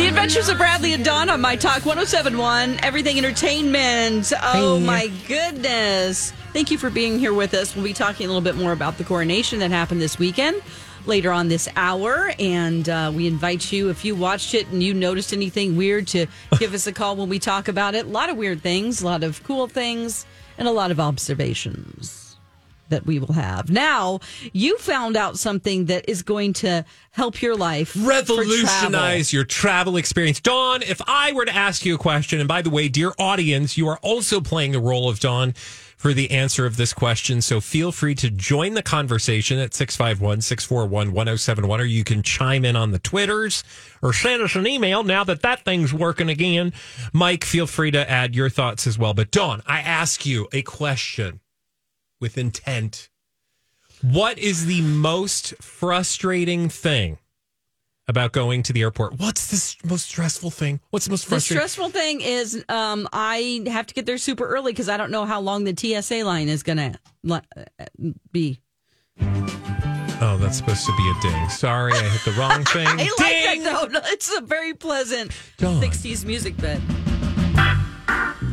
The 0.00 0.06
Adventures 0.06 0.48
of 0.48 0.56
Bradley 0.56 0.94
and 0.94 1.04
Dawn 1.04 1.28
on 1.28 1.42
My 1.42 1.56
Talk 1.56 1.84
1071, 1.84 2.80
Everything 2.82 3.18
Entertainment. 3.18 4.32
Oh 4.42 4.80
my 4.80 5.08
goodness. 5.28 6.30
Thank 6.54 6.70
you 6.70 6.78
for 6.78 6.88
being 6.88 7.18
here 7.18 7.34
with 7.34 7.52
us. 7.52 7.76
We'll 7.76 7.84
be 7.84 7.92
talking 7.92 8.24
a 8.24 8.28
little 8.30 8.40
bit 8.40 8.56
more 8.56 8.72
about 8.72 8.96
the 8.96 9.04
coronation 9.04 9.58
that 9.58 9.70
happened 9.70 10.00
this 10.00 10.18
weekend 10.18 10.62
later 11.04 11.30
on 11.30 11.48
this 11.48 11.68
hour. 11.76 12.32
And 12.38 12.88
uh, 12.88 13.12
we 13.14 13.26
invite 13.26 13.70
you, 13.72 13.90
if 13.90 14.02
you 14.02 14.14
watched 14.14 14.54
it 14.54 14.68
and 14.68 14.82
you 14.82 14.94
noticed 14.94 15.34
anything 15.34 15.76
weird, 15.76 16.06
to 16.08 16.24
give 16.58 16.72
us 16.72 16.86
a 16.86 16.92
call 16.92 17.16
when 17.16 17.28
we 17.28 17.38
talk 17.38 17.68
about 17.68 17.94
it. 17.94 18.06
A 18.06 18.08
lot 18.08 18.30
of 18.30 18.38
weird 18.38 18.62
things, 18.62 19.02
a 19.02 19.04
lot 19.04 19.22
of 19.22 19.44
cool 19.44 19.66
things, 19.66 20.24
and 20.56 20.66
a 20.66 20.72
lot 20.72 20.90
of 20.90 20.98
observations 20.98 22.29
that 22.90 23.06
we 23.06 23.18
will 23.18 23.32
have. 23.32 23.70
Now, 23.70 24.20
you 24.52 24.78
found 24.78 25.16
out 25.16 25.38
something 25.38 25.86
that 25.86 26.08
is 26.08 26.22
going 26.22 26.52
to 26.54 26.84
help 27.12 27.42
your 27.42 27.56
life 27.56 27.90
for 27.90 28.04
travel. 28.04 28.38
revolutionize 28.38 29.32
your 29.32 29.44
travel 29.44 29.96
experience. 29.96 30.40
Dawn, 30.40 30.82
if 30.82 31.00
I 31.06 31.32
were 31.32 31.44
to 31.44 31.54
ask 31.54 31.84
you 31.84 31.94
a 31.94 31.98
question, 31.98 32.38
and 32.38 32.48
by 32.48 32.62
the 32.62 32.70
way, 32.70 32.88
dear 32.88 33.12
audience, 33.18 33.76
you 33.76 33.88
are 33.88 33.98
also 34.02 34.40
playing 34.40 34.72
the 34.72 34.80
role 34.80 35.08
of 35.08 35.20
Dawn 35.20 35.54
for 36.00 36.14
the 36.14 36.30
answer 36.30 36.64
of 36.64 36.78
this 36.78 36.94
question. 36.94 37.42
So 37.42 37.60
feel 37.60 37.92
free 37.92 38.14
to 38.16 38.30
join 38.30 38.72
the 38.72 38.82
conversation 38.82 39.58
at 39.58 39.74
651 39.74 40.40
641 40.40 41.12
1071, 41.12 41.78
or 41.78 41.84
you 41.84 42.04
can 42.04 42.22
chime 42.22 42.64
in 42.64 42.74
on 42.74 42.92
the 42.92 42.98
Twitters 42.98 43.62
or 44.00 44.14
send 44.14 44.42
us 44.42 44.54
an 44.54 44.66
email 44.66 45.02
now 45.02 45.24
that 45.24 45.42
that 45.42 45.62
thing's 45.62 45.92
working 45.92 46.30
again. 46.30 46.72
Mike, 47.12 47.44
feel 47.44 47.66
free 47.66 47.90
to 47.90 48.10
add 48.10 48.34
your 48.34 48.48
thoughts 48.48 48.86
as 48.86 48.98
well. 48.98 49.12
But 49.12 49.30
Dawn, 49.30 49.62
I 49.66 49.80
ask 49.80 50.24
you 50.24 50.48
a 50.54 50.62
question 50.62 51.40
with 52.20 52.38
intent. 52.38 53.08
What 54.02 54.38
is 54.38 54.66
the 54.66 54.80
most 54.82 55.54
frustrating 55.60 56.68
thing 56.68 57.18
about 58.08 58.32
going 58.32 58.62
to 58.64 58.72
the 58.72 58.80
airport? 58.82 59.18
What's 59.18 59.46
the 59.82 59.88
most 59.88 60.06
stressful 60.08 60.50
thing? 60.50 60.80
What's 60.90 61.04
the 61.06 61.10
most 61.10 61.26
frustrating? 61.26 61.62
The 61.62 61.68
stressful 61.68 61.90
thing 61.90 62.20
is 62.20 62.64
um, 62.68 63.08
I 63.12 63.62
have 63.66 63.86
to 63.86 63.94
get 63.94 64.06
there 64.06 64.18
super 64.18 64.46
early 64.46 64.72
because 64.72 64.88
I 64.88 64.96
don't 64.96 65.10
know 65.10 65.26
how 65.26 65.40
long 65.40 65.64
the 65.64 65.74
TSA 65.76 66.24
line 66.24 66.48
is 66.48 66.62
going 66.62 66.78
to 66.78 66.98
be. 68.32 68.60
oh, 69.20 70.38
that's 70.40 70.56
supposed 70.56 70.86
to 70.86 70.96
be 70.96 71.10
a 71.18 71.22
ding. 71.30 71.48
Sorry, 71.50 71.92
I 71.92 72.02
hit 72.02 72.24
the 72.24 72.32
wrong 72.40 72.64
thing. 72.72 72.86
I 72.86 72.94
like 72.94 73.16
ding! 73.18 73.62
that 73.64 73.90
though. 73.92 74.00
It's 74.06 74.34
a 74.36 74.40
very 74.40 74.72
pleasant 74.74 75.32
Dawn. 75.58 75.80
60s 75.80 76.24
music 76.24 76.56
bed. 76.56 76.80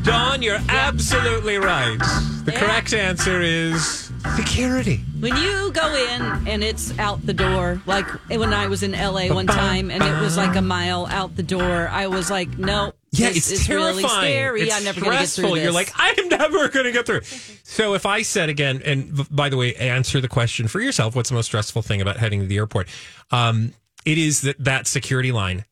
Dawn, 0.08 0.42
you're 0.42 0.60
absolutely 0.70 1.58
right. 1.58 1.98
The 2.46 2.54
Yeah. 2.54 2.60
correct 2.60 2.94
answer 2.94 3.42
is 3.42 4.10
security. 4.38 5.02
When 5.20 5.36
you 5.36 5.70
go 5.74 5.94
in 5.94 6.48
and 6.48 6.64
it's 6.64 6.98
out 6.98 7.26
the 7.26 7.34
door, 7.34 7.82
like 7.86 8.08
when 8.30 8.54
I 8.54 8.68
was 8.68 8.84
in 8.84 8.94
LA 8.94 9.28
one 9.34 9.48
time 9.48 9.92
and 9.92 10.02
it 10.02 10.22
was 10.22 10.38
like 10.38 10.56
a 10.56 10.62
mile 10.62 11.08
out 11.08 11.36
the 11.36 11.44
door, 11.44 11.90
I 11.92 12.08
was 12.08 12.32
like, 12.32 12.58
no. 12.58 12.94
Yeah, 13.12 13.28
this 13.30 13.38
it's 13.38 13.52
is 13.52 13.68
terrifying. 13.68 13.96
really 13.98 14.08
scary. 14.10 14.62
It's 14.62 14.76
I'm 14.78 14.84
never 14.86 15.02
going 15.02 15.12
to 15.14 15.20
get 15.24 15.30
through 15.30 15.56
this. 15.56 15.64
You're 15.64 15.72
like, 15.74 15.92
I'm 15.96 16.30
never 16.30 16.70
going 16.70 16.86
to 16.86 16.92
get 16.94 17.06
through. 17.06 17.22
So 17.64 17.94
if 17.94 18.06
I 18.06 18.22
said 18.22 18.48
again, 18.50 18.82
and 18.86 19.28
by 19.36 19.50
the 19.50 19.58
way, 19.58 19.76
answer 19.76 20.22
the 20.22 20.28
question 20.30 20.68
for 20.70 20.80
yourself. 20.80 21.16
What's 21.16 21.30
the 21.30 21.36
most 21.36 21.48
stressful 21.48 21.82
thing 21.82 22.00
about 22.02 22.18
heading 22.18 22.42
to 22.42 22.48
the 22.48 22.58
airport? 22.58 22.88
Um, 23.32 23.74
it 24.06 24.18
is 24.18 24.42
that 24.42 24.64
that 24.64 24.88
security 24.88 25.32
line. 25.34 25.66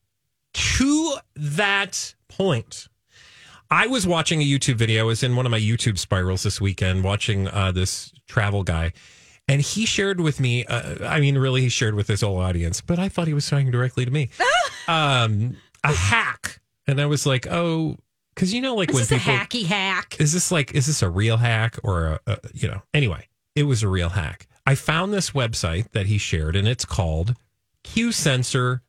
To 0.54 1.16
that 1.36 2.14
point, 2.28 2.88
I 3.70 3.86
was 3.86 4.06
watching 4.06 4.40
a 4.40 4.44
YouTube 4.44 4.76
video. 4.76 5.02
I 5.02 5.06
was 5.06 5.22
in 5.22 5.36
one 5.36 5.46
of 5.46 5.50
my 5.50 5.60
YouTube 5.60 5.98
spirals 5.98 6.42
this 6.42 6.60
weekend, 6.60 7.04
watching 7.04 7.48
uh, 7.48 7.72
this 7.72 8.12
travel 8.28 8.62
guy. 8.62 8.92
And 9.48 9.60
he 9.60 9.86
shared 9.86 10.20
with 10.20 10.40
me, 10.40 10.64
uh, 10.64 11.06
I 11.06 11.20
mean, 11.20 11.38
really, 11.38 11.60
he 11.62 11.68
shared 11.68 11.94
with 11.94 12.08
his 12.08 12.20
whole 12.22 12.38
audience, 12.38 12.80
but 12.80 12.98
I 12.98 13.08
thought 13.08 13.28
he 13.28 13.34
was 13.34 13.48
talking 13.48 13.70
directly 13.70 14.04
to 14.04 14.10
me. 14.10 14.28
um, 14.88 15.56
a 15.84 15.92
hack. 15.92 16.60
And 16.88 17.00
I 17.00 17.06
was 17.06 17.26
like, 17.26 17.46
oh, 17.48 17.96
because 18.34 18.52
you 18.52 18.60
know, 18.60 18.74
like 18.74 18.90
is 18.90 18.94
when 18.94 19.02
this 19.02 19.12
a 19.12 19.18
people. 19.18 19.34
hacky 19.34 19.64
hack? 19.66 20.16
Is 20.20 20.32
this 20.32 20.50
like, 20.50 20.74
is 20.74 20.86
this 20.86 21.02
a 21.02 21.08
real 21.08 21.36
hack 21.36 21.78
or, 21.84 22.06
a, 22.06 22.20
a, 22.26 22.38
you 22.52 22.68
know, 22.68 22.82
anyway, 22.92 23.28
it 23.54 23.62
was 23.64 23.82
a 23.82 23.88
real 23.88 24.10
hack. 24.10 24.46
I 24.66 24.74
found 24.74 25.12
this 25.12 25.30
website 25.30 25.92
that 25.92 26.06
he 26.06 26.18
shared 26.18 26.56
and 26.56 26.66
it's 26.66 26.84
called 26.84 27.36
qsensor.co. 27.84 28.80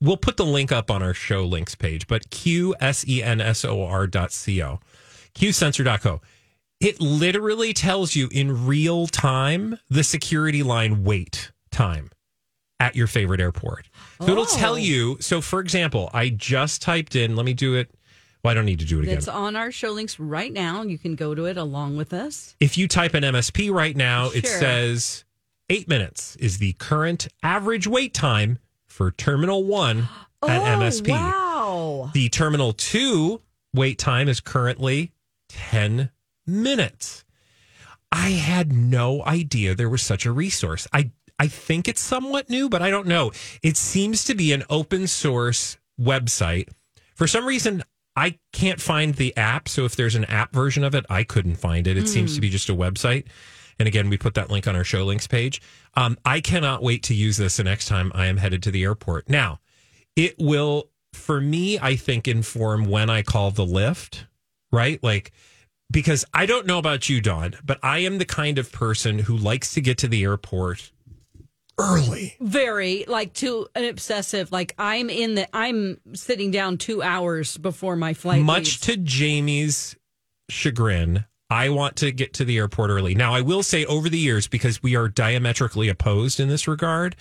We'll 0.00 0.16
put 0.16 0.36
the 0.36 0.44
link 0.44 0.70
up 0.72 0.90
on 0.90 1.02
our 1.02 1.14
show 1.14 1.44
links 1.44 1.74
page, 1.74 2.06
but 2.06 2.30
Q 2.30 2.74
S 2.80 3.06
E 3.08 3.22
N 3.22 3.40
S 3.40 3.64
O 3.64 3.82
R 3.84 4.06
dot 4.06 4.30
co, 4.30 4.80
qsensor.co. 5.34 6.20
It 6.80 7.00
literally 7.00 7.72
tells 7.72 8.14
you 8.14 8.28
in 8.32 8.66
real 8.66 9.06
time 9.06 9.78
the 9.88 10.04
security 10.04 10.62
line 10.62 11.04
wait 11.04 11.52
time 11.70 12.10
at 12.80 12.96
your 12.96 13.06
favorite 13.06 13.40
airport. 13.40 13.88
So 14.20 14.28
it'll 14.32 14.42
oh. 14.42 14.56
tell 14.56 14.74
Oh. 14.74 14.76
you. 14.76 15.16
So, 15.20 15.40
for 15.40 15.60
example, 15.60 16.10
I 16.12 16.28
just 16.28 16.82
typed 16.82 17.16
in, 17.16 17.36
let 17.36 17.46
me 17.46 17.54
do 17.54 17.74
it. 17.74 17.90
Well, 18.42 18.50
I 18.50 18.54
don't 18.54 18.66
need 18.66 18.80
to 18.80 18.84
do 18.84 18.98
it 18.98 19.04
again. 19.04 19.16
It's 19.16 19.28
on 19.28 19.56
our 19.56 19.72
show 19.72 19.92
links 19.92 20.20
right 20.20 20.52
now. 20.52 20.82
You 20.82 20.98
can 20.98 21.14
go 21.14 21.34
to 21.34 21.46
it 21.46 21.56
along 21.56 21.96
with 21.96 22.12
us. 22.12 22.56
If 22.60 22.76
you 22.76 22.86
type 22.88 23.14
in 23.14 23.22
MSP 23.22 23.72
right 23.72 23.96
now, 23.96 24.28
it 24.30 24.46
says 24.46 25.24
eight 25.70 25.88
minutes 25.88 26.36
is 26.36 26.58
the 26.58 26.74
current 26.74 27.28
average 27.42 27.86
wait 27.86 28.12
time 28.12 28.58
for 28.94 29.10
Terminal 29.10 29.64
1 29.64 29.98
at 29.98 30.06
oh, 30.42 30.48
MSP. 30.48 31.08
Wow. 31.08 32.10
The 32.14 32.28
Terminal 32.28 32.72
2 32.72 33.40
wait 33.74 33.98
time 33.98 34.28
is 34.28 34.38
currently 34.38 35.10
10 35.48 36.10
minutes. 36.46 37.24
I 38.12 38.30
had 38.30 38.72
no 38.72 39.24
idea 39.24 39.74
there 39.74 39.88
was 39.88 40.02
such 40.02 40.24
a 40.24 40.30
resource. 40.30 40.86
I 40.92 41.10
I 41.40 41.48
think 41.48 41.88
it's 41.88 42.00
somewhat 42.00 42.48
new, 42.48 42.68
but 42.68 42.82
I 42.82 42.90
don't 42.90 43.08
know. 43.08 43.32
It 43.64 43.76
seems 43.76 44.22
to 44.26 44.36
be 44.36 44.52
an 44.52 44.62
open 44.70 45.08
source 45.08 45.76
website. 46.00 46.68
For 47.16 47.26
some 47.26 47.44
reason, 47.44 47.82
I 48.14 48.38
can't 48.52 48.80
find 48.80 49.16
the 49.16 49.36
app. 49.36 49.68
So 49.68 49.84
if 49.84 49.96
there's 49.96 50.14
an 50.14 50.26
app 50.26 50.52
version 50.52 50.84
of 50.84 50.94
it, 50.94 51.04
I 51.10 51.24
couldn't 51.24 51.56
find 51.56 51.88
it. 51.88 51.96
It 51.96 52.08
seems 52.08 52.30
hmm. 52.30 52.34
to 52.36 52.40
be 52.40 52.50
just 52.50 52.68
a 52.68 52.74
website. 52.74 53.24
And 53.78 53.88
again, 53.88 54.08
we 54.08 54.16
put 54.16 54.34
that 54.34 54.50
link 54.50 54.66
on 54.66 54.76
our 54.76 54.84
show 54.84 55.04
links 55.04 55.26
page. 55.26 55.60
Um, 55.94 56.18
I 56.24 56.40
cannot 56.40 56.82
wait 56.82 57.02
to 57.04 57.14
use 57.14 57.36
this 57.36 57.56
the 57.56 57.64
next 57.64 57.86
time 57.86 58.12
I 58.14 58.26
am 58.26 58.36
headed 58.36 58.62
to 58.64 58.70
the 58.70 58.84
airport. 58.84 59.28
Now, 59.28 59.60
it 60.16 60.36
will, 60.38 60.90
for 61.12 61.40
me, 61.40 61.78
I 61.78 61.96
think, 61.96 62.28
inform 62.28 62.84
when 62.84 63.10
I 63.10 63.22
call 63.22 63.50
the 63.50 63.66
Lyft, 63.66 64.24
right? 64.72 65.02
Like, 65.02 65.32
because 65.90 66.24
I 66.32 66.46
don't 66.46 66.66
know 66.66 66.78
about 66.78 67.08
you, 67.08 67.20
Dawn, 67.20 67.54
but 67.64 67.78
I 67.82 67.98
am 67.98 68.18
the 68.18 68.24
kind 68.24 68.58
of 68.58 68.72
person 68.72 69.20
who 69.20 69.36
likes 69.36 69.74
to 69.74 69.80
get 69.80 69.98
to 69.98 70.08
the 70.08 70.24
airport 70.24 70.90
early. 71.78 72.36
Very 72.40 73.04
like 73.06 73.32
to 73.34 73.68
an 73.74 73.84
obsessive. 73.84 74.52
Like 74.52 74.74
I'm 74.78 75.10
in 75.10 75.34
the. 75.34 75.48
I'm 75.54 76.00
sitting 76.14 76.50
down 76.50 76.78
two 76.78 77.02
hours 77.02 77.56
before 77.56 77.96
my 77.96 78.14
flight. 78.14 78.42
Much 78.42 78.64
leaves. 78.64 78.80
to 78.80 78.96
Jamie's 78.96 79.96
chagrin, 80.48 81.24
I 81.54 81.68
want 81.68 81.96
to 81.96 82.10
get 82.10 82.32
to 82.34 82.44
the 82.44 82.58
airport 82.58 82.90
early. 82.90 83.14
Now, 83.14 83.32
I 83.34 83.40
will 83.40 83.62
say 83.62 83.84
over 83.84 84.08
the 84.08 84.18
years, 84.18 84.48
because 84.48 84.82
we 84.82 84.96
are 84.96 85.08
diametrically 85.08 85.88
opposed 85.88 86.40
in 86.40 86.48
this 86.48 86.66
regard, 86.66 87.14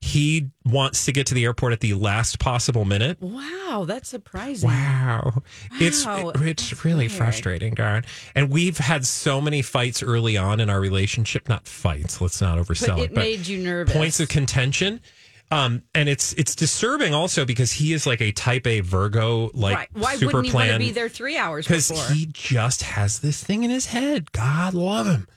he 0.00 0.50
wants 0.66 1.06
to 1.06 1.12
get 1.12 1.26
to 1.28 1.34
the 1.34 1.44
airport 1.44 1.72
at 1.72 1.80
the 1.80 1.94
last 1.94 2.38
possible 2.38 2.84
minute. 2.84 3.16
Wow, 3.22 3.84
that's 3.88 4.08
surprising. 4.08 4.68
Wow. 4.68 5.42
It's 5.80 6.04
Wow. 6.04 6.32
it's 6.36 6.84
really 6.84 7.08
Weird. 7.08 7.12
frustrating, 7.12 7.74
darn. 7.74 8.04
And 8.34 8.50
we've 8.50 8.76
had 8.78 9.06
so 9.06 9.40
many 9.40 9.62
fights 9.62 10.02
early 10.02 10.36
on 10.36 10.60
in 10.60 10.68
our 10.68 10.78
relationship, 10.80 11.48
not 11.48 11.66
fights, 11.66 12.20
let's 12.20 12.40
not 12.40 12.58
But 12.58 12.66
oversell 12.66 12.98
it 12.98 13.04
it, 13.04 13.14
but 13.14 13.20
made 13.22 13.46
you 13.46 13.58
nervous. 13.58 13.94
points 13.94 14.20
of 14.20 14.28
contention. 14.28 15.00
Um, 15.50 15.82
and 15.94 16.08
it's 16.08 16.32
it's 16.34 16.56
disturbing 16.56 17.14
also 17.14 17.44
because 17.44 17.72
he 17.72 17.92
is 17.92 18.06
like 18.06 18.20
a 18.20 18.32
type 18.32 18.66
A 18.66 18.80
Virgo, 18.80 19.50
like 19.54 19.76
right. 19.76 19.88
Why 19.92 20.16
super 20.16 20.38
wouldn't 20.38 20.46
he 20.46 20.54
want 20.54 20.70
to 20.72 20.78
be 20.78 20.90
there 20.90 21.08
three 21.08 21.36
hours 21.36 21.66
because 21.66 21.90
he 22.10 22.26
just 22.32 22.82
has 22.82 23.20
this 23.20 23.42
thing 23.44 23.62
in 23.62 23.70
his 23.70 23.86
head. 23.86 24.32
God 24.32 24.74
love 24.74 25.06
him. 25.06 25.28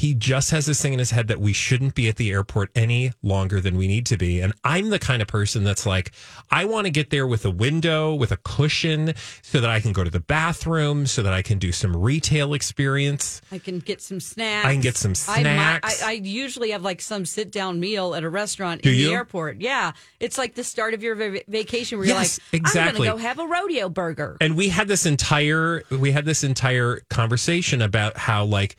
He 0.00 0.14
just 0.14 0.50
has 0.50 0.64
this 0.64 0.80
thing 0.80 0.94
in 0.94 0.98
his 0.98 1.10
head 1.10 1.28
that 1.28 1.40
we 1.40 1.52
shouldn't 1.52 1.94
be 1.94 2.08
at 2.08 2.16
the 2.16 2.30
airport 2.30 2.70
any 2.74 3.12
longer 3.22 3.60
than 3.60 3.76
we 3.76 3.86
need 3.86 4.06
to 4.06 4.16
be. 4.16 4.40
And 4.40 4.54
I'm 4.64 4.88
the 4.88 4.98
kind 4.98 5.20
of 5.20 5.28
person 5.28 5.62
that's 5.62 5.84
like, 5.84 6.12
I 6.50 6.64
want 6.64 6.86
to 6.86 6.90
get 6.90 7.10
there 7.10 7.26
with 7.26 7.44
a 7.44 7.50
window, 7.50 8.14
with 8.14 8.32
a 8.32 8.38
cushion, 8.38 9.12
so 9.42 9.60
that 9.60 9.68
I 9.68 9.78
can 9.78 9.92
go 9.92 10.02
to 10.02 10.08
the 10.08 10.18
bathroom, 10.20 11.06
so 11.06 11.22
that 11.22 11.34
I 11.34 11.42
can 11.42 11.58
do 11.58 11.70
some 11.70 11.94
retail 11.94 12.54
experience. 12.54 13.42
I 13.52 13.58
can 13.58 13.78
get 13.78 14.00
some 14.00 14.20
snacks. 14.20 14.66
I 14.66 14.72
can 14.72 14.80
get 14.80 14.96
some 14.96 15.10
I, 15.10 15.40
snacks. 15.42 16.02
I, 16.02 16.08
I 16.08 16.12
usually 16.12 16.70
have 16.70 16.82
like 16.82 17.02
some 17.02 17.26
sit 17.26 17.52
down 17.52 17.78
meal 17.78 18.14
at 18.14 18.24
a 18.24 18.30
restaurant 18.30 18.80
Do 18.80 18.88
in 18.90 18.96
you? 18.96 19.08
the 19.08 19.12
airport. 19.12 19.60
Yeah, 19.60 19.92
it's 20.18 20.38
like 20.38 20.54
the 20.54 20.64
start 20.64 20.94
of 20.94 21.02
your 21.02 21.14
va- 21.14 21.42
vacation 21.46 21.98
where 21.98 22.06
Yes, 22.08 22.40
you're 22.52 22.58
like, 22.58 22.62
exactly. 22.62 22.80
I'm 22.80 22.96
going 22.96 23.18
to 23.18 23.22
go 23.22 23.28
have 23.28 23.38
a 23.38 23.46
rodeo 23.46 23.90
burger. 23.90 24.38
and 24.40 24.56
we 24.56 24.70
had 24.70 24.88
this 24.88 25.04
entire 25.04 25.82
we 25.90 26.10
had 26.12 26.24
this 26.24 26.42
entire 26.42 27.00
conversation 27.10 27.82
about 27.82 28.16
how 28.16 28.46
like 28.46 28.76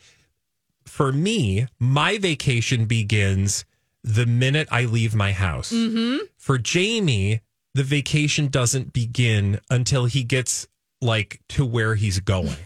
for 0.92 1.14
me 1.14 1.66
my 1.80 2.18
vacation 2.18 2.84
begins 2.84 3.64
the 4.04 4.26
minute 4.26 4.68
i 4.72 4.84
leave 4.84 5.16
my 5.16 5.32
house 5.32 5.72
mm-hmm. 5.72 6.18
for 6.38 6.58
jamie 6.58 7.40
the 7.74 7.82
vacation 7.84 8.50
doesn't 8.50 8.92
begin 8.92 9.58
until 9.70 10.04
he 10.04 10.22
gets 10.22 10.68
like 11.00 11.40
to 11.48 11.66
where 11.66 11.96
he's 11.96 12.20
going 12.20 12.58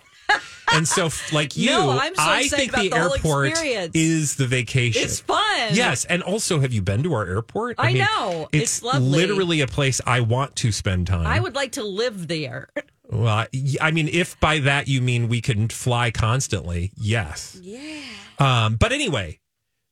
and 0.76 0.88
so 0.88 1.10
like 1.34 1.56
you 1.58 1.70
No, 1.70 1.92
I'm 1.92 2.14
so 2.16 2.22
i 2.24 2.48
think 2.48 2.72
the 2.74 2.90
the 2.90 2.96
airport 2.96 3.48
experience. 3.50 3.92
is 3.96 4.36
the 4.36 4.46
vacation 4.48 5.02
it's 5.04 5.20
fun. 5.22 5.42
Yes, 5.74 6.06
and 6.06 6.22
also, 6.22 6.60
have 6.60 6.74
you 6.74 6.82
been 6.82 7.02
to 7.04 7.14
our 7.14 7.26
airport? 7.26 7.76
I 7.80 7.94
know. 7.94 8.48
It's, 8.52 8.64
It's 8.80 8.84
lovely. 8.84 9.08
literally 9.10 9.62
a 9.62 9.68
place 9.68 10.02
I 10.06 10.20
want 10.20 10.56
to 10.58 10.72
spend 10.72 11.08
time. 11.08 11.26
I 11.26 11.40
would 11.40 11.56
like 11.56 11.72
to 11.74 11.84
live 11.84 12.28
there. 12.28 12.70
Well, 13.10 13.28
I- 13.28 13.48
I 13.82 13.92
mean, 13.92 14.10
if 14.10 14.38
by 14.40 14.60
that 14.60 14.88
you 14.88 15.02
mean 15.02 15.28
we 15.30 15.40
can 15.42 15.70
fly 15.70 16.12
constantly, 16.12 16.92
yes. 16.98 17.58
Yeah. 17.62 18.02
Um, 18.38 18.76
but 18.76 18.92
anyway, 18.92 19.40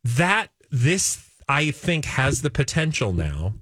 that 0.04 0.50
this 0.70 1.24
I 1.48 1.72
think 1.72 2.06
has 2.06 2.42
the 2.42 2.50
potential 2.50 3.14
now, 3.14 3.54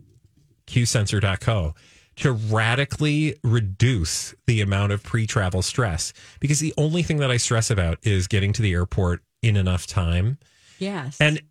qsensor.co, 0.68 1.76
to 2.18 2.32
radically 2.32 3.36
reduce 3.44 4.36
the 4.46 4.62
amount 4.62 4.92
of 4.92 5.04
pre-travel 5.04 5.62
stress 5.62 6.14
because 6.40 6.60
the 6.60 6.74
only 6.78 7.04
thing 7.04 7.18
that 7.18 7.32
I 7.32 7.38
stress 7.38 7.72
about 7.72 7.98
is 8.04 8.28
getting 8.28 8.54
to 8.54 8.62
the 8.62 8.74
airport 8.74 9.22
in 9.42 9.56
enough 9.56 9.88
time. 9.88 10.38
Yes. 10.78 11.18
And 11.20 11.42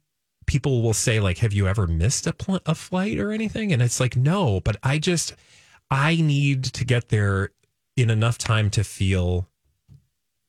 people 0.46 0.82
will 0.82 0.94
say 0.94 1.20
like, 1.20 1.38
"Have 1.38 1.52
you 1.52 1.66
ever 1.66 1.86
missed 1.86 2.26
a 2.26 2.32
pl- 2.32 2.60
a 2.66 2.74
flight 2.74 3.18
or 3.18 3.32
anything?" 3.32 3.72
And 3.72 3.80
it's 3.80 4.00
like, 4.00 4.16
"No, 4.16 4.60
but 4.60 4.76
I 4.82 4.98
just 4.98 5.34
I 5.90 6.16
need 6.16 6.64
to 6.64 6.84
get 6.84 7.08
there 7.08 7.50
in 7.96 8.10
enough 8.10 8.38
time 8.38 8.70
to 8.70 8.84
feel 8.84 9.48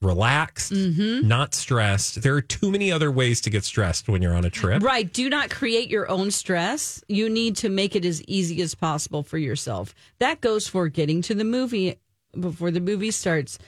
relaxed, 0.02 0.72
Mm-hmm. 0.74 1.28
not 1.28 1.54
stressed. 1.54 2.22
There 2.22 2.36
are 2.36 2.42
too 2.42 2.72
many 2.72 2.92
other 2.92 3.12
ways 3.12 3.42
to 3.42 3.50
get 3.50 3.64
stressed 3.64 4.08
when 4.10 4.22
you're 4.22 4.34
on 4.36 4.46
a 4.46 4.50
trip. 4.50 4.82
Right. 4.84 5.12
Do 5.12 5.30
not 5.30 5.50
create 5.50 5.90
your 5.90 6.10
own 6.10 6.32
stress. 6.32 7.04
You 7.08 7.30
need 7.30 7.56
to 7.58 7.70
make 7.70 7.96
it 7.96 8.06
as 8.06 8.24
easy 8.24 8.62
as 8.62 8.74
possible 8.76 9.24
for 9.24 9.38
yourself. 9.38 9.94
That 10.20 10.42
goes 10.42 10.68
for 10.68 10.88
getting 10.88 11.22
to 11.24 11.36
the 11.36 11.44
movie 11.44 11.98
before 12.40 12.72
the 12.72 12.80
movie 12.80 13.12
starts 13.12 13.60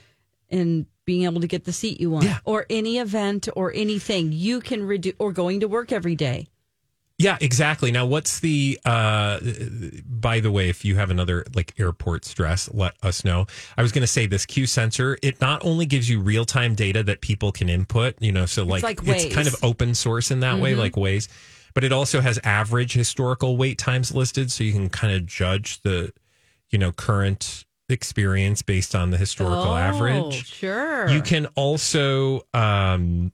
and 0.50 0.85
being 1.06 1.24
able 1.24 1.41
to 1.41 1.47
get 1.47 1.65
the 1.65 1.74
seat 1.74 2.00
you 2.00 2.09
want 2.09 2.25
Yeah. 2.25 2.39
or 2.45 2.65
any 2.69 2.97
event 2.97 3.50
or 3.56 3.74
anything. 3.74 4.31
You 4.31 4.62
can 4.62 4.83
reduce 4.83 5.15
or 5.19 5.31
going 5.33 5.59
to 5.59 5.68
work 5.68 5.91
every 5.91 6.15
day. 6.15 6.47
Yeah, 7.24 7.38
exactly. 7.40 7.92
Now, 7.92 8.06
what's 8.06 8.40
the? 8.42 8.80
uh 8.86 9.40
By 10.06 10.42
the 10.42 10.52
way, 10.52 10.70
if 10.70 10.84
you 10.84 10.96
have 10.96 11.10
another 11.10 11.46
like 11.56 11.74
airport 11.80 12.25
stress, 12.25 12.70
let 12.74 12.96
us 13.02 13.24
know. 13.24 13.48
I 13.78 13.81
was 13.81 13.92
going 13.92 14.02
to 14.02 14.08
say 14.08 14.25
this 14.25 14.46
Q 14.46 14.68
sensor. 14.68 15.18
It 15.22 15.40
not 15.40 15.64
only 15.64 15.86
gives 15.86 16.10
you 16.10 16.20
real 16.20 16.46
time 16.46 16.75
data 16.75 17.02
that 17.04 17.22
people 17.22 17.52
can 17.52 17.70
input, 17.70 18.16
you 18.20 18.31
know, 18.31 18.46
so 18.46 18.64
like, 18.64 18.84
like 18.84 19.00
it's 19.04 19.34
kind 19.34 19.48
of 19.48 19.56
open 19.64 19.96
source 19.96 20.31
in 20.31 20.42
that 20.42 20.60
way, 20.60 20.75
like 20.75 20.94
Waze. 20.94 21.30
But 21.74 21.84
it 21.84 21.92
also 21.92 22.22
has 22.22 22.40
average 22.44 22.94
historical 22.94 23.58
wait 23.58 23.78
times 23.78 24.14
listed, 24.14 24.52
so 24.52 24.64
you 24.64 24.74
can 24.74 24.90
kind 24.90 25.16
of 25.16 25.25
judge 25.25 25.81
the, 25.81 26.14
you 26.70 26.78
know, 26.78 26.92
current 26.92 27.66
experience 27.90 28.62
based 28.62 28.94
on 28.94 29.12
the 29.12 29.18
historical 29.18 29.72
Oh, 29.72 29.75
average. 29.75 30.46
Sure. 30.46 31.10
You 31.10 31.22
can 31.22 31.48
also, 31.56 32.46
um, 32.54 33.31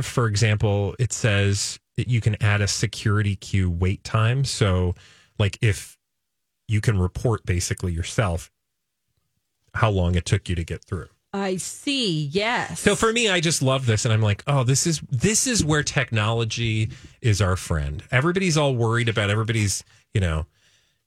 for 0.00 0.26
example, 0.26 0.94
it 0.98 1.12
says 1.12 1.78
you 1.96 2.20
can 2.20 2.36
add 2.42 2.60
a 2.60 2.68
security 2.68 3.36
queue 3.36 3.70
wait 3.70 4.04
time. 4.04 4.44
So, 4.44 4.94
like, 5.38 5.58
if 5.62 5.96
you 6.68 6.80
can 6.80 6.98
report 6.98 7.46
basically 7.46 7.92
yourself 7.92 8.50
how 9.74 9.90
long 9.90 10.14
it 10.14 10.24
took 10.24 10.48
you 10.48 10.54
to 10.56 10.64
get 10.64 10.84
through. 10.84 11.08
I 11.32 11.56
see. 11.56 12.26
Yes. 12.26 12.80
So 12.80 12.96
for 12.96 13.12
me, 13.12 13.28
I 13.28 13.40
just 13.40 13.60
love 13.60 13.84
this, 13.84 14.04
and 14.04 14.14
I'm 14.14 14.22
like, 14.22 14.42
oh, 14.46 14.64
this 14.64 14.86
is 14.86 15.02
this 15.10 15.46
is 15.46 15.64
where 15.64 15.82
technology 15.82 16.90
is 17.20 17.42
our 17.42 17.56
friend. 17.56 18.02
Everybody's 18.10 18.56
all 18.56 18.74
worried 18.74 19.08
about 19.08 19.28
everybody's, 19.28 19.84
you 20.14 20.20
know, 20.20 20.46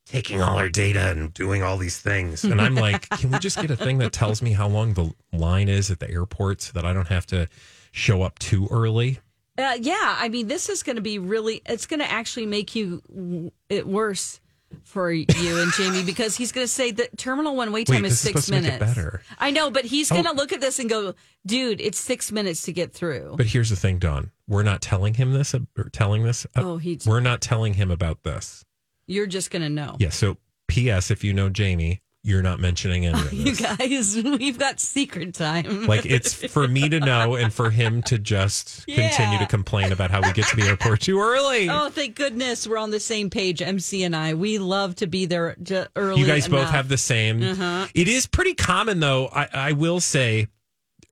taking 0.05 0.41
all 0.41 0.57
our 0.57 0.69
data 0.69 1.09
and 1.09 1.33
doing 1.33 1.63
all 1.63 1.77
these 1.77 1.99
things, 1.99 2.43
and 2.43 2.61
I'm 2.61 2.75
like, 2.75 3.09
can 3.17 3.31
we 3.31 3.39
just 3.39 3.59
get 3.59 3.71
a 3.71 3.75
thing 3.75 3.97
that 3.99 4.13
tells 4.13 4.41
me 4.41 4.51
how 4.51 4.67
long 4.67 4.93
the 4.93 5.11
line 5.33 5.67
is 5.67 5.89
at 5.89 5.99
the 5.99 6.09
airport 6.09 6.61
so 6.61 6.73
that 6.73 6.85
I 6.85 6.93
don't 6.93 7.07
have 7.07 7.25
to 7.27 7.47
show 7.91 8.21
up 8.21 8.37
too 8.37 8.67
early? 8.69 9.19
Uh, 9.59 9.77
yeah, 9.81 10.15
I 10.19 10.29
mean, 10.29 10.47
this 10.47 10.69
is 10.69 10.83
going 10.83 10.95
to 10.95 11.01
be 11.01 11.19
really. 11.19 11.61
It's 11.65 11.85
going 11.85 11.99
to 11.99 12.09
actually 12.09 12.45
make 12.45 12.75
you 12.75 13.01
w- 13.09 13.51
it 13.69 13.85
worse 13.85 14.39
for 14.83 15.11
you 15.11 15.25
and 15.59 15.71
Jamie 15.73 16.03
because 16.03 16.37
he's 16.37 16.51
going 16.51 16.63
to 16.65 16.71
say 16.71 16.91
that 16.91 17.17
terminal 17.17 17.55
one 17.55 17.71
wait 17.71 17.89
Wait, 17.89 17.95
time 17.95 18.03
this 18.03 18.13
is 18.13 18.17
is 18.19 18.21
six 18.21 18.45
supposed 18.45 18.47
to 18.47 18.51
make 18.53 18.63
it 18.63 18.79
minutes. 18.79 18.95
better. 18.95 19.21
I 19.39 19.49
know, 19.51 19.71
but 19.71 19.83
he's 19.83 20.09
going 20.11 20.23
to 20.25 20.29
Oh. 20.29 20.33
look 20.33 20.53
at 20.53 20.61
this 20.61 20.77
and 20.79 20.87
go, 20.89 21.13
"Dude, 21.45 21.81
it's 21.81 21.99
six 21.99 22.31
minutes 22.31 22.61
to 22.63 22.71
get 22.71 22.93
through." 22.93 23.33
But 23.35 23.47
here's 23.47 23.69
the 23.71 23.75
thing, 23.75 23.97
Dawn. 23.99 24.31
We're 24.47 24.63
not 24.63 24.81
telling 24.81 25.15
him 25.15 25.33
this. 25.33 25.53
Or 25.53 25.89
telling 25.91 26.23
this. 26.23 26.45
uh, 26.55 26.61
Oh, 26.63 26.77
he- 26.77 26.99
We're 27.05 27.19
not 27.19 27.41
telling 27.41 27.73
him 27.73 27.89
about 27.91 28.23
this. 28.23 28.63
You're 29.07 29.27
just 29.27 29.49
going 29.51 29.63
to 29.63 29.69
know. 29.69 29.95
Yeah. 29.99 30.09
So, 30.09 30.37
P.S. 30.67 31.09
If 31.09 31.23
you 31.23 31.33
know 31.33 31.49
Jamie, 31.49 32.01
you're 32.23 32.41
not 32.41 32.59
mentioning 32.59 33.05
any 33.05 33.17
of 33.19 33.31
this. 33.31 33.59
You 33.59 33.65
guys, 33.77 34.15
we've 34.39 34.59
got 34.59 34.79
secret 34.79 35.33
time. 35.33 35.87
Like 35.87 36.05
it's 36.05 36.33
for 36.51 36.67
me 36.67 36.89
to 36.89 36.99
know 36.99 37.35
and 37.35 37.53
for 37.53 37.69
him 37.69 38.01
to 38.03 38.17
just 38.19 38.85
continue 38.87 39.39
to 39.39 39.45
complain 39.45 39.91
about 39.91 40.11
how 40.11 40.21
we 40.21 40.31
get 40.33 40.45
to 40.47 40.55
the 40.55 40.63
airport 40.63 41.01
too 41.01 41.19
early. 41.19 41.69
Oh, 41.69 41.89
thank 41.89 42.15
goodness 42.15 42.67
we're 42.67 42.77
on 42.77 42.91
the 42.91 42.99
same 42.99 43.29
page, 43.29 43.61
MC 43.61 44.03
and 44.03 44.15
I. 44.15 44.33
We 44.33 44.57
love 44.57 44.95
to 44.95 45.07
be 45.07 45.25
there 45.25 45.55
early. 45.95 46.19
you 46.19 46.27
guys 46.27 46.47
both 46.47 46.69
have 46.69 46.89
the 46.89 46.97
same. 46.97 47.41
Uh-huh. 47.41 47.87
It 47.95 48.07
is 48.07 48.27
pretty 48.27 48.53
common 48.53 48.99
though. 48.99 49.27
I, 49.27 49.47
I 49.53 49.71
will 49.71 49.99
say 49.99 50.47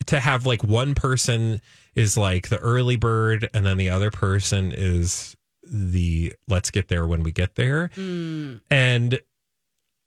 to 0.08 0.20
have 0.20 0.46
like 0.46 0.64
one 0.64 0.94
person 0.96 1.62
is 1.96 2.18
like 2.18 2.50
the 2.50 2.58
early 2.60 2.96
bird 2.96 3.50
and 3.54 3.66
then 3.66 3.78
the 3.78 3.90
other 3.90 4.12
person 4.12 4.72
is 4.76 5.36
the 5.64 6.34
let's 6.48 6.70
get 6.72 6.88
there 6.90 7.08
when 7.08 7.24
we 7.24 7.32
get 7.32 7.56
there. 7.56 7.92
Hmm. 7.96 8.58
And 8.70 9.20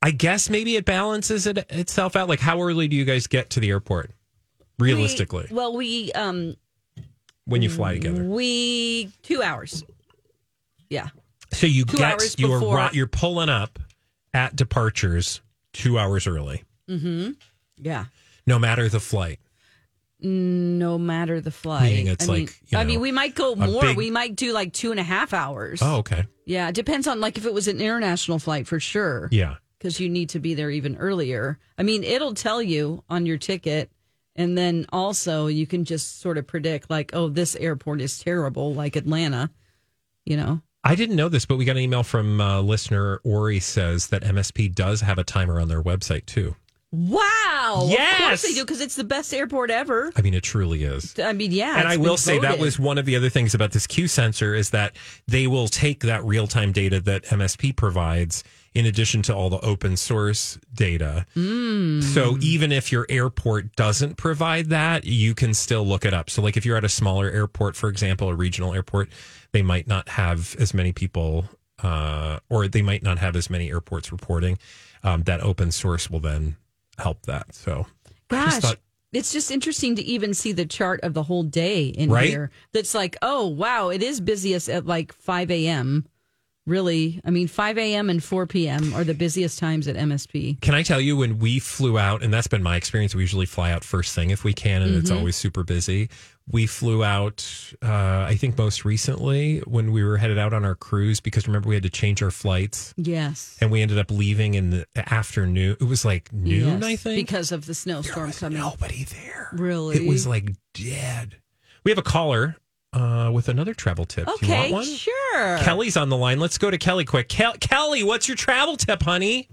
I 0.02 0.10
guess 0.12 0.48
maybe 0.48 0.76
it 0.76 0.84
balances 0.84 1.46
it 1.46 1.58
itself 1.70 2.16
out. 2.16 2.28
Like 2.28 2.40
how 2.40 2.60
early 2.62 2.88
do 2.88 2.96
you 2.96 3.04
guys 3.04 3.26
get 3.26 3.50
to 3.50 3.60
the 3.60 3.68
airport? 3.70 4.10
Realistically, 4.78 5.46
We- 5.50 5.56
well, 5.56 5.76
we 5.76 6.12
um 6.12 6.56
when 7.44 7.60
you 7.62 7.68
fly 7.70 7.94
together. 7.94 8.24
we 8.24 9.10
two 9.22 9.42
hours. 9.42 9.84
Yeah. 10.88 11.08
So 11.52 11.66
you 11.66 11.84
Two 11.84 11.98
get 11.98 12.38
you 12.38 12.52
are 12.52 12.60
before- 12.60 12.76
ri- 12.76 12.88
you're 12.92 13.06
pulling 13.06 13.48
up 13.48 13.78
at 14.32 14.54
departures 14.56 15.40
two 15.72 15.98
hours 15.98 16.26
early, 16.26 16.62
Mm-hmm. 16.88 17.32
Yeah. 17.76 18.04
no 18.46 18.58
matter 18.58 18.88
the 18.88 19.00
flight. 19.00 19.38
No 20.22 20.98
matter 20.98 21.40
the 21.40 21.50
flight. 21.50 21.82
Meaning 21.90 22.06
it's 22.08 22.28
I 22.28 22.32
mean, 22.32 22.40
like, 22.46 22.60
you 22.68 22.78
I 22.78 22.84
mean, 22.84 23.00
we 23.00 23.10
might 23.12 23.34
go 23.34 23.54
more. 23.54 23.82
big- 23.82 23.96
we 23.96 24.10
might 24.10 24.36
do 24.36 24.52
like 24.52 24.72
two 24.72 24.90
and 24.90 25.00
a 25.00 25.04
half 25.04 25.32
hours. 25.32 25.80
Oh, 25.82 25.96
okay, 25.98 26.26
Yeah. 26.46 26.68
It 26.68 26.74
depends 26.74 27.06
on 27.06 27.20
like 27.20 27.36
if 27.38 27.46
it 27.46 27.52
was 27.54 27.68
an 27.68 27.80
international 27.80 28.38
flight 28.38 28.66
for 28.66 28.78
sure. 28.80 29.28
yeah. 29.32 29.56
Because 29.80 29.98
you 29.98 30.10
need 30.10 30.28
to 30.28 30.38
be 30.38 30.52
there 30.52 30.70
even 30.70 30.96
earlier. 30.98 31.58
I 31.78 31.84
mean, 31.84 32.04
it'll 32.04 32.34
tell 32.34 32.60
you 32.60 33.02
on 33.08 33.24
your 33.24 33.38
ticket. 33.38 33.90
And 34.36 34.56
then 34.56 34.84
also 34.92 35.46
you 35.46 35.66
can 35.66 35.86
just 35.86 36.20
sort 36.20 36.36
of 36.36 36.46
predict 36.46 36.90
like, 36.90 37.12
oh, 37.14 37.30
this 37.30 37.56
airport 37.56 38.02
is 38.02 38.18
terrible, 38.18 38.74
like 38.74 38.94
Atlanta, 38.94 39.50
you 40.26 40.36
know? 40.36 40.60
I 40.84 40.94
didn't 40.94 41.16
know 41.16 41.30
this, 41.30 41.46
but 41.46 41.56
we 41.56 41.64
got 41.64 41.76
an 41.76 41.82
email 41.82 42.02
from 42.02 42.42
uh, 42.42 42.60
listener 42.60 43.20
Ori 43.24 43.58
says 43.58 44.08
that 44.08 44.22
MSP 44.22 44.74
does 44.74 45.00
have 45.00 45.18
a 45.18 45.24
timer 45.24 45.58
on 45.58 45.68
their 45.68 45.82
website 45.82 46.26
too. 46.26 46.56
Wow. 46.92 47.82
Of 47.84 47.90
Yes! 47.90 48.18
course 48.20 48.42
they 48.42 48.52
do 48.52 48.64
because 48.64 48.80
it's 48.80 48.96
the 48.96 49.04
best 49.04 49.32
airport 49.32 49.70
ever. 49.70 50.12
I 50.16 50.22
mean, 50.22 50.34
it 50.34 50.42
truly 50.42 50.82
is. 50.82 51.14
I 51.22 51.32
mean, 51.32 51.52
yeah. 51.52 51.78
and 51.78 51.86
I 51.86 51.96
will 51.96 52.16
say 52.16 52.38
that 52.40 52.58
was 52.58 52.78
one 52.78 52.98
of 52.98 53.06
the 53.06 53.14
other 53.16 53.28
things 53.28 53.54
about 53.54 53.72
this 53.72 53.86
Q 53.86 54.08
sensor 54.08 54.54
is 54.54 54.70
that 54.70 54.96
they 55.28 55.46
will 55.46 55.68
take 55.68 56.00
that 56.00 56.24
real 56.24 56.46
time 56.46 56.72
data 56.72 57.00
that 57.02 57.24
MSP 57.24 57.76
provides 57.76 58.42
in 58.74 58.86
addition 58.86 59.20
to 59.22 59.34
all 59.34 59.50
the 59.50 59.58
open 59.60 59.96
source 59.96 60.58
data. 60.72 61.26
Hmm. 61.34 62.00
So 62.00 62.38
even 62.40 62.70
if 62.70 62.92
your 62.92 63.04
airport 63.08 63.74
doesn't 63.74 64.16
provide 64.16 64.66
that, 64.70 65.04
you 65.04 65.34
can 65.34 65.54
still 65.54 65.84
look 65.86 66.04
it 66.04 66.14
up. 66.14 66.30
So 66.30 66.40
like 66.42 66.56
if 66.56 66.64
you're 66.64 66.76
at 66.76 66.84
a 66.84 66.88
smaller 66.88 67.28
airport, 67.30 67.74
for 67.76 67.88
example, 67.88 68.28
a 68.28 68.34
regional 68.34 68.72
airport, 68.72 69.08
they 69.52 69.62
might 69.62 69.88
not 69.88 70.08
have 70.10 70.54
as 70.60 70.72
many 70.72 70.92
people 70.92 71.46
uh, 71.82 72.38
or 72.48 72.68
they 72.68 72.82
might 72.82 73.02
not 73.02 73.18
have 73.18 73.34
as 73.36 73.50
many 73.50 73.70
airports 73.70 74.12
reporting. 74.12 74.58
Um, 75.02 75.22
that 75.24 75.40
open 75.40 75.72
source 75.72 76.10
will 76.10 76.20
then 76.20 76.56
help 76.98 77.22
that. 77.26 77.54
So, 77.54 77.86
Gosh, 78.28 78.58
thought- 78.58 78.78
it's 79.12 79.32
just 79.32 79.50
interesting 79.50 79.96
to 79.96 80.02
even 80.04 80.34
see 80.34 80.52
the 80.52 80.66
chart 80.66 81.00
of 81.02 81.14
the 81.14 81.22
whole 81.24 81.42
day 81.42 81.86
in 81.86 82.10
Right? 82.10 82.28
here. 82.28 82.50
That's 82.72 82.94
like, 82.94 83.16
oh 83.22 83.48
wow, 83.48 83.88
it 83.88 84.02
is 84.04 84.20
busiest 84.20 84.68
at 84.68 84.86
like 84.86 85.12
five 85.12 85.50
a.m. 85.50 86.06
Really, 86.70 87.20
I 87.24 87.30
mean, 87.30 87.48
five 87.48 87.76
a.m. 87.78 88.08
and 88.08 88.22
four 88.22 88.46
p.m. 88.46 88.94
are 88.94 89.02
the 89.02 89.12
busiest 89.14 89.58
times 89.58 89.88
at 89.88 89.96
MSP. 89.96 90.60
Can 90.60 90.74
I 90.74 90.82
tell 90.84 91.00
you 91.00 91.16
when 91.16 91.38
we 91.40 91.58
flew 91.58 91.98
out, 91.98 92.22
and 92.22 92.32
that's 92.32 92.46
been 92.46 92.62
my 92.62 92.76
experience, 92.76 93.12
we 93.14 93.22
usually 93.22 93.44
fly 93.46 93.72
out 93.72 93.82
first 93.82 94.14
thing 94.14 94.30
if 94.30 94.44
we 94.44 94.52
can, 94.52 94.80
and 94.82 94.94
it's 94.94 95.10
always 95.10 95.34
super 95.34 95.64
busy. 95.64 96.08
We 96.50 96.66
flew 96.66 97.02
out, 97.04 97.44
uh, 97.82 98.24
I 98.28 98.36
think 98.36 98.56
most 98.58 98.84
recently 98.84 99.58
when 99.66 99.92
we 99.92 100.02
were 100.04 100.16
headed 100.16 100.38
out 100.38 100.52
on 100.52 100.64
our 100.64 100.74
cruise 100.74 101.20
because 101.20 101.46
remember 101.46 101.68
we 101.68 101.74
had 101.76 101.84
to 101.84 101.90
change 101.90 102.22
our 102.24 102.30
flights 102.32 102.92
Yes, 102.96 103.56
and 103.60 103.70
we 103.70 103.82
ended 103.82 103.98
up 103.98 104.10
leaving 104.10 104.54
in 104.54 104.70
the 104.70 104.86
afternoon. 104.96 105.76
It 105.80 105.84
was 105.84 106.04
like 106.04 106.32
noon, 106.32 106.80
Yes, 106.80 106.84
I 106.84 106.96
think. 106.96 107.16
because 107.26 107.52
of 107.52 107.66
the 107.66 107.74
snowstorm 107.74 108.32
coming. 108.32 108.58
Nobody 108.58 109.04
there. 109.04 109.48
Really? 109.52 109.96
It 109.96 110.08
was 110.08 110.26
like 110.26 110.52
dead. 110.74 111.36
We 111.84 111.90
have 111.90 111.98
a 111.98 112.02
caller 112.02 112.56
uh, 112.92 113.30
with 113.32 113.48
another 113.48 113.72
travel 113.74 114.04
tip. 114.04 114.26
Do 114.26 114.32
you 114.46 114.52
want 114.52 114.64
Okay, 114.64 114.72
one? 114.72 114.84
sure. 114.84 115.58
Kelly's 115.58 115.96
on 115.96 116.08
the 116.08 116.16
line. 116.16 116.40
Let's 116.40 116.58
go 116.58 116.70
to 116.70 116.78
Kelly 116.78 117.04
quick. 117.04 117.28
Kel- 117.28 117.56
Kelly, 117.60 118.02
what's 118.02 118.26
your 118.28 118.36
travel 118.36 118.76
tip, 118.76 119.02
honey? 119.02 119.48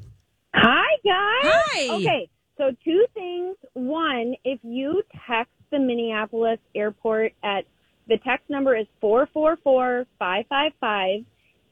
Hi, 0.56 0.88
guys. 1.04 1.52
Hi. 1.52 1.90
Okay, 1.96 2.30
so 2.58 2.72
two 2.84 3.06
things. 3.14 3.56
One, 3.74 4.34
if 4.44 4.60
you 4.64 5.04
text 5.28 5.52
the 5.72 5.80
Minneapolis 5.80 6.60
airport 6.76 7.34
at 7.44 7.66
the 8.08 8.18
text 8.26 8.50
number 8.50 8.76
is 8.76 8.88
444555, 9.02 11.26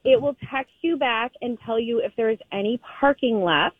it 0.03 0.21
will 0.21 0.35
text 0.51 0.71
you 0.81 0.97
back 0.97 1.31
and 1.41 1.57
tell 1.65 1.79
you 1.79 1.99
if 2.03 2.11
there 2.15 2.29
is 2.29 2.37
any 2.51 2.79
parking 2.99 3.41
left 3.43 3.75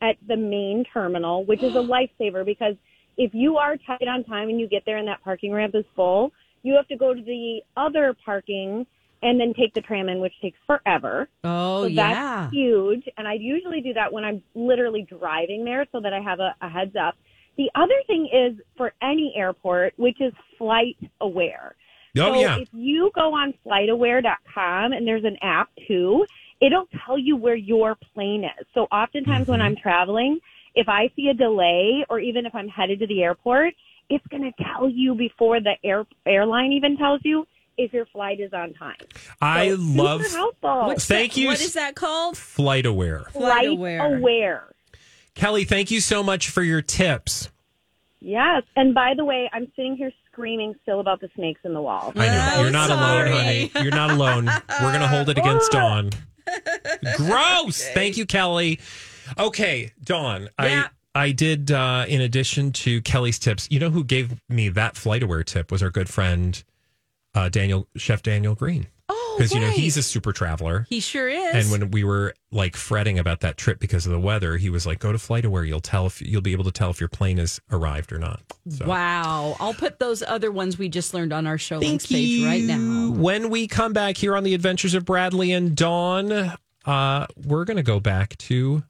at 0.00 0.16
the 0.28 0.36
main 0.36 0.84
terminal, 0.92 1.44
which 1.46 1.62
is 1.62 1.74
a 1.74 1.78
lifesaver 2.20 2.44
because 2.44 2.74
if 3.16 3.32
you 3.34 3.56
are 3.56 3.76
tight 3.78 4.06
on 4.06 4.22
time 4.24 4.50
and 4.50 4.60
you 4.60 4.68
get 4.68 4.82
there 4.84 4.98
and 4.98 5.08
that 5.08 5.24
parking 5.24 5.52
ramp 5.52 5.74
is 5.74 5.84
full, 5.96 6.30
you 6.62 6.74
have 6.74 6.88
to 6.88 6.96
go 6.96 7.14
to 7.14 7.22
the 7.22 7.60
other 7.76 8.14
parking 8.24 8.86
and 9.22 9.40
then 9.40 9.54
take 9.54 9.72
the 9.74 9.80
tram 9.80 10.08
in, 10.08 10.20
which 10.20 10.34
takes 10.42 10.58
forever. 10.66 11.28
Oh 11.44 11.82
So 11.82 11.88
yeah. 11.88 12.42
that's 12.42 12.54
huge. 12.54 13.04
And 13.16 13.26
I 13.26 13.34
usually 13.34 13.80
do 13.80 13.92
that 13.94 14.12
when 14.12 14.24
I'm 14.24 14.42
literally 14.54 15.06
driving 15.08 15.64
there 15.64 15.86
so 15.92 16.00
that 16.00 16.12
I 16.12 16.20
have 16.20 16.40
a, 16.40 16.54
a 16.60 16.68
heads 16.68 16.94
up. 16.96 17.14
The 17.56 17.70
other 17.74 17.94
thing 18.06 18.28
is 18.32 18.60
for 18.76 18.92
any 19.02 19.32
airport, 19.36 19.94
which 19.96 20.20
is 20.20 20.32
flight 20.58 20.96
aware. 21.20 21.74
Oh, 22.18 22.32
so 22.32 22.40
yeah. 22.40 22.56
if 22.58 22.68
you 22.72 23.10
go 23.14 23.32
on 23.34 23.54
flightaware.com 23.64 24.92
and 24.92 25.06
there's 25.06 25.24
an 25.24 25.36
app 25.42 25.68
too, 25.88 26.26
it'll 26.60 26.86
tell 27.06 27.18
you 27.18 27.36
where 27.36 27.54
your 27.56 27.96
plane 28.14 28.44
is. 28.44 28.66
So 28.74 28.82
oftentimes 28.92 29.42
Mm-hmm. 29.42 29.50
when 29.52 29.60
I'm 29.60 29.76
traveling, 29.76 30.38
if 30.74 30.88
I 30.88 31.10
see 31.16 31.28
a 31.28 31.34
delay 31.34 32.04
or 32.10 32.20
even 32.20 32.44
if 32.46 32.54
I'm 32.54 32.68
headed 32.68 32.98
to 33.00 33.06
the 33.06 33.22
airport, 33.22 33.74
it's 34.08 34.26
going 34.28 34.42
to 34.42 34.52
tell 34.64 34.88
you 34.88 35.14
before 35.14 35.60
the 35.60 35.74
air, 35.84 36.04
airline 36.26 36.72
even 36.72 36.96
tells 36.96 37.20
you 37.24 37.46
if 37.78 37.92
your 37.92 38.06
flight 38.06 38.40
is 38.40 38.52
on 38.52 38.72
time. 38.74 38.96
I 39.40 39.68
So 39.70 39.76
super 39.76 40.02
love 40.02 40.26
helpful. 40.30 40.86
What's 40.86 41.06
Thank 41.06 41.32
that- 41.34 41.40
you 41.40 41.46
What 41.48 41.60
s- 41.60 41.66
is 41.66 41.72
that 41.74 41.94
called? 41.94 42.36
Flight 42.38 42.86
Aware. 42.86 43.26
flight 43.32 43.68
Aware. 43.68 44.16
aware. 44.18 44.64
Kelly, 45.34 45.64
thank 45.64 45.90
you 45.90 46.00
so 46.00 46.22
much 46.22 46.48
for 46.48 46.62
your 46.62 46.80
tips. 46.80 47.50
Yes. 48.20 48.62
And 48.74 48.94
by 48.94 49.12
the 49.14 49.24
way, 49.24 49.50
I'm 49.52 49.70
sitting 49.76 49.96
here 49.96 50.10
screaming 50.32 50.74
still 50.82 51.00
about 51.00 51.20
the 51.20 51.28
snakes 51.34 51.60
in 51.64 51.74
the 51.74 51.82
wall. 51.82 52.12
I 52.16 52.26
know. 52.26 52.50
Oh, 52.56 52.62
You're 52.62 52.70
not 52.70 52.88
sorry. 52.88 53.30
alone, 53.30 53.44
honey. 53.44 53.70
You're 53.82 53.90
not 53.94 54.10
alone. 54.10 54.46
We're 54.46 54.90
going 54.92 55.00
to 55.00 55.08
hold 55.08 55.28
it 55.28 55.36
against 55.38 55.70
oh. 55.74 55.78
Dawn. 55.78 56.10
Gross. 57.16 57.86
Thank 57.90 58.16
you, 58.16 58.26
Kelly. 58.26 58.80
Okay, 59.38 59.92
Dawn. 60.02 60.42
Yeah. 60.60 60.84
I 60.86 60.88
I 61.16 61.32
did 61.32 61.70
uh 61.70 62.04
in 62.08 62.20
addition 62.20 62.72
to 62.72 63.00
Kelly's 63.02 63.38
tips, 63.38 63.66
you 63.70 63.80
know 63.80 63.90
who 63.90 64.04
gave 64.04 64.34
me 64.48 64.68
that 64.70 64.96
flight 64.96 65.22
aware 65.22 65.42
tip 65.42 65.72
was 65.72 65.82
our 65.82 65.90
good 65.90 66.08
friend 66.08 66.62
uh 67.34 67.48
Daniel 67.48 67.88
Chef 67.96 68.22
Daniel 68.22 68.54
Green. 68.54 68.86
Oh, 69.08 69.34
Because 69.38 69.54
you 69.54 69.60
know 69.60 69.68
right. 69.68 69.76
he's 69.76 69.96
a 69.96 70.02
super 70.02 70.32
traveler. 70.32 70.86
He 70.90 71.00
sure 71.00 71.28
is. 71.28 71.54
And 71.54 71.70
when 71.70 71.90
we 71.90 72.02
were 72.04 72.34
like 72.50 72.74
fretting 72.76 73.18
about 73.18 73.40
that 73.40 73.56
trip 73.56 73.78
because 73.78 74.04
of 74.04 74.12
the 74.12 74.18
weather, 74.18 74.56
he 74.56 74.68
was 74.68 74.84
like, 74.86 74.98
"Go 74.98 75.12
to 75.12 75.18
FlightAware. 75.18 75.66
You'll 75.66 75.80
tell 75.80 76.06
if 76.06 76.20
you'll 76.20 76.42
be 76.42 76.52
able 76.52 76.64
to 76.64 76.72
tell 76.72 76.90
if 76.90 76.98
your 77.00 77.08
plane 77.08 77.38
has 77.38 77.60
arrived 77.70 78.12
or 78.12 78.18
not." 78.18 78.40
So. 78.68 78.86
Wow. 78.86 79.56
I'll 79.60 79.74
put 79.74 79.98
those 80.00 80.22
other 80.22 80.50
ones 80.50 80.76
we 80.76 80.88
just 80.88 81.14
learned 81.14 81.32
on 81.32 81.46
our 81.46 81.56
show 81.58 81.78
links 81.78 82.06
page 82.06 82.44
right 82.44 82.62
now. 82.64 83.10
When 83.12 83.48
we 83.48 83.68
come 83.68 83.92
back 83.92 84.16
here 84.16 84.36
on 84.36 84.42
the 84.42 84.54
Adventures 84.54 84.94
of 84.94 85.04
Bradley 85.04 85.52
and 85.52 85.76
Dawn, 85.76 86.52
uh, 86.84 87.26
we're 87.36 87.64
going 87.64 87.76
to 87.76 87.82
go 87.84 88.00
back 88.00 88.36
to 88.38 88.82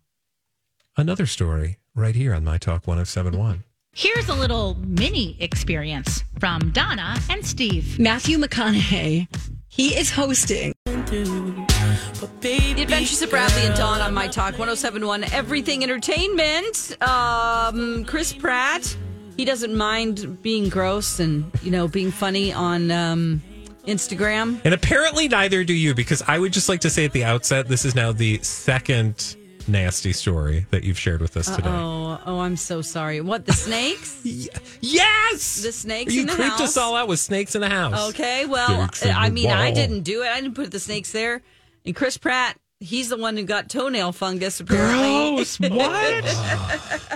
another 0.97 1.27
story 1.27 1.77
right 1.97 2.15
here 2.15 2.35
on 2.35 2.45
My 2.45 2.59
Talk 2.59 2.87
1071. 2.87 3.65
Here's 3.93 4.29
a 4.29 4.35
little 4.35 4.77
mini 4.87 5.37
experience 5.41 6.23
from 6.39 6.71
Donna 6.71 7.17
and 7.31 7.45
Steve. 7.45 7.99
Matthew 7.99 8.37
McConaughey. 8.39 9.27
He 9.69 9.97
is 9.97 10.11
hosting. 10.11 10.75
The 10.85 12.75
Adventures 12.79 13.23
of 13.23 13.31
Bradley 13.31 13.63
and 13.63 13.75
Dawn 13.75 14.01
on 14.03 14.13
My 14.13 14.29
Talk 14.29 14.59
1071 14.59 15.25
Everything 15.33 15.83
Entertainment. 15.83 16.97
Um, 17.03 18.05
Chris 18.05 18.35
Pratt, 18.35 18.97
he 19.37 19.47
doesn't 19.47 19.75
mind 19.75 20.43
being 20.43 20.69
gross 20.69 21.19
and, 21.19 21.51
you 21.63 21.71
know, 21.71 21.89
being 21.89 22.11
funny 22.11 22.53
on 22.53 22.91
um, 22.91 23.43
Instagram. 23.87 24.61
And 24.65 24.75
apparently, 24.75 25.29
neither 25.29 25.65
do 25.65 25.73
you, 25.73 25.95
because 25.95 26.23
I 26.27 26.39
would 26.39 26.53
just 26.53 26.69
like 26.69 26.81
to 26.81 26.91
say 26.91 27.07
at 27.07 27.13
the 27.13 27.25
outset, 27.25 27.69
this 27.69 27.87
is 27.87 27.95
now 27.95 28.13
the 28.13 28.39
second 28.43 29.37
nasty 29.69 30.13
story 30.13 30.67
that 30.71 30.85
you've 30.85 30.99
shared 30.99 31.21
with 31.21 31.37
us 31.37 31.55
today. 31.55 31.69
Oh, 31.69 32.21
oh, 32.27 32.41
I'm 32.41 32.57
so 32.57 32.83
sorry. 32.83 33.21
What, 33.21 33.47
the 33.47 33.53
snakes? 33.53 34.21
Yes, 34.81 35.63
The 35.63 35.73
snakes 35.73 36.15
You 36.15 36.23
in 36.23 36.27
the 36.29 36.33
creeped 36.35 36.51
house? 36.53 36.61
us 36.61 36.77
all 36.77 36.95
out 36.97 37.09
with 37.09 37.19
snakes 37.19 37.55
in 37.55 37.61
the 37.61 37.69
house. 37.69 38.11
Okay, 38.11 38.47
well, 38.47 38.89
I 39.05 39.31
mean, 39.31 39.51
I 39.51 39.73
didn't 39.73 40.03
do 40.03 40.23
it. 40.23 40.29
I 40.29 40.41
didn't 40.41 40.55
put 40.55 40.71
the 40.71 40.81
snakes 40.81 41.13
there. 41.13 41.43
And 41.85 41.95
Chris 41.95 42.17
Pratt, 42.19 42.57
he's 42.81 43.09
the 43.09 43.17
one 43.17 43.37
who 43.37 43.43
got 43.45 43.69
toenail 43.69 44.13
fungus, 44.13 44.61
apparently. 44.61 45.37
Gross. 45.37 45.59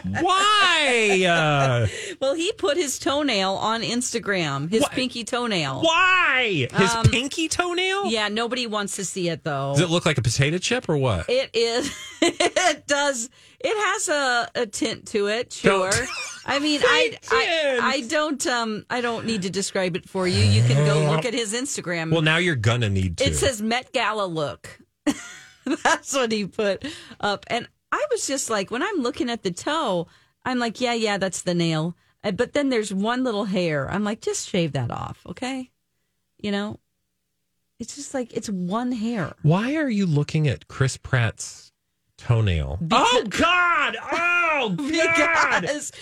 What? 0.05 0.23
Why? 0.23 1.25
Uh, 1.29 1.87
Well, 2.21 2.35
he 2.35 2.53
put 2.53 2.77
his 2.77 2.99
toenail 2.99 3.53
on 3.55 3.83
Instagram, 3.83 4.71
his 4.71 4.83
What? 4.83 4.93
pinky 4.93 5.25
toenail. 5.25 5.83
why? 5.83 6.69
His 6.73 6.95
Um, 6.95 7.07
pinky 7.07 7.49
toenail? 7.49 8.07
Yeah, 8.07 8.29
nobody 8.29 8.67
wants 8.67 8.97
to 8.97 9.05
see 9.05 9.29
it 9.29 9.45
though. 9.45 9.73
Does 9.75 9.83
it 9.83 9.91
look 9.91 10.07
like 10.07 10.19
a 10.19 10.23
potato 10.23 10.59
chip 10.59 10.89
or 10.89 10.97
what? 10.97 11.29
It 11.29 11.51
is. 11.55 11.91
it 12.23 12.87
does. 12.87 13.29
It 13.61 13.77
has 13.77 14.09
a, 14.09 14.49
a 14.55 14.67
tint 14.67 15.07
to 15.09 15.27
it. 15.27 15.53
Sure. 15.53 15.91
Don't- 15.91 16.09
I 16.47 16.59
mean, 16.61 16.81
I, 16.83 17.17
I. 17.31 17.79
I 17.83 18.01
don't 18.03 18.45
um 18.47 18.85
I 18.89 19.01
don't 19.01 19.27
need 19.27 19.43
to 19.43 19.51
describe 19.51 19.97
it 19.97 20.09
for 20.09 20.27
you. 20.27 20.43
You 20.43 20.63
can 20.63 20.85
go 20.87 21.11
look 21.15 21.25
at 21.27 21.35
his 21.35 21.53
Instagram. 21.53 22.11
Well, 22.11 22.23
now 22.23 22.39
you're 22.39 22.57
gonna 22.57 22.89
need 22.91 23.19
to. 23.19 23.25
it 23.25 23.37
says 23.37 23.61
Met 23.61 23.93
Gala 23.93 24.25
look. 24.27 24.81
That's 25.85 26.13
what 26.15 26.33
he 26.33 26.47
put 26.47 26.85
up, 27.21 27.45
and 27.49 27.69
I 27.93 28.05
was 28.11 28.27
just 28.27 28.51
like, 28.51 28.71
when 28.71 28.83
I'm 28.83 28.97
looking 28.99 29.29
at 29.31 29.43
the 29.43 29.51
toe, 29.51 30.07
I'm 30.45 30.59
like, 30.59 30.81
yeah, 30.81 30.95
yeah, 30.95 31.19
that's 31.19 31.43
the 31.43 31.55
nail. 31.55 31.97
Uh, 32.23 32.31
But 32.31 32.53
then 32.53 32.69
there's 32.69 32.95
one 32.95 33.25
little 33.25 33.45
hair. 33.47 33.91
I'm 33.91 34.05
like, 34.05 34.21
just 34.21 34.49
shave 34.49 34.73
that 34.73 34.91
off, 34.91 35.21
okay? 35.27 35.71
You 36.39 36.53
know, 36.53 36.79
it's 37.79 37.97
just 37.97 38.15
like 38.15 38.33
it's 38.33 38.49
one 38.49 38.93
hair. 38.93 39.33
Why 39.43 39.75
are 39.77 39.89
you 39.91 40.07
looking 40.07 40.47
at 40.49 40.69
Chris 40.69 40.97
Pratt's 40.97 41.73
toenail? 42.17 42.79
oh 42.93 43.25
God! 43.29 43.97
Oh 44.13 44.75
God! 44.77 45.61
Because 45.63 45.93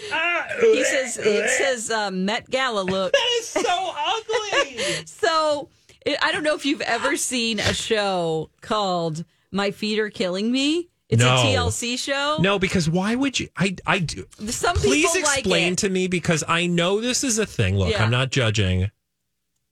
he 0.60 0.84
says 0.84 1.18
it 1.18 1.48
says 1.50 1.90
uh, 1.90 2.10
Met 2.10 2.50
Gala 2.50 2.82
look. 2.82 3.12
that 3.12 3.30
is 3.40 3.46
so 3.46 3.92
ugly. 3.96 4.80
So 5.06 5.68
it, 6.04 6.18
I 6.22 6.32
don't 6.32 6.42
know 6.42 6.54
if 6.54 6.64
you've 6.66 6.80
ever 6.82 7.16
seen 7.16 7.58
a 7.60 7.72
show 7.74 8.50
called 8.60 9.24
My 9.50 9.70
Feet 9.70 9.98
Are 9.98 10.10
Killing 10.10 10.50
Me. 10.52 10.88
It's 11.08 11.22
No. 11.22 11.34
a 11.34 11.38
TLC 11.38 11.96
show. 11.98 12.36
no, 12.40 12.58
because 12.58 12.88
why 12.90 13.14
would 13.14 13.40
you? 13.40 13.48
I 13.56 13.76
I 13.86 13.98
do. 13.98 14.26
Some 14.48 14.76
Please 14.76 15.06
people 15.10 15.20
explain 15.20 15.64
like 15.64 15.72
it. 15.72 15.78
to 15.78 15.88
me 15.88 16.06
because 16.06 16.44
I 16.46 16.66
know 16.66 17.00
this 17.00 17.24
is 17.24 17.38
a 17.38 17.46
thing. 17.46 17.78
Look, 17.78 17.90
Yeah. 17.90 18.04
I'm 18.04 18.10
not 18.10 18.30
judging 18.30 18.90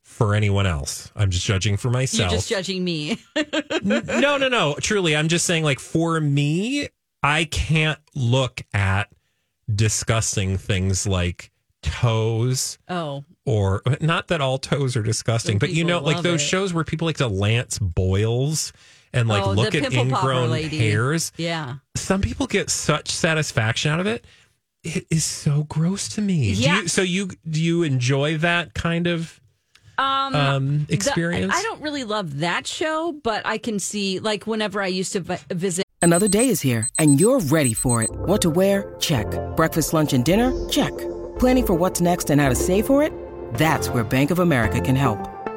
for 0.03 0.35
anyone 0.35 0.67
else. 0.67 1.13
I'm 1.15 1.31
just 1.31 1.45
judging 1.45 1.77
for 1.77 1.91
myself. 1.91 2.31
You're 2.31 2.39
just 2.39 2.49
judging 2.49 2.83
me. 2.83 3.19
no, 3.83 4.01
no, 4.39 4.49
no. 4.49 4.77
Truly, 4.81 5.15
I'm 5.15 5.29
just 5.29 5.45
saying, 5.45 5.63
like, 5.63 5.79
for 5.79 6.19
me, 6.21 6.89
I 7.23 7.45
can't 7.45 7.99
look 8.15 8.63
at 8.73 9.11
disgusting 9.75 10.57
things 10.57 11.07
like 11.07 11.51
toes 11.83 12.79
oh, 12.89 13.25
or 13.45 13.83
not 14.01 14.29
that 14.29 14.41
all 14.41 14.59
toes 14.59 14.97
are 14.97 15.03
disgusting, 15.03 15.55
Some 15.55 15.59
but 15.59 15.71
you 15.71 15.85
know, 15.85 16.01
like 16.01 16.23
those 16.23 16.41
it. 16.43 16.47
shows 16.47 16.73
where 16.73 16.85
people 16.85 17.07
like 17.07 17.17
to 17.19 17.27
lance 17.29 17.79
boils 17.79 18.73
and 19.13 19.29
like 19.29 19.45
oh, 19.47 19.53
look 19.53 19.75
at 19.75 19.93
ingrown 19.93 20.53
hairs. 20.65 21.33
Yeah. 21.37 21.77
Some 21.97 22.21
people 22.21 22.47
get 22.47 22.71
such 22.71 23.11
satisfaction 23.11 23.91
out 23.93 24.01
of 24.01 24.07
it. 24.07 24.25
It 24.83 25.07
is 25.11 25.25
so 25.25 25.65
gross 25.65 26.09
to 26.11 26.21
me. 26.23 26.55
Do 26.55 26.61
Yeah. 26.61 26.81
you, 26.83 26.89
so 26.89 27.03
you 27.03 27.31
do 27.49 27.61
you 27.63 27.83
enjoy 27.83 28.37
that 28.39 28.75
kind 28.75 29.07
of 29.07 29.41
um, 29.99 30.87
experience. 30.89 31.53
The- 31.53 31.59
I 31.59 31.63
don't 31.63 31.81
really 31.83 32.05
love 32.05 32.41
that 32.41 32.67
show, 32.67 33.13
but 33.23 33.43
I 33.47 33.59
can 33.59 33.79
see 33.79 34.19
like 34.19 34.47
whenever 34.47 34.83
I 34.83 34.87
used 34.89 35.13
to 35.15 35.21
vi- 35.21 35.41
visit. 35.51 35.85
Another 36.03 36.29
day 36.29 36.51
is 36.51 36.61
here, 36.61 36.89
and 36.99 37.19
you're 37.19 37.41
ready 37.41 37.73
for 37.73 38.03
it. 38.03 38.11
What 38.11 38.43
to 38.43 38.51
wear? 38.51 38.95
Check. 39.01 39.27
Breakfast, 39.57 39.93
lunch, 39.95 40.13
and 40.13 40.25
dinner? 40.25 40.53
Check. 40.69 40.93
Planning 41.39 41.67
for 41.67 41.75
what's 41.75 42.01
next 42.01 42.31
and 42.31 42.41
how 42.41 42.49
to 42.51 42.55
save 42.55 42.87
for 42.87 43.03
it? 43.03 43.13
That's 43.55 43.89
where 43.89 44.05
Bank 44.05 44.31
of 44.31 44.39
America 44.39 44.81
can 44.81 44.95
help. 44.97 45.19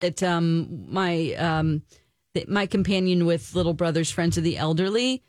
It 0.00 0.22
um 0.22 0.86
my 0.92 1.32
um 1.34 1.82
th- 2.34 2.48
my 2.48 2.66
companion 2.66 3.26
with 3.26 3.54
Little 3.54 3.74
Brothers 3.74 4.10
Friends 4.10 4.36
of 4.36 4.44
the 4.44 4.56
Elderly, 4.58 5.22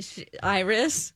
she, 0.00 0.26
Iris. 0.42 1.12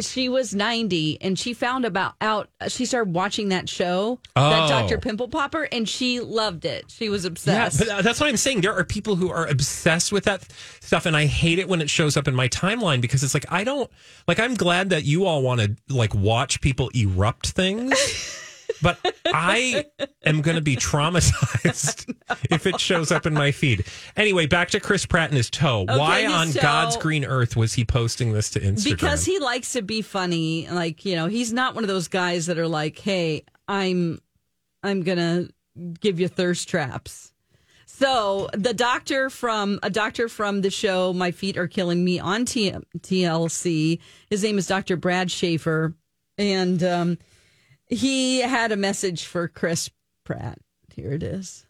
She 0.00 0.30
was 0.30 0.54
90 0.54 1.20
and 1.20 1.38
she 1.38 1.52
found 1.52 1.84
about 1.84 2.14
out 2.22 2.48
she 2.68 2.86
started 2.86 3.12
watching 3.14 3.50
that 3.50 3.68
show, 3.68 4.20
that 4.34 4.64
Oh. 4.64 4.68
Dr. 4.88 4.96
Pimple 4.96 5.28
Popper 5.28 5.64
and 5.70 5.86
she 5.86 6.18
loved 6.18 6.64
it. 6.64 6.86
She 6.88 7.10
was 7.10 7.24
Yeah, 7.24 7.28
obsessed. 7.28 7.78
but 7.78 7.88
uh, 7.90 8.00
that's 8.00 8.18
what 8.18 8.30
I'm 8.30 8.38
saying. 8.38 8.62
There 8.62 8.72
are 8.72 8.84
people 8.84 9.16
who 9.16 9.28
are 9.30 9.46
obsessed 9.46 10.10
with 10.10 10.24
that 10.24 10.46
stuff, 10.80 11.04
and 11.04 11.14
I 11.14 11.26
hate 11.26 11.58
it 11.58 11.68
when 11.68 11.82
it 11.82 11.90
shows 11.90 12.16
up 12.16 12.26
in 12.26 12.34
my 12.34 12.48
timeline 12.48 13.02
because 13.02 13.22
it's 13.22 13.34
like 13.34 13.44
I 13.52 13.64
don't 13.64 13.90
like. 14.26 14.40
I'm 14.40 14.54
glad 14.54 14.88
that 14.90 15.04
you 15.04 15.26
all 15.26 15.42
want 15.42 15.60
to 15.60 15.76
like 15.90 16.14
watch 16.14 16.62
people 16.62 16.90
erupt 16.94 17.48
things, 17.50 17.92
but 18.82 18.98
I 19.26 19.86
am 20.24 20.42
going 20.42 20.56
to 20.56 20.62
be 20.62 20.76
traumatized 20.76 22.12
if 22.50 22.66
it 22.66 22.78
shows 22.80 23.10
up 23.12 23.26
in 23.26 23.34
my 23.34 23.52
feed. 23.52 23.84
Anyway, 24.16 24.46
back 24.46 24.70
to 24.70 24.80
Chris 24.80 25.06
Pratt 25.06 25.28
and 25.30 25.36
his 25.36 25.48
toe. 25.50 25.84
Why 25.88 26.22
his 26.22 26.32
on 26.32 26.48
toe- 26.52 26.60
God's 26.60 26.96
green 26.96 27.24
earth 27.24 27.56
was 27.56 27.74
he 27.74 27.84
posting 27.84 28.32
this 28.32 28.50
to 28.50 28.60
Instagram? 28.60 28.90
because 28.90 29.24
he 29.24 29.38
likes 29.38 29.72
to 29.72 29.82
be 29.82 30.02
funny 30.02 30.68
like 30.70 31.04
you 31.04 31.14
know 31.16 31.26
he's 31.26 31.52
not 31.52 31.74
one 31.74 31.84
of 31.84 31.88
those 31.88 32.08
guys 32.08 32.46
that 32.46 32.58
are 32.58 32.68
like 32.68 32.98
hey 32.98 33.42
i'm 33.68 34.18
i'm 34.82 35.02
gonna 35.02 35.46
give 36.00 36.18
you 36.20 36.28
thirst 36.28 36.68
traps 36.68 37.32
so 37.86 38.48
the 38.54 38.74
doctor 38.74 39.30
from 39.30 39.78
a 39.82 39.90
doctor 39.90 40.28
from 40.28 40.60
the 40.62 40.70
show 40.70 41.12
my 41.12 41.30
feet 41.30 41.56
are 41.56 41.66
killing 41.68 42.04
me 42.04 42.18
on 42.18 42.44
T- 42.44 42.72
tlc 42.98 43.98
his 44.30 44.42
name 44.42 44.58
is 44.58 44.66
dr 44.66 44.96
brad 44.96 45.30
schaeffer 45.30 45.94
and 46.38 46.82
um, 46.82 47.18
he 47.92 48.40
had 48.40 48.72
a 48.72 48.76
message 48.76 49.24
for 49.24 49.48
chris 49.48 49.90
pratt 50.24 50.58
here 50.94 51.12
it 51.12 51.22
is 51.22 51.66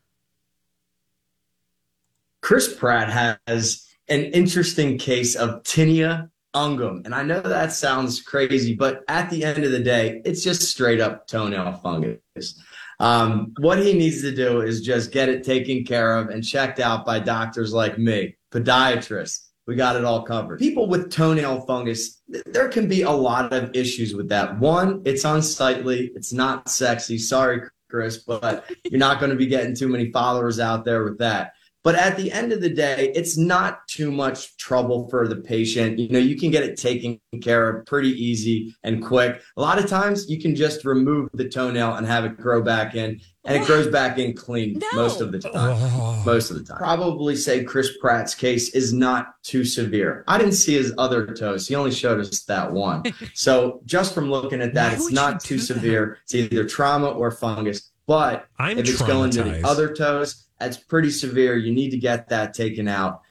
Chris 2.43 2.75
Pratt 2.75 3.39
has 3.47 3.87
an 4.09 4.25
interesting 4.25 4.99
case 4.99 5.37
of 5.37 5.63
tinea 5.63 6.29
unguium. 6.55 7.07
And 7.07 7.15
I 7.15 7.23
know 7.23 7.41
that 7.41 7.73
sounds 7.73 8.21
crazy, 8.21 8.75
but 8.75 9.05
at 9.09 9.31
the 9.31 9.45
end 9.45 9.65
of 9.65 9.71
the 9.71 9.79
day, 9.79 10.21
it's 10.25 10.43
just 10.43 10.63
straight 10.63 11.01
up 11.01 11.27
toenail 11.27 11.73
fungus. 11.75 12.61
Um, 13.01 13.55
what 13.59 13.79
he 13.79 13.95
needs 13.95 14.21
to 14.23 14.35
do 14.35 14.61
is 14.61 14.83
just 14.83 15.13
get 15.13 15.29
it 15.29 15.45
taken 15.45 15.85
care 15.85 16.17
of 16.17 16.29
and 16.29 16.45
checked 16.45 16.79
out 16.79 17.07
by 17.07 17.21
doctors 17.21 17.73
like 17.73 17.97
me, 17.97 18.37
podiatrists. 18.51 19.47
We 19.73 19.77
got 19.77 19.97
it 19.97 20.05
all 20.05 20.23
covered. 20.23 20.59
People 20.59 20.87
with 20.87 21.11
toenail 21.11 21.63
fungus, 21.63 22.21
there 22.29 22.69
can 22.69 22.89
be 22.89 23.03
a 23.03 23.11
lot 23.11 23.55
of 23.55 23.75
issues 23.75 24.15
with 24.15 24.29
that. 24.29 24.59
One, 24.59 25.01
it's 25.07 25.25
unsightly, 25.25 26.13
it's 26.15 26.31
not 26.31 26.69
sexy. 26.69 27.17
Sorry, 27.17 27.63
Chris, 27.89 28.19
but 28.19 28.71
you're 28.85 28.99
not 28.99 29.19
going 29.19 29.31
to 29.31 29.37
be 29.37 29.47
getting 29.47 29.75
too 29.75 29.89
many 29.89 30.13
followers 30.13 30.61
out 30.61 30.85
there 30.85 31.05
with 31.05 31.17
that. 31.21 31.55
But 31.83 31.95
at 31.95 32.19
the 32.19 32.31
end 32.31 32.53
of 32.53 32.61
the 32.61 32.69
day, 32.69 33.13
it's 33.15 33.39
not 33.39 33.89
too 33.89 34.13
much 34.13 34.59
trouble 34.59 35.09
for 35.09 35.27
the 35.27 35.37
patient. 35.37 35.99
You 35.99 36.11
know, 36.11 36.19
you 36.19 36.37
can 36.37 36.51
get 36.51 36.65
it 36.65 36.77
taken 36.77 37.19
care 37.41 37.71
of 37.71 37.87
pretty 37.87 38.11
easy 38.11 38.77
and 38.85 39.03
quick. 39.03 39.41
A 39.57 39.61
lot 39.63 39.79
of 39.79 39.87
times 39.87 40.29
you 40.29 40.39
can 40.39 40.55
just 40.55 40.85
remove 40.85 41.31
the 41.33 41.49
toenail 41.49 41.95
and 41.95 42.07
have 42.07 42.27
it 42.27 42.37
grow 42.37 42.61
back 42.61 42.95
in, 42.95 43.23
and 43.45 43.61
it 43.61 43.67
grows 43.67 43.89
back 43.89 44.19
in 44.19 44.35
clean 44.35 44.81
most 44.95 45.21
of 45.21 45.33
the 45.33 45.39
time. 45.39 46.25
Most 46.25 46.51
of 46.51 46.59
the 46.59 46.65
time. 46.65 46.79
Probably 46.79 47.35
say 47.35 47.65
Chris 47.65 47.97
Pratt's 47.99 48.35
case 48.35 48.75
is 48.75 48.93
not 48.93 49.43
too 49.43 49.65
severe. 49.65 50.25
I 50.29 50.39
didn't 50.39 50.55
see 50.55 50.75
his 50.75 50.95
other 50.97 51.27
toes. 51.35 51.67
He 51.67 51.75
only 51.75 51.91
showed 51.91 52.21
us 52.21 52.45
that 52.45 52.71
one. 52.71 53.03
so 53.35 53.81
just 53.85 54.15
from 54.15 54.31
looking 54.31 54.61
at 54.63 54.75
that, 54.75 54.91
Why 54.91 54.95
it's 54.95 55.13
not 55.13 55.41
too 55.41 55.57
do 55.57 55.61
that? 55.61 55.67
severe. 55.67 56.19
It's 56.23 56.35
either 56.35 56.65
trauma 56.65 57.09
or 57.09 57.31
fungus. 57.31 57.91
But 58.07 58.47
I'm 58.59 58.79
if 58.79 58.89
it's 58.89 59.03
going 59.03 59.31
to 59.33 59.43
the 59.43 59.67
other 59.67 59.95
toes, 59.95 60.47
that's 60.59 60.77
pretty 60.77 61.11
severe. 61.11 61.57
You 61.57 61.73
need 61.73 61.91
to 61.91 61.99
get 61.99 62.29
that 62.29 62.55
taken 62.55 62.87
out. 62.87 63.23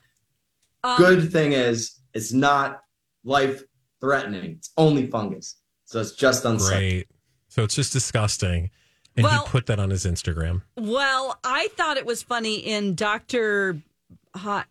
Um, 0.84 0.98
Good 0.98 1.32
thing 1.32 1.54
is, 1.54 2.00
it's 2.14 2.34
not 2.34 2.82
life 3.24 3.64
threatening. 4.02 4.56
It's 4.58 4.72
only 4.78 5.08
fungus. 5.08 5.56
So 5.86 6.02
it's 6.02 6.14
just 6.14 6.44
unsightly. 6.44 6.90
Great. 6.90 7.08
So 7.48 7.64
it's 7.64 7.76
just 7.76 7.94
disgusting. 7.94 8.70
And 9.26 9.32
Well- 9.32 9.46
he 9.46 9.50
put 9.52 9.66
that 9.68 9.80
on 9.80 9.90
his 9.92 10.06
Instagram. 10.06 10.62
Well, 10.76 11.40
I 11.44 11.68
thought 11.78 11.98
it 11.98 12.06
was 12.06 12.24
funny 12.24 12.56
in 12.56 12.96
Doctor 12.96 13.80
Hot 14.36 14.68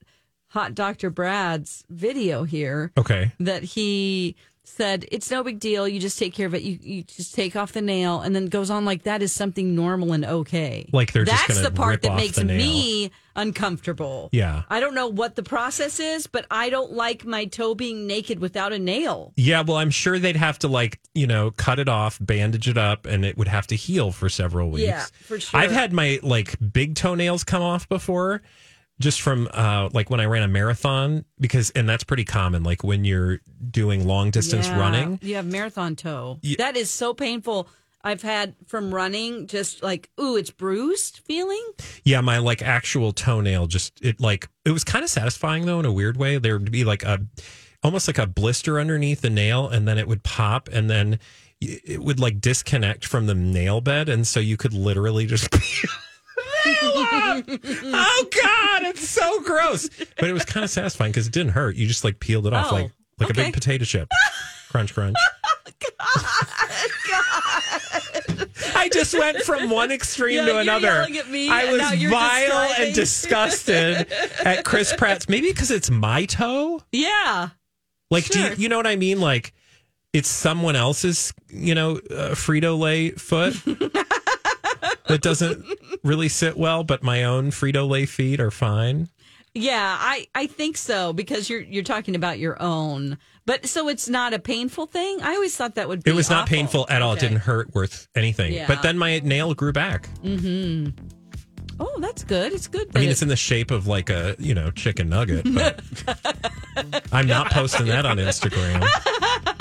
Hot 0.48 0.74
Doctor 0.74 1.10
Brad's 1.10 1.84
video 1.88 2.42
here 2.42 2.90
Okay. 2.98 3.30
that 3.38 3.62
he 3.62 4.34
said 4.70 5.06
it's 5.10 5.30
no 5.30 5.42
big 5.42 5.60
deal. 5.60 5.86
You 5.86 6.00
just 6.00 6.18
take 6.18 6.34
care 6.34 6.46
of 6.46 6.54
it. 6.54 6.62
You 6.62 6.78
you 6.80 7.02
just 7.02 7.34
take 7.34 7.56
off 7.56 7.72
the 7.72 7.82
nail, 7.82 8.20
and 8.20 8.34
then 8.34 8.46
goes 8.46 8.70
on 8.70 8.84
like 8.84 9.02
that 9.04 9.22
is 9.22 9.32
something 9.32 9.74
normal 9.74 10.12
and 10.12 10.24
okay. 10.24 10.88
Like 10.92 11.12
they're 11.12 11.24
that's 11.24 11.60
the 11.60 11.70
part 11.70 12.02
that 12.02 12.14
makes 12.16 12.42
me 12.42 13.10
uncomfortable. 13.36 14.28
Yeah. 14.32 14.62
I 14.68 14.80
don't 14.80 14.94
know 14.94 15.08
what 15.08 15.36
the 15.36 15.42
process 15.42 16.00
is, 16.00 16.26
but 16.26 16.46
I 16.50 16.70
don't 16.70 16.92
like 16.92 17.24
my 17.24 17.46
toe 17.46 17.74
being 17.74 18.06
naked 18.06 18.38
without 18.40 18.72
a 18.72 18.78
nail. 18.78 19.32
Yeah, 19.36 19.62
well, 19.62 19.76
I'm 19.76 19.90
sure 19.90 20.18
they'd 20.18 20.36
have 20.36 20.58
to 20.60 20.68
like, 20.68 21.00
you 21.14 21.26
know, 21.26 21.50
cut 21.50 21.78
it 21.78 21.88
off, 21.88 22.18
bandage 22.20 22.68
it 22.68 22.78
up, 22.78 23.06
and 23.06 23.24
it 23.24 23.36
would 23.36 23.48
have 23.48 23.66
to 23.68 23.76
heal 23.76 24.12
for 24.12 24.28
several 24.28 24.70
weeks. 24.70 24.86
Yeah, 24.86 25.06
for 25.22 25.40
sure. 25.40 25.58
I've 25.58 25.72
had 25.72 25.92
my 25.92 26.20
like 26.22 26.56
big 26.72 26.94
toenails 26.94 27.44
come 27.44 27.62
off 27.62 27.88
before, 27.88 28.42
just 29.00 29.20
from 29.22 29.48
uh 29.52 29.88
like 29.92 30.10
when 30.10 30.20
I 30.20 30.26
ran 30.26 30.42
a 30.42 30.48
marathon 30.48 31.24
because 31.40 31.70
and 31.70 31.88
that's 31.88 32.04
pretty 32.04 32.24
common. 32.24 32.62
Like 32.62 32.84
when 32.84 33.04
you're 33.04 33.40
doing 33.70 34.06
long 34.06 34.30
distance 34.30 34.68
Yeah, 34.68 34.78
running. 34.78 35.18
You 35.22 35.34
have 35.36 35.46
marathon 35.46 35.96
toe. 35.96 36.38
Ye- 36.42 36.56
That 36.56 36.76
is 36.76 36.90
so 36.90 37.14
painful. 37.14 37.68
I've 38.02 38.22
had 38.22 38.54
from 38.66 38.94
running, 38.94 39.46
just 39.46 39.82
like, 39.82 40.08
ooh, 40.18 40.36
it's 40.36 40.50
bruised 40.50 41.18
feeling. 41.24 41.62
Yeah, 42.02 42.22
my 42.22 42.38
like 42.38 42.62
actual 42.62 43.12
toenail 43.12 43.66
just 43.66 44.02
it 44.02 44.20
like 44.20 44.48
it 44.64 44.70
was 44.70 44.84
kind 44.84 45.02
of 45.04 45.10
satisfying 45.10 45.66
though 45.66 45.80
in 45.80 45.86
a 45.86 45.92
weird 45.92 46.16
way. 46.16 46.38
There 46.38 46.58
would 46.58 46.70
be 46.70 46.84
like 46.84 47.02
a 47.02 47.20
almost 47.82 48.06
like 48.08 48.18
a 48.18 48.26
blister 48.26 48.78
underneath 48.80 49.20
the 49.22 49.28
nail, 49.30 49.68
and 49.68 49.86
then 49.88 49.98
it 49.98 50.06
would 50.08 50.22
pop, 50.22 50.68
and 50.72 50.88
then 50.88 51.18
it 51.60 52.02
would 52.02 52.18
like 52.20 52.40
disconnect 52.40 53.04
from 53.04 53.26
the 53.26 53.34
nail 53.34 53.82
bed, 53.82 54.08
and 54.08 54.26
so 54.26 54.40
you 54.40 54.56
could 54.56 54.72
literally 54.72 55.26
just. 55.26 55.48
oh 56.66 58.26
God, 58.42 58.82
it's 58.84 59.08
so 59.08 59.40
gross, 59.42 59.88
but 60.18 60.28
it 60.28 60.32
was 60.32 60.44
kind 60.44 60.64
of 60.64 60.70
satisfying 60.70 61.10
because 61.12 61.26
it 61.26 61.32
didn't 61.32 61.52
hurt. 61.52 61.76
You 61.76 61.86
just 61.86 62.04
like 62.04 62.20
peeled 62.20 62.46
it 62.46 62.52
off 62.52 62.72
Oh, 62.72 62.74
like 62.76 62.90
like 63.18 63.30
a 63.30 63.34
big 63.34 63.52
potato 63.54 63.84
chip, 63.84 64.08
crunch 64.70 64.94
crunch. 64.94 65.16
God, 65.80 66.24
God. 67.10 68.48
I 68.74 68.88
just 68.92 69.12
went 69.18 69.38
from 69.38 69.70
one 69.70 69.90
extreme 69.90 70.36
Yeah, 70.36 70.44
to 70.46 70.52
you're 70.52 70.60
another. 70.60 70.88
at 70.88 71.28
me, 71.30 71.48
I 71.50 71.70
was 71.72 71.80
vile 71.80 72.40
describing. 72.68 72.86
and 72.86 72.94
disgusted 72.94 74.12
at 74.44 74.64
Chris 74.64 74.94
Pratt's. 74.96 75.28
Maybe 75.28 75.48
because 75.50 75.70
it's 75.70 75.90
my 75.90 76.24
toe. 76.24 76.82
Yeah. 76.92 77.50
Like, 78.10 78.26
do 78.28 78.40
you, 78.40 78.54
you 78.56 78.68
know 78.68 78.76
what 78.76 78.86
I 78.86 78.96
mean? 78.96 79.20
Like, 79.20 79.52
it's 80.12 80.28
someone 80.28 80.74
else's, 80.76 81.32
you 81.48 81.74
know, 81.74 81.92
uh, 81.96 82.30
Frito 82.34 82.78
Lay 82.78 83.10
foot 83.10 83.54
that 85.06 85.20
doesn't 85.20 85.64
really 86.02 86.28
sit 86.28 86.56
well, 86.56 86.84
but 86.84 87.02
my 87.02 87.24
own 87.24 87.50
Frito 87.50 87.88
Lay 87.88 88.06
feet 88.06 88.40
are 88.40 88.50
fine. 88.50 89.08
Yeah, 89.54 89.96
I, 89.98 90.28
I 90.34 90.46
think 90.46 90.76
so 90.76 91.12
because 91.12 91.50
you're 91.50 91.60
you're 91.62 91.82
talking 91.82 92.14
about 92.14 92.38
your 92.38 92.60
own. 92.62 93.18
But 93.46 93.66
so 93.66 93.88
it's 93.88 94.08
not 94.08 94.32
a 94.32 94.38
painful 94.38 94.86
thing. 94.86 95.20
I 95.22 95.34
always 95.34 95.56
thought 95.56 95.74
that 95.74 95.88
would 95.88 96.04
be. 96.04 96.10
It 96.12 96.14
was 96.14 96.30
not 96.30 96.42
awful. 96.44 96.54
painful 96.56 96.86
at 96.88 97.02
all. 97.02 97.14
It 97.14 97.20
didn't 97.20 97.38
hurt 97.38 97.74
worth 97.74 98.06
anything. 98.14 98.52
Yeah. 98.52 98.66
But 98.68 98.82
then 98.82 98.96
my 98.96 99.18
nail 99.20 99.52
grew 99.54 99.72
back. 99.72 100.08
Mm-hmm. 100.22 100.90
Oh, 101.80 101.96
that's 101.98 102.22
good. 102.22 102.52
It's 102.52 102.68
good. 102.68 102.88
I 102.94 103.00
mean, 103.00 103.08
it- 103.08 103.12
it's 103.12 103.22
in 103.22 103.28
the 103.28 103.36
shape 103.36 103.70
of 103.72 103.88
like 103.88 104.08
a 104.10 104.36
you 104.38 104.54
know 104.54 104.70
chicken 104.70 105.08
nugget. 105.08 105.52
But 105.52 105.82
I'm 107.12 107.26
not 107.26 107.50
posting 107.50 107.86
that 107.86 108.06
on 108.06 108.18
Instagram. 108.18 108.86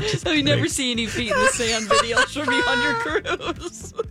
Just 0.00 0.26
we 0.26 0.42
never 0.42 0.66
see 0.68 0.90
any 0.92 1.06
feet 1.06 1.30
in 1.32 1.38
the 1.38 1.48
sand 1.48 1.86
videos 1.86 2.32
from 2.44 2.52
you 2.52 2.62
on 2.62 2.82
your 2.82 2.94
cruise. 2.94 3.94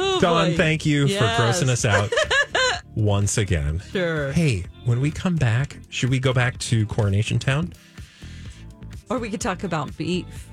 Oh, 0.00 0.20
boy. 0.20 0.54
thank 0.56 0.84
you 0.86 1.06
Yes. 1.06 1.18
for 1.18 1.42
grossing 1.42 1.68
us 1.70 1.84
out 1.84 2.12
once 2.94 3.38
again. 3.38 3.80
Sure. 3.92 4.32
Hey, 4.32 4.64
when 4.84 5.00
we 5.00 5.10
come 5.10 5.36
back, 5.36 5.78
should 5.88 6.10
we 6.10 6.18
go 6.20 6.32
back 6.32 6.58
to 6.58 6.86
Coronation 6.86 7.38
Town? 7.38 7.72
Or 9.10 9.18
we 9.18 9.30
could 9.30 9.40
talk 9.40 9.64
about 9.64 9.96
beef. 9.96 10.48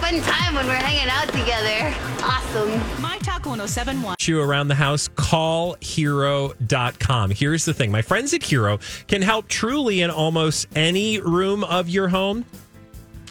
Fun 0.00 0.20
time 0.22 0.54
when 0.54 0.66
we're 0.66 0.74
hanging 0.74 1.08
out 1.10 1.28
together. 1.28 1.94
Awesome. 2.22 3.02
My 3.02 3.18
Talk 3.18 3.46
1071. 3.46 4.16
you 4.20 4.40
around 4.40 4.68
the 4.68 4.74
house, 4.74 5.08
call 5.16 5.76
hero.com. 5.80 7.30
Here's 7.30 7.64
the 7.64 7.74
thing 7.74 7.90
my 7.90 8.02
friends 8.02 8.32
at 8.32 8.42
Hero 8.42 8.78
can 9.06 9.22
help 9.22 9.48
truly 9.48 10.00
in 10.00 10.10
almost 10.10 10.66
any 10.76 11.20
room 11.20 11.64
of 11.64 11.88
your 11.88 12.08
home. 12.08 12.44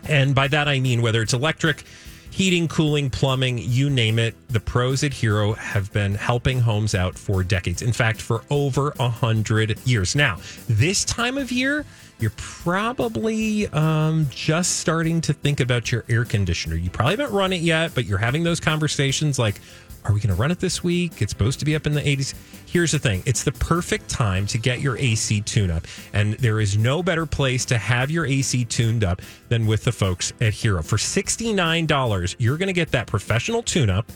And 0.08 0.36
by 0.36 0.48
that, 0.50 0.68
I 0.68 0.80
mean 0.80 1.02
whether 1.02 1.22
it's 1.22 1.34
electric, 1.34 1.84
heating, 2.32 2.68
cooling, 2.68 3.10
plumbing, 3.10 3.58
you 3.58 3.90
name 3.90 4.20
it. 4.20 4.36
The 4.50 4.60
pros 4.60 5.04
at 5.04 5.14
Hero 5.14 5.54
have 5.54 5.92
been 5.94 6.16
helping 6.16 6.60
homes 6.60 6.94
out 6.94 7.18
for 7.18 7.44
decades. 7.44 7.82
In 7.82 7.94
fact, 7.94 8.22
for 8.22 8.44
over 8.50 8.94
a 9.00 9.10
hundred 9.10 9.80
years. 9.86 10.16
Now, 10.16 10.38
this 10.68 11.04
time 11.04 11.38
of 11.38 11.52
year, 11.52 11.86
you're 12.20 12.32
probably 12.36 13.68
um, 13.68 14.28
just 14.30 14.78
starting 14.78 15.22
to 15.22 15.34
think 15.34 15.60
about 15.60 15.92
your 15.92 16.04
air 16.10 16.26
conditioner. 16.26 16.76
You 16.76 16.90
probably 16.90 17.18
haven't 17.18 17.36
run 17.36 17.54
it 17.54 17.62
yet, 17.62 17.94
but 17.94 18.06
you're 18.06 18.18
having 18.18 18.44
those 18.44 18.60
conversations 18.60 19.38
like, 19.38 19.60
are 20.04 20.14
we 20.14 20.20
going 20.22 20.34
to 20.34 20.42
run 20.42 20.52
it 20.52 20.60
this 20.60 20.84
week? 20.84 21.22
It's 21.22 21.32
supposed 21.32 21.60
to 21.60 21.66
be 21.66 21.76
up 21.76 21.86
in 21.86 21.94
the 21.94 22.02
80s. 22.02 22.34
Here's 22.66 22.92
the 22.92 23.00
thing 23.00 23.24
it's 23.26 23.44
the 23.44 23.52
perfect 23.52 24.10
time 24.10 24.48
to 24.48 24.58
get 24.58 24.80
your 24.80 24.98
AC 24.98 25.42
tune 25.42 25.70
up. 25.70 25.86
And 26.14 26.34
there 26.36 26.60
is 26.60 26.78
no 26.78 27.04
better 27.04 27.26
place 27.26 27.66
to 27.66 27.78
have 27.78 28.10
your 28.10 28.26
AC 28.26 28.66
tuned 28.66 29.04
up 29.04 29.22
than 29.50 29.68
with 29.68 29.84
the 29.84 29.92
folks 29.92 30.34
at 30.40 30.54
Hero. 30.54 30.82
For 30.82 30.98
$69, 30.98 32.36
you're 32.40 32.58
going 32.58 32.68
to 32.68 32.74
get 32.74 32.92
that 32.92 33.08
professional 33.08 33.62
tune 33.62 33.90
up 33.90 34.10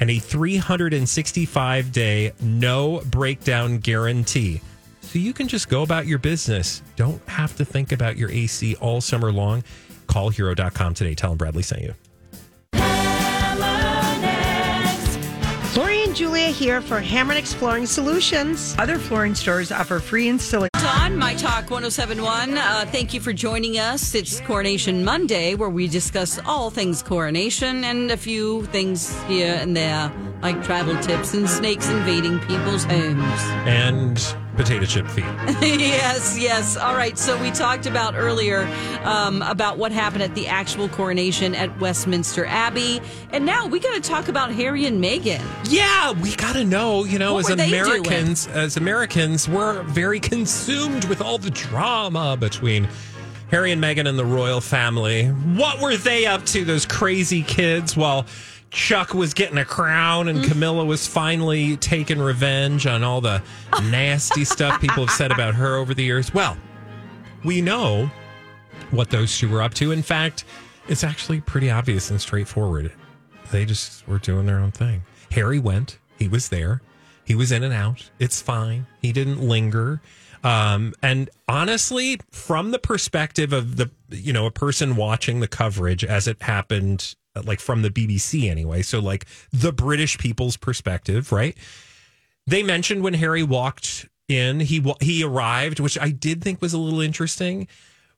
and 0.00 0.10
a 0.10 0.18
365 0.18 1.92
day 1.92 2.32
no 2.40 3.02
breakdown 3.06 3.78
guarantee. 3.78 4.60
So 5.14 5.20
you 5.20 5.32
can 5.32 5.46
just 5.46 5.68
go 5.68 5.84
about 5.84 6.08
your 6.08 6.18
business. 6.18 6.82
Don't 6.96 7.22
have 7.28 7.54
to 7.58 7.64
think 7.64 7.92
about 7.92 8.16
your 8.16 8.32
AC 8.32 8.74
all 8.80 9.00
summer 9.00 9.30
long. 9.30 9.62
Call 10.08 10.30
hero.com 10.30 10.92
today. 10.92 11.14
Tell 11.14 11.30
them 11.30 11.38
Bradley 11.38 11.62
sent 11.62 11.82
you. 11.82 11.94
Lori 15.76 16.02
and 16.02 16.16
Julia 16.16 16.48
here 16.48 16.80
for 16.80 16.98
Hammer 16.98 17.30
and 17.30 17.38
Exploring 17.38 17.86
Solutions. 17.86 18.74
Other 18.76 18.98
flooring 18.98 19.36
stores 19.36 19.70
offer 19.70 20.00
free 20.00 20.28
installation. 20.28 20.70
On 20.84 21.16
My 21.16 21.34
Talk 21.34 21.70
1071. 21.70 22.58
Uh, 22.58 22.84
thank 22.90 23.14
you 23.14 23.20
for 23.20 23.32
joining 23.32 23.78
us. 23.78 24.16
It's 24.16 24.40
Coronation 24.40 25.04
Monday, 25.04 25.54
where 25.54 25.70
we 25.70 25.86
discuss 25.86 26.40
all 26.44 26.70
things 26.70 27.04
coronation 27.04 27.84
and 27.84 28.10
a 28.10 28.16
few 28.16 28.66
things 28.66 29.16
here 29.26 29.54
and 29.60 29.76
there, 29.76 30.12
like 30.42 30.64
travel 30.64 31.00
tips 31.02 31.34
and 31.34 31.48
snakes 31.48 31.88
invading 31.88 32.40
people's 32.40 32.82
homes. 32.82 33.40
And 33.64 34.18
potato 34.54 34.84
chip 34.84 35.06
feet. 35.08 35.24
yes, 35.60 36.38
yes. 36.38 36.76
All 36.76 36.94
right. 36.94 37.18
So 37.18 37.40
we 37.40 37.50
talked 37.50 37.86
about 37.86 38.14
earlier 38.14 38.62
um, 39.04 39.42
about 39.42 39.78
what 39.78 39.92
happened 39.92 40.22
at 40.22 40.34
the 40.34 40.46
actual 40.46 40.88
coronation 40.88 41.54
at 41.54 41.78
Westminster 41.80 42.46
Abbey, 42.46 43.00
and 43.30 43.44
now 43.44 43.66
we 43.66 43.80
got 43.80 43.94
to 43.94 44.00
talk 44.00 44.28
about 44.28 44.52
Harry 44.52 44.86
and 44.86 45.02
Meghan. 45.02 45.42
Yeah, 45.68 46.12
we 46.12 46.34
got 46.36 46.54
to 46.54 46.64
know, 46.64 47.04
you 47.04 47.18
know, 47.18 47.34
What 47.34 47.50
as 47.50 47.66
Americans, 47.66 48.46
as 48.48 48.76
Americans, 48.76 49.48
we're 49.48 49.82
very 49.82 50.20
consumed 50.20 51.04
with 51.06 51.20
all 51.20 51.38
the 51.38 51.50
drama 51.50 52.36
between 52.38 52.88
Harry 53.50 53.72
and 53.72 53.82
Meghan 53.82 54.08
and 54.08 54.18
the 54.18 54.24
royal 54.24 54.60
family. 54.60 55.26
What 55.26 55.80
were 55.80 55.96
they 55.96 56.26
up 56.26 56.44
to, 56.46 56.64
those 56.64 56.86
crazy 56.86 57.42
kids, 57.42 57.96
while 57.96 58.26
Chuck 58.74 59.14
was 59.14 59.34
getting 59.34 59.56
a 59.56 59.64
crown 59.64 60.26
and 60.26 60.42
Camilla 60.42 60.84
was 60.84 61.06
finally 61.06 61.76
taking 61.76 62.18
revenge 62.18 62.88
on 62.88 63.04
all 63.04 63.20
the 63.20 63.40
nasty 63.84 64.44
stuff 64.44 64.80
people 64.80 65.06
have 65.06 65.14
said 65.14 65.30
about 65.30 65.54
her 65.54 65.76
over 65.76 65.94
the 65.94 66.02
years? 66.02 66.34
Well, 66.34 66.56
we 67.44 67.62
know 67.62 68.10
what 68.90 69.10
those 69.10 69.38
two 69.38 69.48
were 69.48 69.62
up 69.62 69.74
to. 69.74 69.92
In 69.92 70.02
fact, 70.02 70.44
it's 70.88 71.04
actually 71.04 71.40
pretty 71.40 71.70
obvious 71.70 72.10
and 72.10 72.20
straightforward. 72.20 72.92
They 73.52 73.64
just 73.64 74.06
were 74.08 74.18
doing 74.18 74.44
their 74.44 74.58
own 74.58 74.72
thing. 74.72 75.04
Harry 75.30 75.60
went, 75.60 75.98
he 76.18 76.26
was 76.26 76.48
there, 76.48 76.82
he 77.24 77.36
was 77.36 77.52
in 77.52 77.62
and 77.62 77.72
out. 77.72 78.10
It's 78.18 78.42
fine. 78.42 78.86
He 79.00 79.12
didn't 79.12 79.40
linger. 79.40 80.02
Um, 80.42 80.94
and 81.00 81.30
honestly, 81.48 82.18
from 82.32 82.72
the 82.72 82.80
perspective 82.80 83.52
of 83.52 83.76
the, 83.76 83.90
you 84.10 84.32
know, 84.32 84.46
a 84.46 84.50
person 84.50 84.96
watching 84.96 85.38
the 85.38 85.48
coverage 85.48 86.04
as 86.04 86.26
it 86.26 86.42
happened, 86.42 87.14
like 87.42 87.60
from 87.60 87.82
the 87.82 87.90
BBC 87.90 88.50
anyway, 88.50 88.82
so 88.82 89.00
like 89.00 89.26
the 89.52 89.72
British 89.72 90.18
people's 90.18 90.56
perspective, 90.56 91.32
right? 91.32 91.56
They 92.46 92.62
mentioned 92.62 93.02
when 93.02 93.14
Harry 93.14 93.42
walked 93.42 94.08
in, 94.28 94.60
he 94.60 94.84
he 95.00 95.24
arrived, 95.24 95.80
which 95.80 95.98
I 95.98 96.10
did 96.10 96.42
think 96.42 96.60
was 96.62 96.72
a 96.72 96.78
little 96.78 97.00
interesting, 97.00 97.68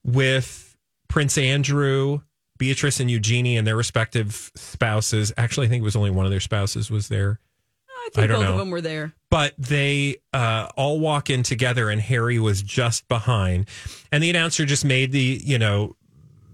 with 0.04 0.76
Prince 1.08 1.38
Andrew, 1.38 2.20
Beatrice, 2.58 3.00
and 3.00 3.10
Eugenie 3.10 3.56
and 3.56 3.66
their 3.66 3.76
respective 3.76 4.50
spouses. 4.54 5.32
Actually, 5.36 5.66
I 5.66 5.70
think 5.70 5.82
it 5.82 5.84
was 5.84 5.96
only 5.96 6.10
one 6.10 6.24
of 6.24 6.30
their 6.30 6.40
spouses 6.40 6.90
was 6.90 7.08
there. 7.08 7.40
I 7.88 8.08
think 8.10 8.24
I 8.24 8.26
don't 8.28 8.40
both 8.40 8.50
of 8.50 8.58
them 8.58 8.70
were 8.70 8.80
there. 8.80 9.14
But 9.30 9.54
they 9.58 10.18
uh, 10.32 10.68
all 10.76 11.00
walk 11.00 11.28
in 11.28 11.42
together, 11.42 11.90
and 11.90 12.00
Harry 12.00 12.38
was 12.38 12.62
just 12.62 13.08
behind. 13.08 13.68
And 14.12 14.22
the 14.22 14.30
announcer 14.30 14.64
just 14.64 14.84
made 14.84 15.10
the, 15.10 15.40
you 15.44 15.58
know, 15.58 15.96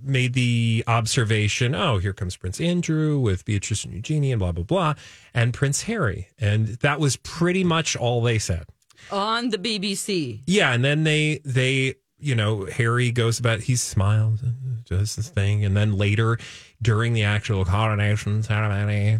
made 0.02 0.34
the 0.34 0.84
observation, 0.86 1.74
oh, 1.74 1.98
here 1.98 2.12
comes 2.12 2.36
Prince 2.36 2.60
Andrew 2.60 3.18
with 3.18 3.44
Beatrice 3.44 3.84
and 3.84 3.94
Eugenie 3.94 4.32
and 4.32 4.38
blah, 4.38 4.52
blah, 4.52 4.64
blah, 4.64 4.94
and 5.34 5.54
Prince 5.54 5.82
Harry. 5.82 6.28
And 6.38 6.68
that 6.80 7.00
was 7.00 7.16
pretty 7.16 7.64
much 7.64 7.96
all 7.96 8.22
they 8.22 8.38
said. 8.38 8.64
On 9.10 9.50
the 9.50 9.58
BBC. 9.58 10.40
Yeah, 10.46 10.72
and 10.72 10.84
then 10.84 11.04
they 11.04 11.40
they 11.44 11.96
you 12.18 12.34
know 12.34 12.66
Harry 12.66 13.10
goes 13.10 13.38
about 13.38 13.60
he 13.60 13.76
smiles 13.76 14.42
and 14.42 14.84
does 14.84 15.16
this 15.16 15.28
thing, 15.28 15.64
and 15.64 15.76
then 15.76 15.96
later 15.96 16.38
during 16.80 17.12
the 17.12 17.24
actual 17.24 17.64
coronation 17.64 18.42
ceremony, 18.42 19.18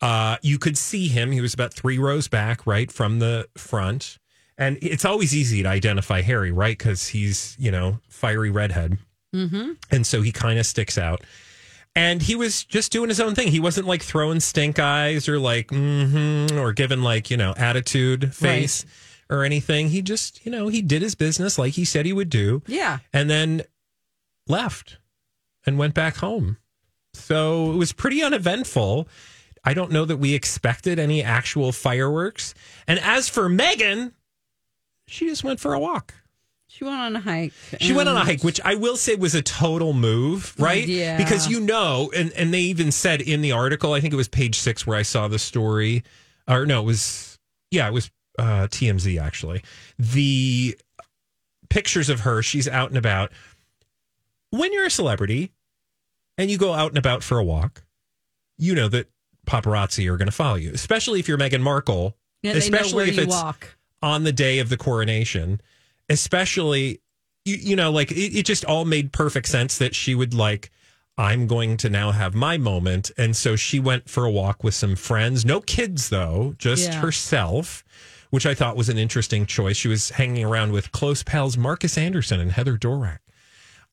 uh, 0.00 0.36
you 0.42 0.58
could 0.58 0.76
see 0.76 1.08
him. 1.08 1.32
He 1.32 1.40
was 1.40 1.54
about 1.54 1.72
three 1.72 1.98
rows 1.98 2.28
back, 2.28 2.66
right 2.66 2.92
from 2.92 3.18
the 3.18 3.48
front, 3.56 4.18
and 4.56 4.78
it's 4.82 5.04
always 5.04 5.34
easy 5.34 5.62
to 5.62 5.68
identify 5.68 6.20
Harry, 6.22 6.52
right? 6.52 6.76
Because 6.76 7.08
he's 7.08 7.56
you 7.58 7.70
know 7.70 7.98
fiery 8.08 8.50
redhead, 8.50 8.98
Mm-hmm. 9.34 9.72
and 9.90 10.06
so 10.06 10.22
he 10.22 10.32
kind 10.32 10.58
of 10.58 10.66
sticks 10.66 10.96
out. 10.96 11.22
And 11.94 12.22
he 12.22 12.34
was 12.36 12.64
just 12.64 12.92
doing 12.92 13.08
his 13.08 13.20
own 13.20 13.34
thing. 13.34 13.48
He 13.48 13.60
wasn't 13.60 13.86
like 13.86 14.02
throwing 14.02 14.40
stink 14.40 14.78
eyes 14.78 15.28
or 15.28 15.38
like, 15.38 15.68
mm-hmm, 15.68 16.56
or 16.58 16.72
giving 16.72 17.02
like, 17.02 17.30
you 17.30 17.36
know, 17.36 17.54
attitude 17.56 18.34
face 18.34 18.86
or 19.28 19.42
anything. 19.42 19.88
He 19.88 20.00
just, 20.00 20.44
you 20.46 20.52
know, 20.52 20.68
he 20.68 20.80
did 20.80 21.02
his 21.02 21.14
business 21.14 21.58
like 21.58 21.72
he 21.74 21.84
said 21.84 22.06
he 22.06 22.12
would 22.12 22.30
do. 22.30 22.62
Yeah. 22.66 22.98
And 23.12 23.28
then 23.28 23.62
left 24.46 24.98
and 25.66 25.76
went 25.76 25.94
back 25.94 26.16
home. 26.16 26.58
So 27.14 27.72
it 27.72 27.76
was 27.76 27.92
pretty 27.92 28.22
uneventful. 28.22 29.08
I 29.64 29.74
don't 29.74 29.90
know 29.90 30.04
that 30.04 30.18
we 30.18 30.34
expected 30.34 30.98
any 30.98 31.22
actual 31.22 31.72
fireworks. 31.72 32.54
And 32.86 32.98
as 33.00 33.28
for 33.28 33.48
Meghan, 33.48 34.12
she 35.08 35.26
just 35.26 35.42
went 35.42 35.58
for 35.58 35.74
a 35.74 35.80
walk. 35.80 36.14
She 36.70 36.84
went 36.84 36.96
on 36.98 37.16
a 37.16 37.20
hike. 37.20 37.52
She 37.80 37.92
went 37.92 38.08
on 38.08 38.16
a 38.16 38.20
hike, 38.24 38.44
which 38.44 38.60
I 38.64 38.74
will 38.74 38.96
say 38.96 39.16
was 39.16 39.34
a 39.34 39.42
total 39.42 39.94
move, 39.94 40.54
right? 40.58 40.86
Yeah. 40.86 41.16
Because 41.16 41.48
you 41.48 41.60
know, 41.60 42.10
and, 42.14 42.30
and 42.32 42.52
they 42.54 42.60
even 42.60 42.92
said 42.92 43.20
in 43.20 43.40
the 43.40 43.52
article, 43.52 43.94
I 43.94 44.00
think 44.00 44.12
it 44.12 44.16
was 44.18 44.28
page 44.28 44.58
six 44.58 44.86
where 44.86 44.96
I 44.96 45.02
saw 45.02 45.28
the 45.28 45.38
story, 45.38 46.04
or 46.46 46.66
no, 46.66 46.82
it 46.82 46.84
was, 46.84 47.38
yeah, 47.70 47.88
it 47.88 47.92
was 47.92 48.10
uh, 48.38 48.68
TMZ 48.70 49.20
actually. 49.20 49.62
The 49.98 50.78
pictures 51.70 52.08
of 52.10 52.20
her, 52.20 52.42
she's 52.42 52.68
out 52.68 52.90
and 52.90 52.98
about. 52.98 53.32
When 54.50 54.72
you're 54.72 54.86
a 54.86 54.90
celebrity 54.90 55.52
and 56.36 56.50
you 56.50 56.58
go 56.58 56.74
out 56.74 56.90
and 56.90 56.98
about 56.98 57.22
for 57.22 57.38
a 57.38 57.44
walk, 57.44 57.82
you 58.58 58.74
know 58.74 58.88
that 58.88 59.08
paparazzi 59.46 60.06
are 60.10 60.16
going 60.18 60.26
to 60.28 60.32
follow 60.32 60.56
you, 60.56 60.70
especially 60.74 61.18
if 61.18 61.28
you're 61.28 61.38
Meghan 61.38 61.62
Markle, 61.62 62.14
Yeah, 62.42 62.52
especially 62.52 63.08
if 63.08 63.18
it's 63.18 63.34
walk. 63.34 63.76
on 64.02 64.24
the 64.24 64.32
day 64.32 64.58
of 64.58 64.68
the 64.68 64.76
coronation, 64.76 65.60
especially 66.08 67.00
you, 67.44 67.56
you 67.56 67.76
know, 67.76 67.90
like 67.90 68.10
it, 68.12 68.38
it 68.38 68.46
just 68.46 68.64
all 68.64 68.84
made 68.84 69.12
perfect 69.12 69.48
sense 69.48 69.78
that 69.78 69.94
she 69.94 70.14
would 70.14 70.34
like 70.34 70.70
I'm 71.16 71.48
going 71.48 71.76
to 71.78 71.90
now 71.90 72.12
have 72.12 72.34
my 72.34 72.58
moment. 72.58 73.10
And 73.18 73.34
so 73.36 73.56
she 73.56 73.80
went 73.80 74.08
for 74.08 74.24
a 74.24 74.30
walk 74.30 74.62
with 74.62 74.74
some 74.74 74.94
friends. 74.94 75.44
No 75.44 75.60
kids, 75.60 76.10
though, 76.10 76.54
just 76.58 76.92
Yeah. 76.92 77.00
herself, 77.00 77.84
which 78.30 78.46
I 78.46 78.54
thought 78.54 78.76
was 78.76 78.88
an 78.88 78.98
interesting 78.98 79.44
choice. 79.44 79.76
She 79.76 79.88
was 79.88 80.10
hanging 80.10 80.44
around 80.44 80.70
with 80.70 80.92
close 80.92 81.24
pals 81.24 81.56
Markus 81.56 81.98
Anderson 81.98 82.38
and 82.38 82.52
Heather 82.52 82.78
Dorak. 82.78 83.18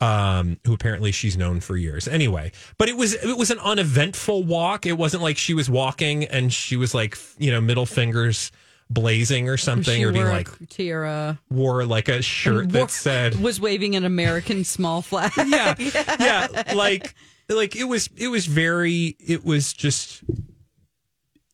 Um, 0.01 0.57
who 0.65 0.73
apparently 0.73 1.13
she's 1.13 1.37
known 1.37 1.61
for 1.61 1.77
years. 1.77 2.05
Anyway, 2.05 2.51
but 2.77 2.89
it 2.89 2.97
was 2.97 3.13
it 3.13 3.37
was 3.37 3.49
an 3.49 3.59
uneventful 3.59 4.43
walk. 4.43 4.85
It 4.85 4.97
wasn't 4.97 5.23
like 5.23 5.37
she 5.37 5.53
was 5.53 5.69
walking 5.69 6.25
and 6.25 6.51
she 6.51 6.75
was 6.75 6.93
like 6.93 7.17
you 7.37 7.49
know 7.49 7.61
middle 7.61 7.85
fingers 7.85 8.51
blazing 8.89 9.49
or 9.49 9.57
something, 9.57 9.97
She 9.97 10.03
or 10.05 10.11
being 10.11 10.25
like 10.25 10.47
tiara. 10.69 11.39
wore 11.49 11.85
like 11.85 12.07
a 12.07 12.21
shirt 12.21 12.65
and 12.65 12.71
that 12.71 12.91
said 12.91 13.35
was 13.41 13.59
waving 13.59 13.95
an 13.95 14.05
American 14.05 14.63
small 14.63 15.01
flag. 15.01 15.31
yeah, 15.47 15.75
yeah, 16.19 16.73
like 16.75 17.15
like 17.49 17.75
it 17.75 17.85
was 17.85 18.09
it 18.15 18.27
was 18.27 18.45
very 18.45 19.15
it 19.19 19.43
was 19.43 19.73
just 19.73 20.23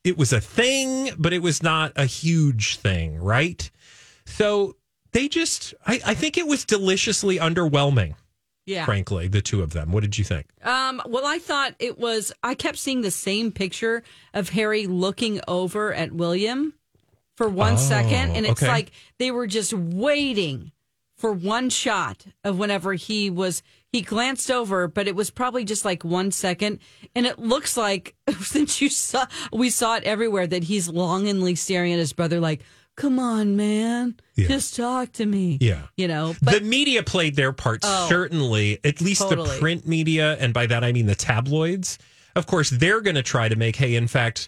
it 0.03 0.17
was 0.17 0.33
a 0.33 0.41
thing, 0.41 1.11
but 1.17 1.31
it 1.33 1.41
was 1.41 1.61
not 1.61 1.93
a 1.95 2.05
huge 2.05 2.77
thing, 2.77 3.17
right? 3.17 3.69
So 4.25 4.75
they 5.11 5.27
just 5.27 5.73
I, 5.85 5.99
I 6.05 6.13
think 6.13 6.37
it 6.37 6.47
was 6.47 6.65
deliciously 6.65 7.37
underwhelming. 7.37 8.15
Yeah. 8.65 8.85
Frankly, 8.85 9.27
the 9.27 9.41
two 9.41 9.63
of 9.63 9.73
them. 9.73 9.91
What 9.91 10.01
did 10.01 10.17
you 10.19 10.23
think? 10.23 10.45
Um, 10.63 11.01
well, 11.07 11.25
I 11.25 11.39
thought 11.39 11.73
it 11.79 11.97
was. 11.97 12.31
I 12.43 12.53
kept 12.53 12.77
seeing 12.77 13.01
the 13.01 13.11
same 13.11 13.51
picture 13.51 14.03
of 14.35 14.49
Harry 14.49 14.85
looking 14.85 15.41
over 15.47 15.91
at 15.93 16.11
William 16.11 16.73
for 17.41 17.49
one 17.49 17.73
Oh, 17.73 17.77
second, 17.77 18.36
and 18.36 18.45
it's 18.45 18.62
okay. 18.62 18.67
like 18.71 18.91
they 19.17 19.32
were 19.32 19.47
just 19.47 19.73
waiting 19.73 20.71
for 21.17 21.32
one 21.32 21.69
shot 21.69 22.25
of 22.43 22.60
whenever 22.60 22.93
he 22.93 23.30
was. 23.30 23.63
He 23.91 24.01
glanced 24.01 24.49
over, 24.51 24.88
but 24.88 25.08
it 25.08 25.15
was 25.15 25.30
probably 25.32 25.63
just 25.65 25.84
like 25.84 26.04
one 26.06 26.32
second, 26.32 26.80
and 27.15 27.25
it 27.25 27.39
looks 27.39 27.75
like 27.75 28.15
since 28.41 28.80
you 28.82 28.89
saw, 28.89 29.25
we 29.51 29.69
saw 29.69 29.95
it 29.95 30.04
everywhere 30.04 30.45
that 30.47 30.63
he's 30.63 30.88
longingly 30.88 31.56
staring 31.56 31.91
at 31.93 31.99
his 31.99 32.13
brother, 32.13 32.39
like, 32.39 32.62
"Come 32.95 33.17
on, 33.19 33.56
man, 33.58 34.15
Yeah. 34.36 34.47
just 34.47 34.75
talk 34.75 35.12
to 35.13 35.25
me." 35.25 35.58
Yeah. 35.60 35.88
you 35.97 36.08
know, 36.08 36.34
the 36.41 36.62
media 36.62 37.01
played 37.04 37.36
their 37.36 37.51
part, 37.54 37.82
Oh, 37.84 38.08
certainly, 38.08 38.80
at 38.84 39.01
least 39.01 39.27
the 39.30 39.43
print 39.60 39.88
media. 39.88 40.38
And 40.39 40.54
by 40.54 40.67
that, 40.67 40.84
I 40.84 40.91
mean 40.91 41.08
the 41.08 41.15
tabloids. 41.15 41.97
Of 42.36 42.45
course, 42.47 42.69
they're 42.69 43.01
going 43.01 43.15
to 43.17 43.23
try 43.23 43.49
to 43.49 43.56
make, 43.58 43.75
hey, 43.75 43.95
in 43.95 44.08
fact, 44.08 44.47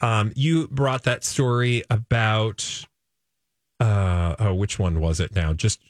um, 0.00 0.32
you 0.34 0.68
brought 0.68 1.04
that 1.04 1.24
story 1.24 1.82
about, 1.90 2.84
uh, 3.78 4.36
oh, 4.38 4.54
which 4.54 4.78
one 4.78 5.00
was 5.00 5.20
it 5.20 5.34
now? 5.34 5.52
Just 5.52 5.80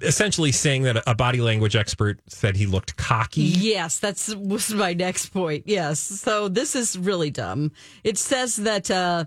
essentially 0.00 0.52
saying 0.52 0.82
that 0.82 1.02
a 1.06 1.14
body 1.14 1.40
language 1.40 1.76
expert 1.76 2.20
said 2.26 2.56
he 2.56 2.66
looked 2.66 2.96
cocky. 2.96 3.42
Yes, 3.42 3.98
that's 3.98 4.34
was 4.34 4.72
my 4.72 4.94
next 4.94 5.26
point. 5.26 5.64
Yes. 5.66 6.00
So 6.00 6.48
this 6.48 6.74
is 6.74 6.98
really 6.98 7.30
dumb. 7.30 7.72
It 8.04 8.18
says 8.18 8.56
that 8.56 8.90
uh, 8.90 9.24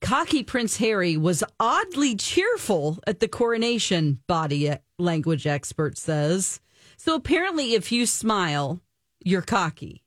cocky 0.00 0.42
Prince 0.42 0.76
Harry 0.78 1.16
was 1.16 1.44
oddly 1.58 2.14
cheerful 2.16 2.98
at 3.06 3.20
the 3.20 3.28
coronation, 3.28 4.20
body 4.26 4.74
language 4.98 5.46
expert 5.46 5.98
says. 5.98 6.60
So 6.96 7.14
apparently, 7.14 7.74
if 7.74 7.92
you 7.92 8.06
smile, 8.06 8.80
you're 9.22 9.42
cocky. 9.42 10.02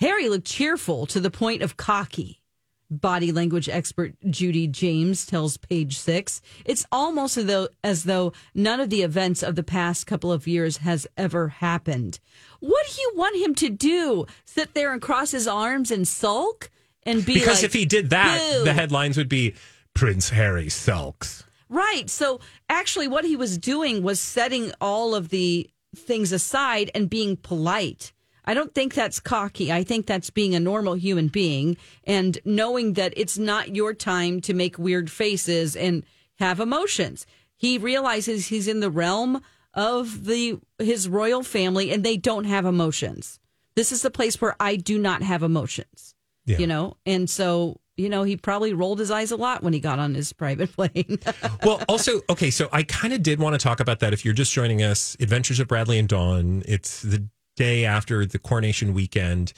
Harry 0.00 0.28
looked 0.28 0.46
cheerful 0.46 1.06
to 1.06 1.20
the 1.20 1.30
point 1.30 1.62
of 1.62 1.76
cocky. 1.76 2.42
Body 2.90 3.32
language 3.32 3.68
expert 3.68 4.14
Judy 4.30 4.66
James 4.66 5.26
tells 5.26 5.56
Page 5.56 5.98
Six. 5.98 6.40
It's 6.64 6.86
almost 6.92 7.36
as 7.36 7.46
though, 7.46 7.68
as 7.82 8.04
though 8.04 8.32
none 8.54 8.80
of 8.80 8.90
the 8.90 9.02
events 9.02 9.42
of 9.42 9.56
the 9.56 9.62
past 9.62 10.06
couple 10.06 10.30
of 10.30 10.46
years 10.46 10.78
has 10.78 11.06
ever 11.16 11.48
happened. 11.48 12.20
What 12.60 12.86
do 12.86 13.00
you 13.00 13.12
want 13.16 13.36
him 13.36 13.54
to 13.56 13.68
do? 13.68 14.26
Sit 14.44 14.74
there 14.74 14.92
and 14.92 15.02
cross 15.02 15.32
his 15.32 15.48
arms 15.48 15.90
and 15.90 16.06
sulk 16.06 16.70
and 17.02 17.24
be 17.24 17.34
because 17.34 17.58
like, 17.58 17.64
if 17.64 17.72
he 17.72 17.86
did 17.86 18.10
that, 18.10 18.38
"Boo." 18.38 18.64
the 18.64 18.72
headlines 18.72 19.16
would 19.16 19.28
be 19.28 19.54
Prince 19.94 20.30
Harry 20.30 20.68
sulks. 20.68 21.44
Right. 21.68 22.08
So 22.08 22.40
actually, 22.68 23.08
what 23.08 23.24
he 23.24 23.34
was 23.34 23.58
doing 23.58 24.02
was 24.02 24.20
setting 24.20 24.72
all 24.80 25.14
of 25.14 25.30
the 25.30 25.68
things 25.96 26.30
aside 26.30 26.90
and 26.94 27.10
being 27.10 27.36
polite. 27.36 28.12
I 28.46 28.54
don't 28.54 28.74
think 28.74 28.94
that's 28.94 29.18
cocky. 29.18 29.72
I 29.72 29.82
think 29.82 30.06
that's 30.06 30.30
being 30.30 30.54
a 30.54 30.60
normal 30.60 30.94
human 30.94 31.28
being 31.28 31.76
and 32.04 32.38
knowing 32.44 32.92
that 32.92 33.12
it's 33.16 33.36
not 33.36 33.74
your 33.74 33.92
time 33.92 34.40
to 34.42 34.54
make 34.54 34.78
weird 34.78 35.10
faces 35.10 35.74
and 35.74 36.04
have 36.38 36.60
emotions. 36.60 37.26
He 37.56 37.78
realizes 37.78 38.46
he's 38.46 38.68
in 38.68 38.80
the 38.80 38.90
realm 38.90 39.42
of 39.74 40.24
the 40.24 40.58
his 40.78 41.08
royal 41.08 41.42
family 41.42 41.90
and 41.90 42.04
they 42.04 42.16
don't 42.16 42.44
have 42.44 42.64
emotions. 42.64 43.40
This 43.74 43.92
is 43.92 44.02
the 44.02 44.10
place 44.10 44.40
where 44.40 44.56
I 44.58 44.76
do 44.76 44.98
not 44.98 45.22
have 45.22 45.42
emotions. 45.42 46.14
Yeah. 46.46 46.58
You 46.58 46.66
know, 46.66 46.96
and 47.04 47.28
so 47.28 47.80
you 47.96 48.08
know 48.08 48.22
he 48.22 48.36
probably 48.36 48.72
rolled 48.72 49.00
his 49.00 49.10
eyes 49.10 49.32
a 49.32 49.36
lot 49.36 49.62
when 49.62 49.72
he 49.72 49.80
got 49.80 49.98
on 49.98 50.14
his 50.14 50.32
private 50.32 50.72
plane. 50.76 51.18
well, 51.64 51.82
also, 51.88 52.20
okay, 52.30 52.50
so 52.50 52.68
I 52.72 52.84
kind 52.84 53.12
of 53.12 53.22
did 53.22 53.40
want 53.40 53.54
to 53.54 53.58
talk 53.58 53.80
about 53.80 53.98
that. 54.00 54.12
If 54.12 54.24
you're 54.24 54.34
just 54.34 54.52
joining 54.52 54.82
us, 54.82 55.16
Adventures 55.18 55.58
of 55.58 55.66
Bradley 55.66 55.98
and 55.98 56.08
Dawn, 56.08 56.62
it's 56.66 57.02
the 57.02 57.28
day 57.56 57.84
after 57.84 58.24
the 58.24 58.38
coronation 58.38 58.94
weekend, 58.94 59.52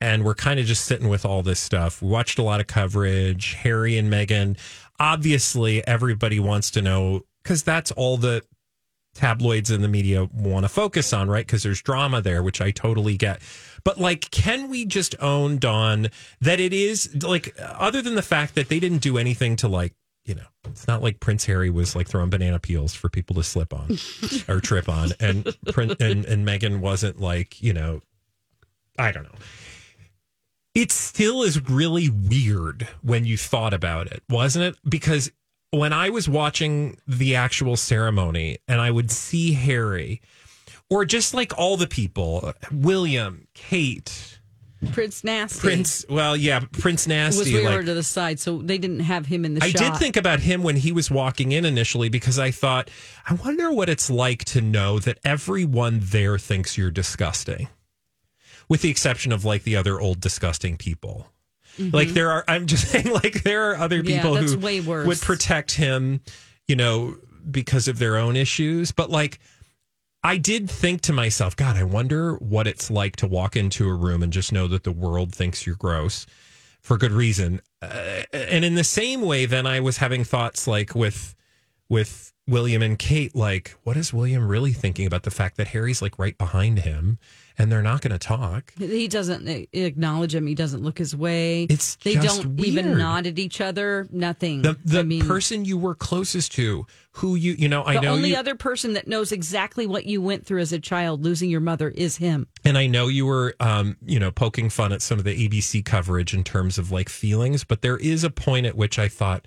and 0.00 0.24
we're 0.24 0.34
kind 0.34 0.60
of 0.60 0.66
just 0.66 0.84
sitting 0.84 1.08
with 1.08 1.24
all 1.24 1.42
this 1.42 1.60
stuff. 1.60 2.02
We 2.02 2.08
watched 2.08 2.38
a 2.38 2.42
lot 2.42 2.60
of 2.60 2.66
coverage, 2.66 3.54
Harry 3.54 3.96
and 3.96 4.12
Meghan. 4.12 4.58
Obviously, 5.00 5.86
everybody 5.86 6.38
wants 6.38 6.70
to 6.72 6.82
know 6.82 7.22
because 7.42 7.62
that's 7.62 7.90
all 7.92 8.16
the 8.16 8.42
tabloids 9.14 9.70
and 9.70 9.82
the 9.82 9.88
media 9.88 10.28
want 10.32 10.64
to 10.64 10.68
focus 10.68 11.12
on, 11.12 11.28
right? 11.28 11.46
Because 11.46 11.62
there's 11.62 11.80
drama 11.80 12.20
there, 12.20 12.42
which 12.42 12.60
I 12.60 12.70
totally 12.70 13.16
get. 13.16 13.40
But 13.84 13.98
like, 13.98 14.30
can 14.30 14.68
we 14.68 14.84
just 14.84 15.14
own 15.20 15.58
Dawn 15.58 16.08
that 16.40 16.58
it 16.58 16.72
is 16.72 17.22
like, 17.22 17.54
other 17.60 18.02
than 18.02 18.16
the 18.16 18.22
fact 18.22 18.54
that 18.56 18.68
they 18.68 18.80
didn't 18.80 19.02
do 19.02 19.16
anything 19.16 19.56
to 19.56 19.68
like, 19.68 19.94
you 20.24 20.34
know, 20.34 20.46
it's 20.64 20.88
not 20.88 21.02
like 21.02 21.20
Prince 21.20 21.44
Harry 21.44 21.70
was 21.70 21.94
like 21.94 22.08
throwing 22.08 22.30
banana 22.30 22.58
peels 22.58 22.94
for 22.94 23.08
people 23.08 23.36
to 23.36 23.42
slip 23.42 23.74
on 23.74 23.98
or 24.48 24.60
trip 24.60 24.88
on, 24.88 25.10
and 25.20 25.54
Prin- 25.72 25.96
and 26.00 26.24
and 26.24 26.46
Meghan 26.46 26.80
wasn't 26.80 27.20
like, 27.20 27.62
you 27.62 27.72
know, 27.72 28.00
I 28.98 29.12
don't 29.12 29.24
know. 29.24 29.38
It 30.74 30.90
still 30.90 31.42
is 31.42 31.68
really 31.68 32.08
weird 32.08 32.88
when 33.02 33.24
you 33.24 33.36
thought 33.36 33.72
about 33.72 34.08
it, 34.08 34.22
wasn't 34.28 34.64
it? 34.64 34.76
Because 34.88 35.30
when 35.70 35.92
I 35.92 36.10
was 36.10 36.28
watching 36.28 36.98
the 37.06 37.36
actual 37.36 37.76
ceremony 37.76 38.58
and 38.66 38.80
I 38.80 38.90
would 38.90 39.10
see 39.10 39.52
Harry 39.52 40.20
or 40.90 41.04
just 41.04 41.34
like 41.34 41.56
all 41.58 41.76
the 41.76 41.86
people, 41.86 42.52
William, 42.72 43.46
Kate, 43.54 44.40
Prince 44.92 45.24
Nasty. 45.24 45.60
Prince, 45.60 46.04
well, 46.08 46.36
yeah, 46.36 46.60
Prince 46.72 47.06
Nasty. 47.06 47.38
was 47.38 47.52
way 47.52 47.64
like- 47.64 47.74
over 47.74 47.84
to 47.84 47.94
the 47.94 48.02
side, 48.02 48.38
so 48.40 48.58
they 48.62 48.78
didn't 48.78 49.00
have 49.00 49.26
him 49.26 49.44
in 49.44 49.54
the 49.54 49.64
I 49.64 49.68
shot. 49.70 49.78
did 49.78 49.96
think 49.98 50.16
about 50.16 50.40
him 50.40 50.62
when 50.62 50.76
he 50.76 50.92
was 50.92 51.10
walking 51.10 51.52
in 51.52 51.64
initially 51.64 52.08
because 52.08 52.38
I 52.38 52.50
thought, 52.50 52.90
I 53.28 53.34
wonder 53.34 53.72
what 53.72 53.88
it's 53.88 54.08
like 54.10 54.44
to 54.46 54.60
know 54.60 54.98
that 55.00 55.18
everyone 55.24 56.00
there 56.02 56.38
thinks 56.38 56.76
you're 56.78 56.90
disgusting, 56.90 57.68
with 58.68 58.82
the 58.82 58.90
exception 58.90 59.32
of 59.32 59.44
like 59.44 59.62
the 59.64 59.76
other 59.76 60.00
old 60.00 60.20
disgusting 60.20 60.76
people. 60.76 61.28
Like 61.78 62.10
there 62.10 62.30
are, 62.30 62.44
I'm 62.46 62.66
just 62.66 62.88
saying, 62.92 63.10
like 63.10 63.42
there 63.42 63.70
are 63.72 63.76
other 63.76 63.98
Mm-hmm. 64.02 64.08
Yeah, 64.08 64.22
people 64.22 64.36
who 64.36 65.06
would 65.08 65.20
protect 65.20 65.72
him, 65.72 66.20
you 66.68 66.76
know, 66.76 67.16
because 67.50 67.88
of 67.88 67.98
their 67.98 68.16
own 68.16 68.36
issues. 68.36 68.92
But 68.92 69.10
like, 69.10 69.40
I 70.24 70.38
did 70.38 70.70
think 70.70 71.02
to 71.02 71.12
myself, 71.12 71.54
God, 71.54 71.76
I 71.76 71.84
wonder 71.84 72.36
what 72.36 72.66
it's 72.66 72.90
like 72.90 73.14
to 73.16 73.26
walk 73.26 73.56
into 73.56 73.86
a 73.90 73.94
room 73.94 74.22
and 74.22 74.32
just 74.32 74.52
know 74.52 74.66
that 74.68 74.82
the 74.82 74.90
world 74.90 75.34
thinks 75.34 75.66
you're 75.66 75.76
gross 75.76 76.24
for 76.80 76.96
good 76.96 77.12
reason. 77.12 77.60
Uh, 77.82 78.22
and 78.32 78.64
in 78.64 78.74
the 78.74 78.84
same 78.84 79.20
way, 79.20 79.44
then 79.44 79.66
I 79.66 79.80
was 79.80 79.98
having 79.98 80.24
thoughts 80.24 80.66
like 80.66 80.94
with 80.94 81.34
with 81.90 82.32
William 82.48 82.82
and 82.82 82.98
Kate, 82.98 83.36
like, 83.36 83.74
what 83.84 83.98
is 83.98 84.14
William 84.14 84.48
really 84.48 84.72
thinking 84.72 85.06
about 85.06 85.24
the 85.24 85.30
fact 85.30 85.58
that 85.58 85.68
Harry's 85.68 86.00
like 86.00 86.18
right 86.18 86.36
behind 86.38 86.80
him 86.80 87.18
and 87.58 87.70
they're 87.70 87.82
not 87.82 88.00
going 88.00 88.12
to 88.12 88.18
talk? 88.18 88.72
He 88.78 89.08
doesn't 89.08 89.68
acknowledge 89.72 90.34
him. 90.34 90.46
He 90.46 90.54
doesn't 90.54 90.82
look 90.82 90.98
his 90.98 91.14
way. 91.14 91.64
It's 91.64 91.96
they 91.96 92.14
don't 92.14 92.60
even 92.60 92.98
nod 92.98 93.26
at 93.26 93.38
each 93.38 93.60
other. 93.60 94.08
Nothing. 94.10 94.62
The 94.62 94.76
the 94.84 95.00
I 95.00 95.02
mean, 95.02 95.26
person 95.26 95.64
you 95.64 95.78
were 95.78 95.94
closest 95.94 96.52
to, 96.52 96.86
who 97.12 97.36
you 97.36 97.52
you 97.52 97.68
know, 97.68 97.84
I 97.84 97.94
know 97.94 98.00
the 98.00 98.06
only 98.08 98.30
you, 98.30 98.36
other 98.36 98.54
person 98.54 98.94
that 98.94 99.06
knows 99.06 99.32
exactly 99.32 99.86
what 99.86 100.04
you 100.06 100.20
went 100.20 100.46
through 100.46 100.60
as 100.60 100.72
a 100.72 100.80
child, 100.80 101.22
losing 101.22 101.48
your 101.50 101.60
mother, 101.60 101.88
is 101.88 102.16
him. 102.16 102.46
And 102.64 102.76
I 102.76 102.86
know 102.86 103.08
you 103.08 103.26
were, 103.26 103.54
um, 103.60 103.96
you 104.04 104.18
know, 104.18 104.30
poking 104.30 104.68
fun 104.70 104.92
at 104.92 105.02
some 105.02 105.18
of 105.18 105.24
the 105.24 105.48
ABC 105.48 105.84
coverage 105.84 106.34
in 106.34 106.44
terms 106.44 106.78
of 106.78 106.90
like 106.90 107.08
feelings, 107.08 107.64
but 107.64 107.82
there 107.82 107.96
is 107.98 108.24
a 108.24 108.30
point 108.30 108.66
at 108.66 108.76
which 108.76 108.98
I 108.98 109.08
thought, 109.08 109.46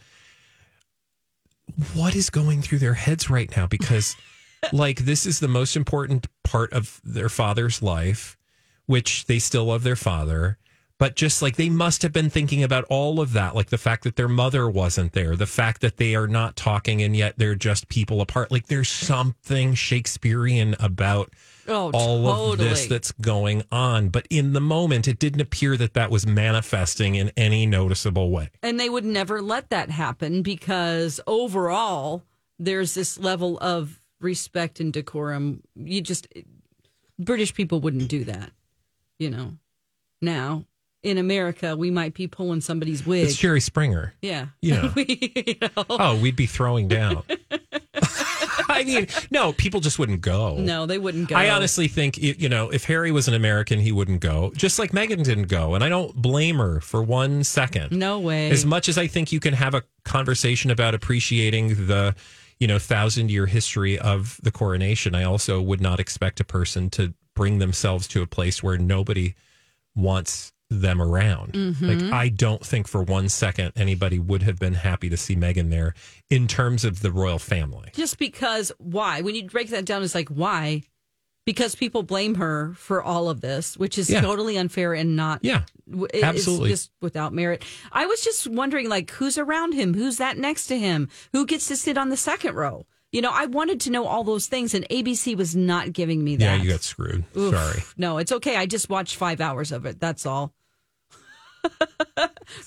what 1.93 2.15
is 2.15 2.30
going 2.30 2.62
through 2.62 2.80
their 2.80 2.93
heads 2.93 3.30
right 3.30 3.56
now? 3.56 3.67
Because, 3.67 4.15
like, 4.73 4.99
this 5.06 5.25
is 5.25 5.39
the 5.39 5.47
most 5.47 5.75
important 5.75 6.27
part 6.43 6.71
of 6.73 7.01
their 7.03 7.30
father's 7.30 7.82
life, 7.82 8.38
which 8.86 9.25
they 9.25 9.39
still 9.39 9.65
love 9.65 9.84
their 9.84 9.95
father. 9.95 10.58
but 10.99 11.15
just 11.15 11.43
like 11.43 11.58
they 11.58 11.69
must 11.69 12.01
have 12.01 12.12
been 12.12 12.30
thinking 12.30 12.63
about 12.63 12.84
all 12.89 13.19
of 13.19 13.34
that, 13.34 13.53
like 13.53 13.69
the 13.69 13.77
fact 13.77 14.03
that 14.03 14.15
their 14.15 14.27
mother 14.27 14.67
wasn't 14.67 15.13
there, 15.13 15.36
the 15.36 15.45
fact 15.45 15.80
that 15.82 15.97
they 15.97 16.15
are 16.15 16.27
not 16.27 16.56
talking 16.56 17.03
and 17.03 17.15
yet 17.15 17.36
they're 17.38 17.53
just 17.53 17.88
people 17.88 18.19
apart. 18.19 18.51
Like 18.51 18.65
there's 18.65 18.89
something 18.89 19.75
Shakespearean 19.75 20.75
about 20.80 21.34
Oh, 21.67 21.91
all 21.93 22.53
of 22.53 22.58
this 22.58 22.88
that's 22.88 23.12
going 23.12 23.62
on. 23.71 24.08
But 24.10 24.25
in 24.32 24.53
the 24.53 24.62
moment, 24.62 25.08
it 25.08 25.19
didn't 25.19 25.41
appear 25.41 25.75
that 25.77 25.93
that 25.95 26.10
was 26.10 26.25
manifesting 26.25 27.13
in 27.15 27.30
any 27.38 27.65
noticeable 27.67 28.32
way. 28.32 28.49
And 28.63 28.80
they 28.80 28.89
would 28.89 29.06
never 29.06 29.41
let 29.41 29.69
that 29.69 29.89
happen 29.91 30.41
because 30.41 31.19
overall, 31.27 32.23
there's 32.58 32.95
this 32.95 33.19
level 33.19 33.60
of 33.60 34.01
respect 34.19 34.80
and 34.80 34.91
decorum. 34.93 35.62
You 35.75 36.01
just, 36.01 36.27
British 37.19 37.53
people 37.53 37.80
wouldn't 37.80 38.08
do 38.10 38.23
that, 38.25 38.51
you 39.19 39.30
know. 39.30 39.53
Now, 40.21 40.65
in 41.03 41.17
America, 41.17 41.75
we 41.75 41.91
might 41.91 42.13
be 42.13 42.27
pulling 42.27 42.62
somebody's 42.62 43.06
wig. 43.06 43.25
It's 43.27 43.38
Jerry 43.38 43.62
Springer. 43.62 44.13
yeah. 44.21 44.47
Yeah. 44.62 44.93
You 44.95 45.56
know? 45.62 45.86
Oh, 45.89 46.19
we'd 46.19 46.36
be 46.36 46.47
throwing 46.47 46.88
down. 46.88 47.23
I 48.69 48.84
mean, 48.84 49.08
no, 49.32 49.53
people 49.53 49.80
just 49.80 49.97
wouldn't 49.97 50.21
go. 50.21 50.58
No, 50.58 50.86
they 50.86 50.97
wouldn't 50.97 51.30
go. 51.30 51.36
I 51.36 51.49
honestly 51.49 51.88
think, 51.88 52.17
you 52.17 52.49
know, 52.49 52.69
if 52.69 52.84
Harry 52.86 53.12
was 53.12 53.27
an 53.27 53.34
American, 53.34 53.80
he 53.80 53.91
wouldn't 53.91 54.19
go. 54.19 54.51
Just 54.56 54.77
like 54.77 54.91
Meghan 54.91 55.23
didn't 55.23 55.47
go. 55.47 55.73
And 55.73 55.84
I 55.84 55.89
don't 55.89 56.13
blame 56.15 56.58
her 56.58 56.82
for 56.82 57.01
one 57.01 57.43
second. 57.43 57.91
No 57.91 58.19
way. 58.19 58.51
As 58.51 58.65
much 58.65 58.89
as 58.89 58.97
I 58.97 59.08
think 59.08 59.32
you 59.32 59.39
can 59.39 59.53
have 59.53 59.73
a 59.73 59.84
conversation 60.03 60.69
about 60.69 60.93
appreciating 60.93 61.88
the, 61.88 62.13
you 62.60 62.67
know, 62.67 62.80
thousand 62.80 63.30
year 63.32 63.46
history 63.46 63.98
of 64.00 64.39
the 64.43 64.52
coronation, 64.52 65.13
I 65.15 65.24
also 65.24 65.62
would 65.62 65.82
not 65.82 66.00
expect 66.00 66.39
a 66.39 66.43
person 66.43 66.89
to 66.91 67.13
bring 67.36 67.60
themselves 67.60 68.08
to 68.10 68.22
a 68.22 68.28
place 68.28 68.63
where 68.63 68.78
nobody 68.78 69.36
wants 69.96 70.52
them 70.70 71.02
around. 71.02 71.54
Mhm. 71.54 71.82
Like, 71.82 72.13
I 72.13 72.28
don't 72.28 72.65
think 72.65 72.88
for 72.88 73.02
one 73.02 73.30
second 73.30 73.72
anybody 73.78 74.20
would 74.20 74.43
have 74.43 74.60
been 74.60 74.74
happy 74.74 75.08
to 75.10 75.15
see 75.15 75.36
Meghan 75.36 75.70
there 75.70 75.93
in 76.30 76.48
terms 76.48 76.84
of 76.84 77.02
the 77.02 77.12
royal 77.12 77.39
family. 77.39 77.89
Just 77.93 78.17
because, 78.20 78.72
why? 78.78 79.22
When 79.22 79.34
you 79.34 79.48
break 79.48 79.70
that 79.70 79.86
down, 79.86 80.04
it's 80.04 80.13
like, 80.15 80.28
why? 80.30 80.84
Because 81.47 81.75
people 81.75 82.03
blame 82.03 82.36
her 82.36 82.73
for 82.75 83.01
all 83.01 83.29
of 83.29 83.39
this, 83.39 83.77
which 83.77 83.97
is 83.97 84.10
Yeah. 84.10 84.19
totally 84.19 84.57
unfair 84.57 84.93
and 84.93 85.15
not. 85.15 85.39
Yeah, 85.43 85.62
it- 86.13 86.21
absolutely. 86.23 86.71
It's 86.73 86.81
just 86.83 86.91
without 87.01 87.33
merit. 87.33 87.63
I 87.91 88.05
was 88.05 88.21
just 88.21 88.47
wondering, 88.47 88.89
like, 88.89 89.10
who's 89.12 89.38
around 89.38 89.73
him? 89.73 89.93
Who's 89.93 90.17
that 90.17 90.38
next 90.38 90.67
to 90.67 90.77
him? 90.77 91.07
Who 91.31 91.45
gets 91.45 91.67
to 91.69 91.77
sit 91.77 91.97
on 91.97 92.10
the 92.10 92.17
second 92.17 92.55
row? 92.55 92.86
You 93.13 93.21
know, 93.21 93.31
I 93.31 93.45
wanted 93.45 93.79
to 93.81 93.89
know 93.89 94.05
all 94.05 94.25
those 94.25 94.47
things, 94.47 94.73
and 94.73 94.86
ABC 94.89 95.33
was 95.36 95.55
not 95.55 95.93
giving 95.93 96.21
me 96.21 96.36
that. 96.36 96.43
Yeah, 96.57 96.62
you 96.63 96.69
got 96.69 96.83
screwed. 96.83 97.23
Oof. 97.38 97.55
Sorry. 97.55 97.83
No, 97.95 98.17
it's 98.17 98.33
okay. 98.33 98.57
I 98.57 98.65
just 98.65 98.89
watched 98.89 99.15
five 99.15 99.39
hours 99.39 99.71
of 99.71 99.86
it. 99.86 100.01
That's 100.01 100.25
all. 100.25 100.53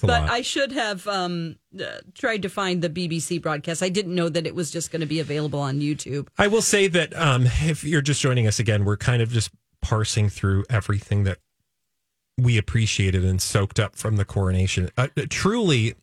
But 0.02 0.22
lot. 0.22 0.30
I 0.30 0.42
should 0.42 0.72
have 0.72 1.06
um, 1.06 1.56
uh, 1.78 1.98
tried 2.14 2.42
to 2.42 2.48
find 2.48 2.82
the 2.82 2.90
BBC 2.90 3.40
broadcast. 3.40 3.82
I 3.82 3.88
didn't 3.88 4.14
know 4.14 4.28
that 4.28 4.46
it 4.46 4.54
was 4.54 4.70
just 4.70 4.90
going 4.90 5.00
to 5.00 5.06
be 5.06 5.20
available 5.20 5.60
on 5.60 5.80
YouTube. 5.80 6.28
I 6.38 6.48
will 6.48 6.62
say 6.62 6.86
that 6.88 7.16
um, 7.16 7.46
if 7.46 7.84
you're 7.84 8.02
just 8.02 8.20
joining 8.20 8.46
us 8.46 8.58
again, 8.58 8.84
we're 8.84 8.96
kind 8.96 9.22
of 9.22 9.30
just 9.30 9.50
parsing 9.80 10.28
through 10.28 10.64
everything 10.68 11.24
that 11.24 11.38
we 12.38 12.56
appreciated 12.58 13.24
and 13.24 13.40
soaked 13.40 13.78
up 13.78 13.96
from 13.96 14.16
the 14.16 14.24
coronation. 14.24 14.90
Uh, 14.96 15.08
truly, 15.28 15.94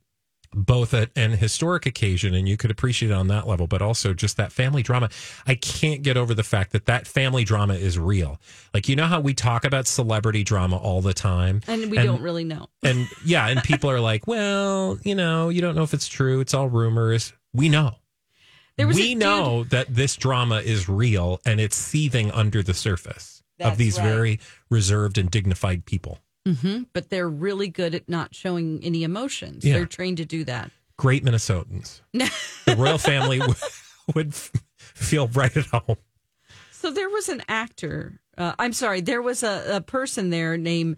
both 0.54 0.94
a, 0.94 1.10
an 1.16 1.32
historic 1.32 1.86
occasion, 1.86 2.34
and 2.34 2.48
you 2.48 2.58
could 2.58 2.72
appreciate 2.72 3.12
it 3.12 3.14
on 3.14 3.28
that 3.28 3.48
level, 3.48 3.68
but 3.68 3.82
also 3.82 4.14
just 4.14 4.38
that 4.38 4.52
family 4.52 4.84
drama. 4.84 5.10
I 5.46 5.56
can't 5.56 6.02
get 6.04 6.18
over 6.18 6.34
the 6.34 6.44
fact 6.44 6.72
that 6.72 6.86
that 6.86 7.08
family 7.08 7.44
drama 7.44 7.76
is 7.76 7.98
real. 8.00 8.40
Like, 8.74 8.90
you 8.90 8.96
know 8.96 9.06
how 9.06 9.20
we 9.20 9.34
talk 9.34 9.66
about 9.66 9.88
celebrity 9.88 10.44
drama 10.44 10.78
all 10.78 11.02
the 11.02 11.14
time? 11.14 11.62
And 11.68 11.92
we 11.92 11.98
don't 11.98 12.22
really 12.22 12.44
know. 12.44 12.68
And 12.84 13.08
yeah, 13.26 13.48
and 13.48 13.62
people 13.64 13.90
are 13.90 14.00
like, 14.00 14.28
well, 14.28 14.98
you 15.04 15.16
know, 15.16 15.50
you 15.50 15.62
don't 15.62 15.76
know 15.76 15.84
if 15.84 15.94
it's 15.94 16.08
true. 16.08 16.40
It's 16.40 16.54
all 16.54 16.70
rumors. 16.70 17.34
We 17.54 17.70
know. 17.70 17.96
There 18.78 18.88
was 18.88 18.96
we 18.98 19.16
dude- 19.16 19.20
know 19.20 19.64
that 19.66 19.94
this 19.94 20.16
drama 20.16 20.58
is 20.58 20.88
real 20.88 21.42
and 21.46 21.60
it's 21.60 21.76
seething 21.76 22.32
under 22.32 22.62
the 22.62 22.76
surface 22.76 23.42
That's 23.58 23.72
of 23.72 23.78
these 23.78 23.98
right. 23.98 24.08
very 24.08 24.40
reserved 24.70 25.18
and 25.18 25.32
dignified 25.32 25.86
people. 25.86 26.20
Hmm 26.56 26.84
But 26.94 27.10
they're 27.10 27.30
really 27.30 27.68
good 27.68 27.94
at 27.96 28.08
not 28.08 28.34
showing 28.34 28.80
any 28.84 29.04
emotions. 29.04 29.66
Yeah. 29.66 29.74
They're 29.74 29.86
trained 29.86 30.18
to 30.18 30.26
do 30.26 30.44
that. 30.46 30.72
Great 30.98 31.24
Minnesotans. 31.24 32.02
the 32.14 32.76
royal 32.76 32.98
family 32.98 33.40
would, 33.40 33.58
would 34.16 34.34
feel 34.34 35.28
right 35.28 35.56
at 35.56 35.66
home. 35.68 35.98
So 36.72 36.92
there 36.92 37.10
was 37.10 37.30
an 37.30 37.42
actor. 37.48 38.20
Uh, 38.38 38.54
I'm 38.60 38.74
sorry. 38.74 39.02
There 39.02 39.22
was 39.22 39.44
a, 39.44 39.78
a 39.78 39.82
person 39.82 40.30
there 40.30 40.58
named 40.58 40.98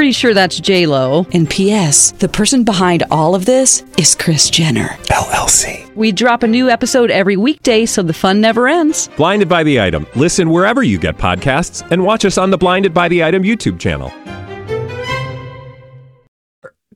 Pretty 0.00 0.12
sure 0.12 0.32
that's 0.32 0.58
J 0.58 0.86
Lo. 0.86 1.26
And 1.34 1.46
P.S. 1.50 2.12
The 2.12 2.28
person 2.30 2.64
behind 2.64 3.02
all 3.10 3.34
of 3.34 3.44
this 3.44 3.84
is 3.98 4.14
Kris 4.14 4.48
Jenner 4.48 4.96
LLC. 5.10 5.94
We 5.94 6.10
drop 6.10 6.42
a 6.42 6.46
new 6.46 6.70
episode 6.70 7.10
every 7.10 7.36
weekday, 7.36 7.84
so 7.84 8.02
the 8.02 8.14
fun 8.14 8.40
never 8.40 8.66
ends. 8.66 9.08
Blinded 9.18 9.46
by 9.50 9.62
the 9.62 9.78
item. 9.78 10.06
Listen 10.16 10.48
wherever 10.48 10.82
you 10.82 10.96
get 10.96 11.18
podcasts, 11.18 11.86
and 11.90 12.02
watch 12.02 12.24
us 12.24 12.38
on 12.38 12.48
the 12.50 12.56
Blinded 12.56 12.94
by 12.94 13.08
the 13.08 13.22
Item 13.22 13.42
YouTube 13.42 13.78
channel. 13.78 14.10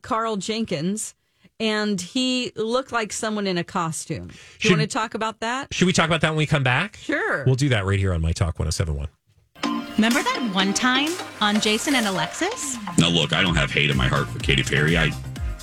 Karl 0.00 0.38
Jenkins, 0.38 1.14
and 1.60 2.00
he 2.00 2.52
looked 2.56 2.90
like 2.90 3.12
someone 3.12 3.46
in 3.46 3.58
a 3.58 3.64
costume. 3.64 4.28
Do 4.28 4.32
you 4.32 4.38
Should- 4.60 4.70
want 4.78 4.80
to 4.80 4.86
talk 4.86 5.12
about 5.12 5.40
that? 5.40 5.74
Should 5.74 5.84
we 5.84 5.92
talk 5.92 6.06
about 6.06 6.22
that 6.22 6.30
when 6.30 6.38
we 6.38 6.46
come 6.46 6.62
back? 6.62 6.96
Sure. 7.02 7.44
We'll 7.44 7.54
do 7.54 7.68
that 7.68 7.84
right 7.84 7.98
here 7.98 8.14
on 8.14 8.22
My 8.22 8.32
Talk 8.32 8.58
1071. 8.58 9.08
Remember 9.96 10.22
that 10.22 10.50
one 10.52 10.74
time 10.74 11.10
on 11.40 11.60
Jason 11.60 11.94
and 11.94 12.06
Alexis? 12.06 12.76
Now, 12.98 13.08
look, 13.08 13.32
I 13.32 13.42
don't 13.42 13.54
have 13.54 13.70
hate 13.70 13.90
in 13.90 13.96
my 13.96 14.08
heart 14.08 14.26
for 14.28 14.40
Katy 14.40 14.64
Perry. 14.64 14.98
I, 14.98 15.12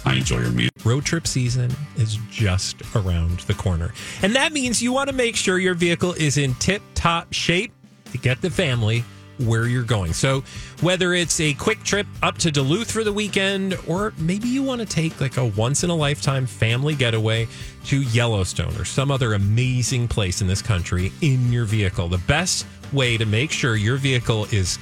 I 0.06 0.16
enjoy 0.16 0.38
her 0.38 0.52
music. 0.52 0.72
Road 0.86 1.04
trip 1.04 1.28
season 1.28 1.70
is 1.98 2.18
just 2.30 2.82
around 2.96 3.42
the 3.42 3.54
corner. 3.54 3.94
And 4.22 4.34
that 4.36 4.54
means 4.54 4.82
you 4.82 4.94
want 4.94 5.10
to 5.10 5.16
make 5.16 5.36
sure 5.36 5.60
your 5.60 5.74
vehicle 5.74 6.14
is 6.14 6.38
in 6.38 6.56
tip 6.56 6.82
top 6.96 7.34
shape 7.34 7.74
to 8.12 8.18
get 8.18 8.42
the 8.42 8.50
family 8.50 9.04
where 9.42 9.68
you're 9.68 9.84
going. 9.84 10.14
So, 10.14 10.44
whether 10.82 11.14
it's 11.14 11.40
a 11.40 11.54
quick 11.56 11.84
trip 11.84 12.08
up 12.22 12.38
to 12.40 12.52
Duluth 12.52 12.92
for 12.92 13.04
the 13.04 13.14
weekend, 13.14 13.78
or 13.88 14.14
maybe 14.18 14.48
you 14.48 14.64
want 14.64 14.82
to 14.82 14.88
take 14.88 15.20
like 15.20 15.38
a 15.38 15.46
once 15.46 15.84
in 15.84 15.90
a 15.90 15.96
lifetime 15.96 16.46
family 16.46 16.96
getaway 16.96 17.48
to 17.86 18.02
Yellowstone 18.02 18.76
or 18.78 18.86
some 18.86 19.12
other 19.12 19.34
amazing 19.34 20.08
place 20.08 20.42
in 20.42 20.48
this 20.48 20.62
country 20.62 21.12
in 21.22 21.52
your 21.52 21.66
vehicle, 21.66 22.08
the 22.08 22.18
best 22.20 22.66
way 22.94 23.18
to 23.18 23.26
make 23.26 23.52
sure 23.52 23.76
your 23.76 23.98
vehicle 23.98 24.46
is 24.52 24.78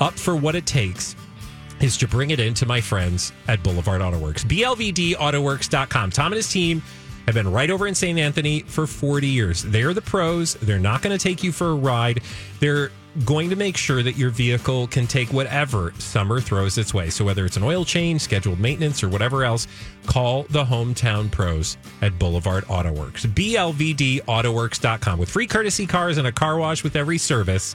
up 0.00 0.14
for 0.14 0.36
what 0.36 0.54
it 0.54 0.66
takes 0.66 1.16
is 1.80 1.96
to 1.96 2.08
bring 2.08 2.30
it 2.30 2.40
into 2.40 2.64
my 2.64 2.80
friends 2.80 3.32
at 3.48 3.62
Boulevard 3.62 4.00
Auto 4.00 4.18
Works. 4.18 4.44
BLVDAutoworks.com. 4.44 6.10
Tom 6.10 6.26
and 6.26 6.36
his 6.36 6.48
team 6.50 6.82
have 7.26 7.34
been 7.34 7.50
right 7.50 7.70
over 7.70 7.86
in 7.86 7.94
St. 7.94 8.18
Anthony 8.18 8.60
for 8.60 8.86
40 8.86 9.26
years. 9.26 9.62
They're 9.62 9.94
the 9.94 10.02
pros. 10.02 10.54
They're 10.54 10.78
not 10.78 11.02
going 11.02 11.16
to 11.16 11.22
take 11.22 11.42
you 11.42 11.52
for 11.52 11.68
a 11.70 11.74
ride. 11.74 12.22
They're 12.60 12.90
going 13.24 13.50
to 13.50 13.56
make 13.56 13.76
sure 13.76 14.02
that 14.02 14.16
your 14.16 14.30
vehicle 14.30 14.86
can 14.86 15.06
take 15.06 15.32
whatever 15.32 15.92
summer 15.98 16.40
throws 16.40 16.78
its 16.78 16.94
way. 16.94 17.10
So 17.10 17.24
whether 17.24 17.44
it's 17.44 17.56
an 17.56 17.62
oil 17.62 17.84
change, 17.84 18.20
scheduled 18.22 18.58
maintenance, 18.58 19.02
or 19.02 19.08
whatever 19.08 19.44
else, 19.44 19.66
call 20.06 20.44
the 20.44 20.64
hometown 20.64 21.30
pros 21.30 21.76
at 22.00 22.18
Boulevard 22.18 22.64
Auto 22.68 22.92
Works. 22.92 23.26
BLVDAutoworks.com. 23.26 25.18
With 25.18 25.30
free 25.30 25.46
courtesy 25.46 25.86
cars 25.86 26.18
and 26.18 26.26
a 26.26 26.32
car 26.32 26.58
wash 26.58 26.82
with 26.82 26.96
every 26.96 27.18
service, 27.18 27.74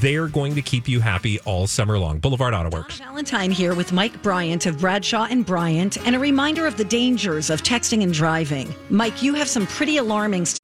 they're 0.00 0.28
going 0.28 0.54
to 0.54 0.62
keep 0.62 0.88
you 0.88 1.00
happy 1.00 1.40
all 1.40 1.66
summer 1.66 1.98
long. 1.98 2.18
Boulevard 2.18 2.54
Auto 2.54 2.70
Works. 2.70 2.98
Valentine 2.98 3.50
here 3.50 3.74
with 3.74 3.92
Mike 3.92 4.22
Bryant 4.22 4.66
of 4.66 4.78
Bradshaw 4.78 5.26
and 5.30 5.46
Bryant, 5.46 5.96
and 6.06 6.14
a 6.14 6.18
reminder 6.18 6.66
of 6.66 6.76
the 6.76 6.84
dangers 6.84 7.50
of 7.50 7.62
texting 7.62 8.02
and 8.02 8.12
driving. 8.12 8.74
Mike, 8.90 9.22
you 9.22 9.34
have 9.34 9.48
some 9.48 9.66
pretty 9.66 9.96
alarming. 9.96 10.44
The 10.44 10.59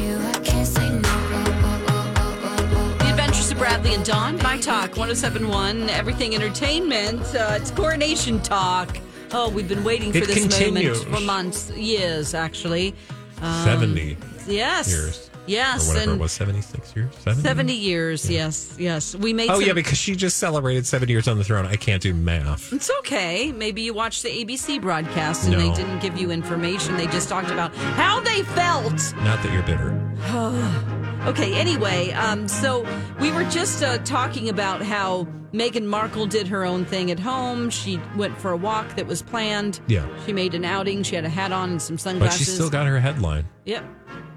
Bradley 3.77 3.95
and 3.95 4.07
Dawn, 4.07 4.37
My 4.39 4.57
Talk 4.57 4.97
1071, 4.97 5.91
Everything 5.91 6.35
Entertainment. 6.35 7.21
Uh, 7.35 7.59
it's 7.61 7.71
Coronation 7.71 8.41
Talk. 8.41 8.97
Oh, 9.33 9.51
we've 9.51 9.69
been 9.69 9.85
waiting 9.85 10.13
for 10.13 10.19
It 10.19 10.29
this 10.29 10.39
continues. 10.39 11.05
moment 11.05 11.19
for 11.19 11.23
months, 11.27 11.71
years, 11.73 12.33
actually. 12.33 12.95
Um, 13.43 13.65
70 13.67 14.17
Yes. 14.49 14.89
years. 14.89 15.29
Yes. 15.47 15.85
Or 15.85 15.89
whatever 15.93 16.11
and 16.13 16.21
it 16.21 16.23
was, 16.23 16.33
76 16.33 16.97
years? 16.97 17.13
70? 17.23 17.43
70 17.43 17.73
years, 17.75 18.31
yes, 18.31 18.75
yes. 18.79 19.15
We 19.15 19.35
made 19.35 19.51
Oh, 19.51 19.57
some- 19.61 19.65
yeah, 19.67 19.75
because 19.75 19.99
she 19.99 20.17
just 20.17 20.39
celebrated 20.39 20.87
70 20.87 21.13
years 21.13 21.29
on 21.29 21.37
the 21.37 21.45
throne. 21.45 21.67
I 21.67 21.77
can't 21.77 22.01
do 22.03 22.15
math. 22.15 22.73
It's 22.73 22.91
okay. 23.01 23.53
Maybe 23.53 23.83
you 23.83 23.93
watched 23.93 24.23
the 24.23 24.31
ABC 24.31 24.79
broadcast 24.81 25.45
and 25.45 25.53
they 25.53 25.71
didn't 25.75 25.99
give 25.99 26.17
you 26.17 26.31
information. 26.31 26.97
They 26.97 27.09
just 27.09 27.29
talked 27.29 27.51
about 27.51 27.75
how 27.77 28.21
they 28.21 28.43
felt. 28.43 29.13
Not 29.23 29.43
that 29.43 29.53
you're 29.53 29.63
bitter. 29.65 29.93
Okay, 31.27 31.55
anyway, 31.55 32.13
um, 32.13 32.47
so 32.47 32.87
we 33.19 33.33
were 33.33 33.43
just 33.45 33.83
uh, 33.83 33.99
talking 33.99 34.49
about 34.49 34.81
how 34.81 35.25
Meghan 35.53 35.85
Markle 35.85 36.27
did 36.27 36.47
her 36.47 36.65
own 36.65 36.85
thing 36.85 37.11
at 37.11 37.19
home. 37.19 37.69
She 37.69 38.01
went 38.17 38.39
for 38.39 38.53
a 38.53 38.57
walk 38.57 38.95
that 38.95 39.09
was 39.09 39.23
planned. 39.23 39.81
Yeah. 39.89 40.07
She 40.25 40.33
made 40.33 40.55
an 40.55 40.65
outing. 40.65 41.03
She 41.03 41.17
had 41.17 41.25
a 41.25 41.29
hat 41.29 41.51
on 41.51 41.71
and 41.71 41.83
some 41.83 41.99
sunglasses. 41.99 42.39
But 42.39 42.45
she 42.45 42.49
still 42.49 42.71
got 42.71 42.87
her 42.87 43.01
headline. 43.01 43.49
Yep, 43.65 43.85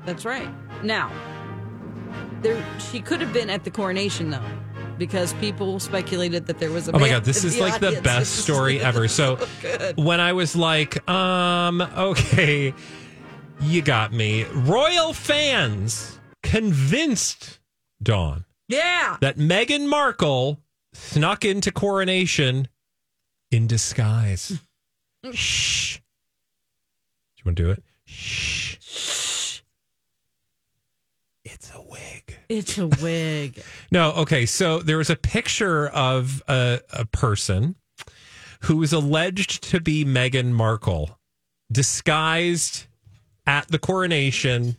that's 0.03 0.25
right. 0.25 0.49
Now, 0.83 1.11
there 2.41 2.65
she 2.91 3.01
could 3.01 3.21
have 3.21 3.33
been 3.33 3.51
at 3.51 3.65
the 3.65 3.71
coronation 3.71 4.31
though, 4.31 4.49
because 4.97 5.33
people 5.33 5.79
speculated 5.79 6.47
that 6.47 6.57
there 6.57 6.71
was 6.71 6.87
a. 6.87 6.95
Oh 6.95 6.99
my 6.99 7.09
god, 7.09 7.23
this 7.23 7.43
is 7.43 7.59
like 7.59 7.79
the 7.79 8.01
best 8.01 8.37
story 8.37 8.79
ever. 8.81 9.07
So 9.07 9.37
good. 9.61 9.95
when 9.95 10.19
I 10.19 10.33
was 10.33 10.55
like, 10.55 11.07
um, 11.07 11.81
okay, 11.81 12.73
you 13.61 13.83
got 13.83 14.11
me. 14.11 14.45
Royal 14.45 15.13
fans 15.13 16.18
convinced 16.49 17.59
Dawn 18.01 18.45
yeah, 18.67 19.17
that 19.21 19.37
Meghan 19.37 19.87
Markle 19.87 20.59
snuck 20.93 21.45
into 21.45 21.71
coronation 21.71 22.67
in 23.51 23.67
disguise. 23.67 24.59
Shh. 25.31 25.97
Do 25.97 26.01
you 27.37 27.43
want 27.45 27.57
to 27.57 27.63
do 27.63 27.71
it? 27.71 27.83
Shh. 28.05 29.61
It's 31.43 31.71
a 31.73 31.81
wig. 31.81 32.37
it's 32.47 32.77
a 32.77 32.87
wig. 32.87 33.61
No, 33.91 34.11
okay. 34.11 34.45
So 34.45 34.79
there 34.79 34.97
was 34.97 35.09
a 35.09 35.15
picture 35.15 35.87
of 35.87 36.43
a, 36.47 36.79
a 36.93 37.05
person 37.05 37.75
who 38.61 38.77
was 38.77 38.93
alleged 38.93 39.63
to 39.63 39.79
be 39.79 40.05
Meghan 40.05 40.51
Markle, 40.51 41.17
disguised 41.71 42.85
at 43.47 43.67
the 43.69 43.79
coronation 43.79 44.77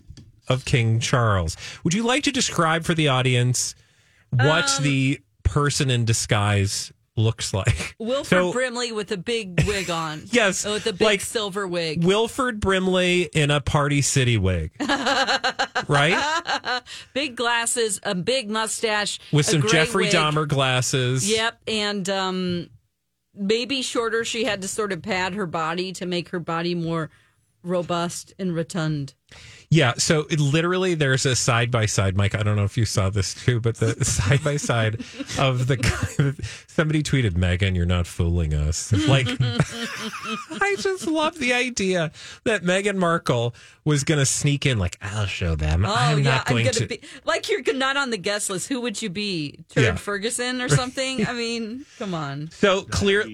of 0.50 0.64
King 0.66 1.00
Charles. 1.00 1.56
Would 1.84 1.94
you 1.94 2.02
like 2.02 2.24
to 2.24 2.32
describe 2.32 2.84
for 2.84 2.92
the 2.94 3.08
audience 3.08 3.74
what 4.30 4.76
Um, 4.78 4.82
the 4.84 5.20
person 5.44 5.88
in 5.90 6.04
disguise 6.04 6.92
looks 7.16 7.54
like? 7.54 7.94
Wilford 7.98 8.26
So- 8.26 8.52
Brimley 8.52 8.92
with 8.92 9.10
a 9.12 9.16
big 9.16 9.62
wig 9.66 9.88
on. 9.90 10.24
Yes, 10.32 10.66
Oh, 10.66 10.72
with 10.74 10.86
a 10.86 10.92
big 10.92 11.00
like 11.06 11.20
silver 11.20 11.66
wig. 11.68 12.04
Wilford 12.04 12.60
Brimley 12.60 13.22
in 13.32 13.50
a 13.50 13.60
Party 13.60 14.02
City 14.02 14.36
wig, 14.36 14.72
right? 15.88 16.82
big 17.14 17.36
glasses, 17.36 18.00
a 18.02 18.14
big 18.14 18.50
mustache, 18.50 19.18
With 19.32 19.46
some 19.46 19.66
Jeffrey 19.66 20.04
wig. 20.04 20.12
Dahmer 20.14 20.48
glasses. 20.48 21.30
Yep, 21.30 21.60
and 21.68 22.08
um, 22.10 22.70
maybe 23.34 23.82
shorter. 23.82 24.24
She 24.24 24.44
had 24.44 24.62
to 24.62 24.68
sort 24.68 24.92
of 24.92 25.02
pad 25.02 25.34
her 25.34 25.46
body 25.46 25.92
to 25.92 26.06
make 26.06 26.30
her 26.30 26.40
body 26.40 26.74
more 26.74 27.10
robust 27.62 28.32
and 28.38 28.54
rotund. 28.54 29.14
Yeah, 29.72 29.94
so 29.98 30.26
it 30.28 30.40
literally 30.40 30.94
there's 30.94 31.24
a 31.26 31.36
side 31.36 31.70
by 31.70 31.86
side, 31.86 32.16
Mike. 32.16 32.34
I 32.34 32.42
don't 32.42 32.56
know 32.56 32.64
if 32.64 32.76
you 32.76 32.84
saw 32.84 33.08
this 33.08 33.34
too, 33.34 33.60
but 33.60 33.76
the 33.76 34.04
side 34.04 34.42
by 34.42 34.56
side 34.56 35.00
of 35.38 35.68
the 35.68 35.76
guy. 35.76 36.32
Somebody 36.66 37.04
tweeted, 37.04 37.34
"Meghan, 37.34 37.76
you're 37.76 37.86
not 37.86 38.08
fooling 38.08 38.52
us." 38.52 38.92
Like, 39.06 39.28
I 40.60 40.76
just 40.78 41.06
love 41.06 41.38
the 41.38 41.52
idea 41.52 42.10
that 42.44 42.62
Meghan 42.64 42.96
Markle 42.96 43.54
was 43.84 44.02
going 44.02 44.18
to 44.18 44.26
sneak 44.26 44.66
in. 44.66 44.78
Like, 44.78 44.98
I'll 45.00 45.26
show 45.26 45.54
them. 45.54 45.84
Oh 45.86 45.94
I'm 45.96 46.18
yeah, 46.18 46.24
not 46.24 46.46
going 46.46 46.66
I'm 46.66 46.72
gonna 46.72 46.86
to. 46.86 46.86
be 46.86 47.00
like 47.24 47.48
you're 47.48 47.62
not 47.74 47.96
on 47.96 48.10
the 48.10 48.18
guest 48.18 48.50
list. 48.50 48.68
Who 48.68 48.80
would 48.80 49.00
you 49.00 49.08
be? 49.08 49.60
Turd 49.68 49.84
Yeah. 49.84 49.94
Ferguson 49.94 50.60
or 50.60 50.68
something? 50.68 51.26
I 51.28 51.32
mean, 51.32 51.86
come 51.98 52.12
on, 52.14 52.50
so 52.50 52.82
clear. 52.82 53.24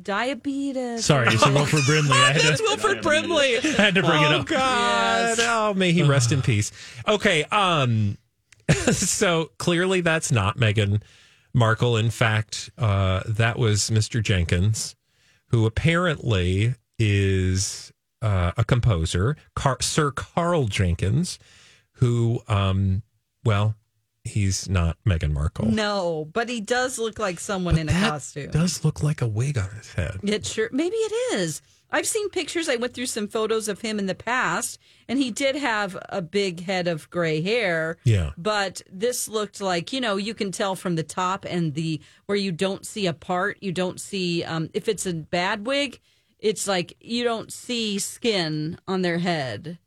Diabetes. 0.00 1.04
Sorry, 1.04 1.28
it's 1.28 1.46
Wilford 1.46 1.82
Brimley. 1.86 2.12
I 2.12 2.32
had 2.32 2.42
That's 2.42 2.60
to, 2.60 2.66
Wilford 2.66 3.02
Brimley. 3.02 3.58
I 3.58 3.82
had 3.82 3.94
to 3.94 4.02
bring 4.02 4.24
oh, 4.24 4.30
it 4.30 4.40
up. 4.40 4.46
God. 4.46 5.36
Oh, 5.40 5.74
may 5.74 5.92
he 5.92 6.02
rest 6.02 6.32
in 6.32 6.42
peace. 6.42 6.72
Okay. 7.06 7.44
Um. 7.44 8.18
so 8.90 9.50
clearly, 9.58 10.00
that's 10.00 10.32
not 10.32 10.56
Meghan 10.56 11.02
Markle. 11.52 11.96
In 11.96 12.10
fact, 12.10 12.70
uh, 12.78 13.22
that 13.28 13.58
was 13.58 13.90
Mr. 13.90 14.22
Jenkins, 14.22 14.96
who 15.48 15.66
apparently 15.66 16.74
is 16.98 17.92
uh, 18.22 18.52
a 18.56 18.64
composer, 18.64 19.36
Car- 19.54 19.82
Sir 19.82 20.10
Karl 20.10 20.66
Jenkins, 20.66 21.38
who, 21.98 22.40
um, 22.48 23.02
well, 23.44 23.74
he's 24.24 24.68
not 24.68 24.96
Meghan 25.06 25.32
Markle. 25.32 25.66
No, 25.66 26.28
but 26.32 26.48
he 26.48 26.60
does 26.60 26.98
look 26.98 27.18
like 27.18 27.38
someone 27.38 27.78
in 27.78 27.88
a 27.88 27.92
costume. 27.92 28.50
does 28.50 28.84
look 28.84 29.02
like 29.02 29.20
a 29.22 29.26
wig 29.26 29.58
on 29.58 29.70
his 29.70 29.92
head. 29.92 30.18
It 30.22 30.46
sure 30.46 30.68
maybe 30.72 30.96
it 30.96 31.34
is. 31.34 31.62
I've 31.90 32.06
seen 32.08 32.28
pictures. 32.30 32.68
I 32.68 32.74
went 32.74 32.92
through 32.92 33.06
some 33.06 33.28
photos 33.28 33.68
of 33.68 33.80
him 33.80 34.00
in 34.00 34.06
the 34.06 34.16
past, 34.16 34.80
and 35.08 35.16
he 35.16 35.30
did 35.30 35.54
have 35.54 35.96
a 36.08 36.20
big 36.20 36.64
head 36.64 36.88
of 36.88 37.08
gray 37.08 37.40
hair. 37.40 37.98
Yeah. 38.02 38.32
But 38.36 38.82
this 38.90 39.28
looked 39.28 39.60
like 39.60 39.92
you 39.92 40.00
know 40.00 40.16
you 40.16 40.34
can 40.34 40.50
tell 40.50 40.74
from 40.74 40.96
the 40.96 41.04
top 41.04 41.44
and 41.48 41.74
the 41.74 42.00
where 42.26 42.38
you 42.38 42.50
don't 42.50 42.84
see 42.84 43.06
a 43.06 43.12
part. 43.12 43.58
You 43.60 43.70
don't 43.70 44.00
see 44.00 44.42
um, 44.42 44.70
if 44.74 44.88
it's 44.88 45.06
a 45.06 45.14
bad 45.14 45.66
wig. 45.66 46.00
It's 46.40 46.66
like 46.66 46.96
you 47.00 47.24
don't 47.24 47.52
see 47.52 47.98
skin 47.98 48.78
on 48.88 49.02
their 49.02 49.18
head. 49.18 49.78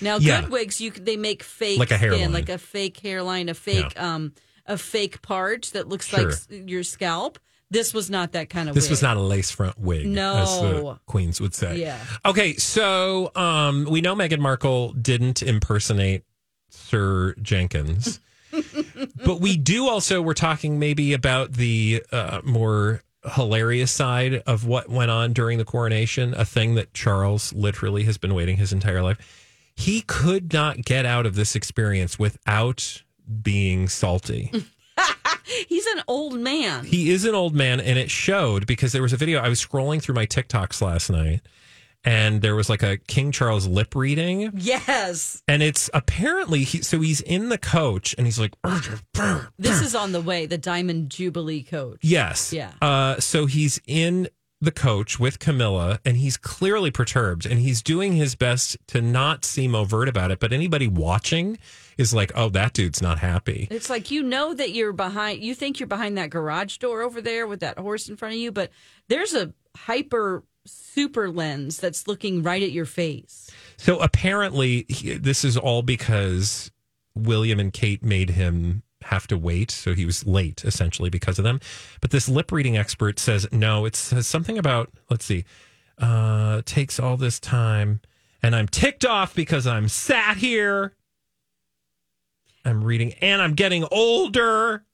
Now, 0.00 0.18
Yeah. 0.18 0.42
good 0.42 0.50
wigs, 0.50 0.80
you 0.80 0.90
they 0.90 1.16
make 1.16 1.42
fake 1.42 1.78
Like 1.78 1.90
a 1.90 1.96
skin, 1.96 2.10
hairline. 2.12 2.32
like 2.32 2.48
a 2.48 2.58
fake 2.58 2.98
hairline, 2.98 3.48
a 3.48 3.54
fake 3.54 3.98
um, 4.00 4.32
a 4.66 4.76
fake 4.76 5.22
part 5.22 5.70
that 5.74 5.88
looks 5.88 6.12
like 6.12 6.22
Sure. 6.22 6.32
s- 6.32 6.48
your 6.50 6.82
scalp. 6.82 7.38
This 7.70 7.92
was 7.92 8.08
not 8.10 8.32
that 8.32 8.48
kind 8.48 8.68
of. 8.68 8.74
This 8.76 8.84
wig. 8.84 8.90
was 8.90 9.02
not 9.02 9.16
a 9.16 9.20
lace 9.20 9.50
front 9.50 9.76
wig, 9.78 10.06
as 10.06 10.06
the 10.08 10.12
No. 10.14 10.98
queens 11.06 11.40
would 11.40 11.54
say. 11.54 11.78
Yeah. 11.80 11.98
Okay, 12.24 12.54
so 12.56 13.32
um, 13.34 13.86
we 13.90 14.00
know 14.00 14.14
Meghan 14.14 14.38
Markle 14.38 14.92
didn't 14.92 15.42
impersonate 15.42 16.22
Sir 16.70 17.34
Jenkins, 17.42 18.20
but 19.24 19.40
we 19.40 19.56
do 19.56 19.88
also. 19.88 20.22
We're 20.22 20.34
talking 20.34 20.78
maybe 20.78 21.12
about 21.12 21.54
the 21.54 22.02
uh, 22.12 22.40
more 22.44 23.02
hilarious 23.34 23.90
side 23.90 24.42
of 24.46 24.64
what 24.66 24.88
went 24.88 25.10
on 25.10 25.32
during 25.32 25.58
the 25.58 25.64
coronation, 25.64 26.34
a 26.34 26.44
thing 26.44 26.76
that 26.76 26.94
Charles 26.94 27.52
literally 27.52 28.04
has 28.04 28.18
been 28.18 28.34
waiting 28.34 28.56
his 28.56 28.72
entire 28.72 29.02
life. 29.02 29.18
He 29.76 30.00
could 30.00 30.52
not 30.52 30.78
get 30.84 31.04
out 31.06 31.26
of 31.26 31.34
this 31.34 31.54
experience 31.54 32.18
without 32.18 33.02
being 33.42 33.88
salty. 33.88 34.50
He's 35.68 35.86
an 35.86 36.02
old 36.08 36.38
man. 36.40 36.84
He 36.84 37.10
is 37.10 37.24
an 37.24 37.34
old 37.34 37.54
man, 37.54 37.80
and 37.80 37.98
it 37.98 38.10
showed 38.10 38.66
because 38.66 38.92
there 38.92 39.02
was 39.02 39.12
a 39.12 39.16
video. 39.16 39.38
I 39.40 39.48
was 39.48 39.64
scrolling 39.64 40.00
through 40.02 40.14
my 40.14 40.26
TikToks 40.26 40.80
last 40.80 41.10
night, 41.10 41.40
and 42.04 42.40
there 42.42 42.56
was 42.56 42.68
like 42.68 42.82
a 42.82 42.96
King 42.96 43.30
Charles 43.32 43.66
lip 43.68 43.94
reading, 43.94 44.50
Yes. 44.54 45.42
and 45.46 45.62
it's 45.62 45.88
apparently 45.94 46.64
he. 46.64 46.82
So 46.82 47.00
he's 47.00 47.20
in 47.20 47.48
the 47.50 47.58
coach, 47.58 48.14
and 48.18 48.26
he's 48.26 48.40
like, 48.40 48.54
This 49.58 49.82
is 49.82 49.94
on 49.94 50.12
the 50.12 50.20
way, 50.20 50.46
the 50.46 50.58
Diamond 50.58 51.10
Jubilee 51.10 51.62
coach. 51.62 51.98
"Yes, 52.02 52.52
Yeah. 52.52 52.72
Uh, 52.82 53.20
so 53.20 53.46
he's 53.46 53.80
in 53.86 54.28
the 54.66 54.72
coach 54.72 55.18
with 55.18 55.38
Camilla, 55.38 55.98
and 56.04 56.18
he's 56.18 56.36
clearly 56.36 56.90
perturbed, 56.90 57.46
and 57.46 57.58
he's 57.58 57.82
doing 57.82 58.12
his 58.12 58.34
best 58.34 58.76
to 58.88 59.00
not 59.00 59.46
seem 59.46 59.74
overt 59.74 60.08
about 60.08 60.30
it. 60.30 60.38
But 60.38 60.52
anybody 60.52 60.86
watching 60.86 61.56
is 61.96 62.12
like, 62.12 62.30
"Oh, 62.34 62.50
that 62.50 62.74
dude's 62.74 63.00
not 63.00 63.18
happy." 63.20 63.68
It's 63.70 63.88
like 63.88 64.10
you 64.10 64.22
know 64.22 64.52
that 64.52 64.72
you're 64.72 64.92
behind, 64.92 65.42
you 65.42 65.54
think 65.54 65.80
you're 65.80 65.86
behind 65.86 66.18
that 66.18 66.28
garage 66.28 66.76
door 66.76 67.00
over 67.00 67.22
there 67.22 67.46
with 67.46 67.60
that 67.60 67.78
horse 67.78 68.10
in 68.10 68.16
front 68.16 68.34
of 68.34 68.40
you, 68.40 68.52
but 68.52 68.70
there's 69.08 69.32
a 69.32 69.54
hyper 69.74 70.44
super 70.66 71.30
lens 71.30 71.78
that's 71.78 72.06
looking 72.06 72.42
right 72.42 72.62
at 72.62 72.72
your 72.72 72.84
face. 72.84 73.50
So 73.76 73.98
apparently, 74.00 74.84
he, 74.88 75.14
this 75.14 75.44
is 75.44 75.56
all 75.56 75.82
because 75.82 76.70
William 77.14 77.58
and 77.58 77.72
Kate 77.72 78.04
made 78.04 78.30
him 78.30 78.82
have 79.02 79.26
to 79.28 79.36
wait. 79.38 79.70
So 79.70 79.94
he 79.94 80.04
was 80.06 80.26
late 80.26 80.64
essentially 80.64 81.10
because 81.10 81.38
of 81.38 81.44
them. 81.44 81.60
But 82.00 82.10
this 82.10 82.28
lip 82.28 82.50
reading 82.52 82.76
expert 82.76 83.18
says 83.18 83.46
no, 83.52 83.84
it 83.84 83.94
says 83.96 84.26
something 84.26 84.58
about, 84.58 84.90
let's 85.10 85.24
see, 85.24 85.44
uh, 85.98 86.62
takes 86.64 86.98
all 87.00 87.16
this 87.16 87.38
time 87.40 88.00
and 88.42 88.54
I'm 88.56 88.68
ticked 88.68 89.04
off 89.04 89.34
because 89.34 89.66
I'm 89.66 89.88
sat 89.88 90.36
here. 90.38 90.94
I'm 92.64 92.82
reading 92.82 93.12
and 93.20 93.40
I'm 93.40 93.54
getting 93.54 93.84
older. 93.90 94.84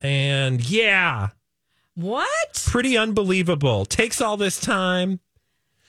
And 0.00 0.60
yeah, 0.68 1.28
What? 1.94 2.64
pretty 2.66 2.96
unbelievable. 2.96 3.84
Takes 3.84 4.20
all 4.20 4.36
this 4.36 4.60
time. 4.60 5.20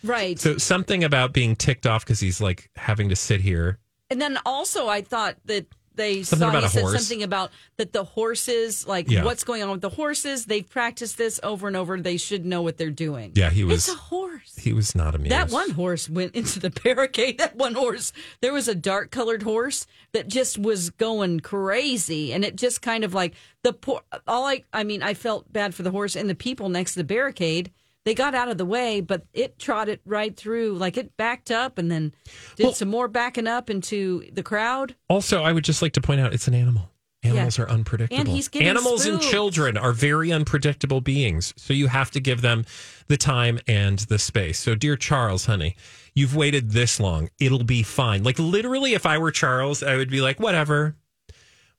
Right. 0.03 0.39
So 0.39 0.57
something 0.57 1.03
about 1.03 1.33
being 1.33 1.55
ticked 1.55 1.85
off 1.85 2.05
because 2.05 2.19
he's 2.19 2.39
like 2.41 2.69
having 2.75 3.09
to 3.09 3.15
sit 3.15 3.41
here. 3.41 3.79
And 4.09 4.19
then 4.19 4.39
also, 4.45 4.87
I 4.87 5.01
thought 5.01 5.35
that 5.45 5.67
they 5.99 6.23
Something 6.23 6.47
saw 6.47 6.49
about 6.49 6.63
a 6.63 6.69
said 6.69 6.81
horse. 6.81 6.93
something 7.05 7.21
about 7.21 7.51
that 7.77 7.93
the 7.93 8.03
horses, 8.03 8.87
like 8.87 9.09
Yeah. 9.11 9.23
what's 9.23 9.43
going 9.43 9.61
on 9.61 9.69
with 9.69 9.81
the 9.81 9.89
horses. 9.89 10.45
They've 10.45 10.67
practiced 10.67 11.17
this 11.19 11.39
over 11.43 11.67
and 11.67 11.75
over. 11.77 11.99
They 12.01 12.17
should 12.17 12.45
know 12.45 12.61
what 12.63 12.77
they're 12.77 12.89
doing. 12.89 13.33
Yeah, 13.35 13.49
he 13.51 13.63
was. 13.63 13.87
It's 13.87 13.95
a 13.95 13.99
horse. 13.99 14.55
He 14.57 14.73
was 14.73 14.95
not 14.95 15.13
amused. 15.13 15.31
That 15.31 15.51
one 15.51 15.71
horse 15.71 16.09
went 16.09 16.33
into 16.35 16.59
the 16.59 16.69
barricade. 16.83 17.37
That 17.37 17.55
one 17.55 17.75
horse, 17.75 18.11
there 18.41 18.53
was 18.53 18.67
a 18.67 18.75
dark 18.75 19.11
colored 19.11 19.43
horse 19.43 19.85
that 20.13 20.27
just 20.27 20.57
was 20.57 20.89
going 20.89 21.41
crazy. 21.41 22.33
And 22.33 22.43
it 22.43 22.55
just 22.55 22.81
kind 22.81 23.03
of 23.03 23.13
like 23.13 23.35
the 23.63 23.73
poor, 23.73 24.01
all 24.27 24.45
I, 24.45 24.63
I 24.73 24.83
mean, 24.83 25.03
I 25.03 25.13
felt 25.13 25.51
bad 25.53 25.75
for 25.75 25.83
the 25.83 25.91
horse 25.91 26.15
and 26.15 26.29
the 26.29 26.35
people 26.35 26.69
next 26.69 26.93
to 26.93 26.99
the 26.99 27.03
barricade 27.03 27.71
they 28.05 28.13
got 28.15 28.33
out 28.33 28.47
of 28.49 28.57
the 28.57 28.65
way, 28.65 29.01
but 29.01 29.25
it 29.33 29.59
trotted 29.59 29.99
right 30.05 30.35
through. 30.35 30.73
Like 30.75 30.97
it 30.97 31.15
backed 31.17 31.51
up 31.51 31.77
and 31.77 31.91
then 31.91 32.13
did 32.55 32.75
some 32.75 32.89
more 32.89 33.07
backing 33.07 33.47
up 33.47 33.69
into 33.69 34.23
the 34.31 34.43
crowd. 34.43 34.95
Also, 35.09 35.43
I 35.43 35.51
would 35.51 35.63
just 35.63 35.81
like 35.81 35.93
to 35.93 36.01
point 36.01 36.21
out 36.21 36.33
it's 36.33 36.47
an 36.47 36.53
animal. 36.53 36.89
Animals 37.21 37.57
Yeah. 37.57 37.65
are 37.65 37.69
unpredictable. 37.69 38.17
And 38.17 38.29
he's 38.29 38.47
getting 38.47 38.69
Animals 38.69 39.05
and 39.05 39.21
children 39.21 39.77
are 39.77 39.91
very 39.91 40.31
unpredictable 40.31 41.01
beings. 41.01 41.53
So 41.57 41.73
you 41.73 41.87
have 41.87 42.09
to 42.11 42.21
give 42.21 42.39
them 42.41 42.63
the 43.07 43.17
time 43.17 43.59
and 43.67 43.99
the 43.99 44.17
space. 44.17 44.57
So, 44.57 44.73
dear 44.73 44.95
Charles, 44.95 45.45
honey, 45.45 45.75
you've 46.15 46.33
waited 46.33 46.71
this 46.71 46.97
long. 46.97 47.29
It'll 47.37 47.65
be 47.65 47.83
fine. 47.83 48.23
Like, 48.23 48.39
literally, 48.39 48.93
if 48.93 49.05
I 49.05 49.17
were 49.17 49.31
Charles, 49.31 49.83
I 49.83 49.97
would 49.97 50.09
be 50.09 50.21
like, 50.21 50.39
whatever, 50.39 50.95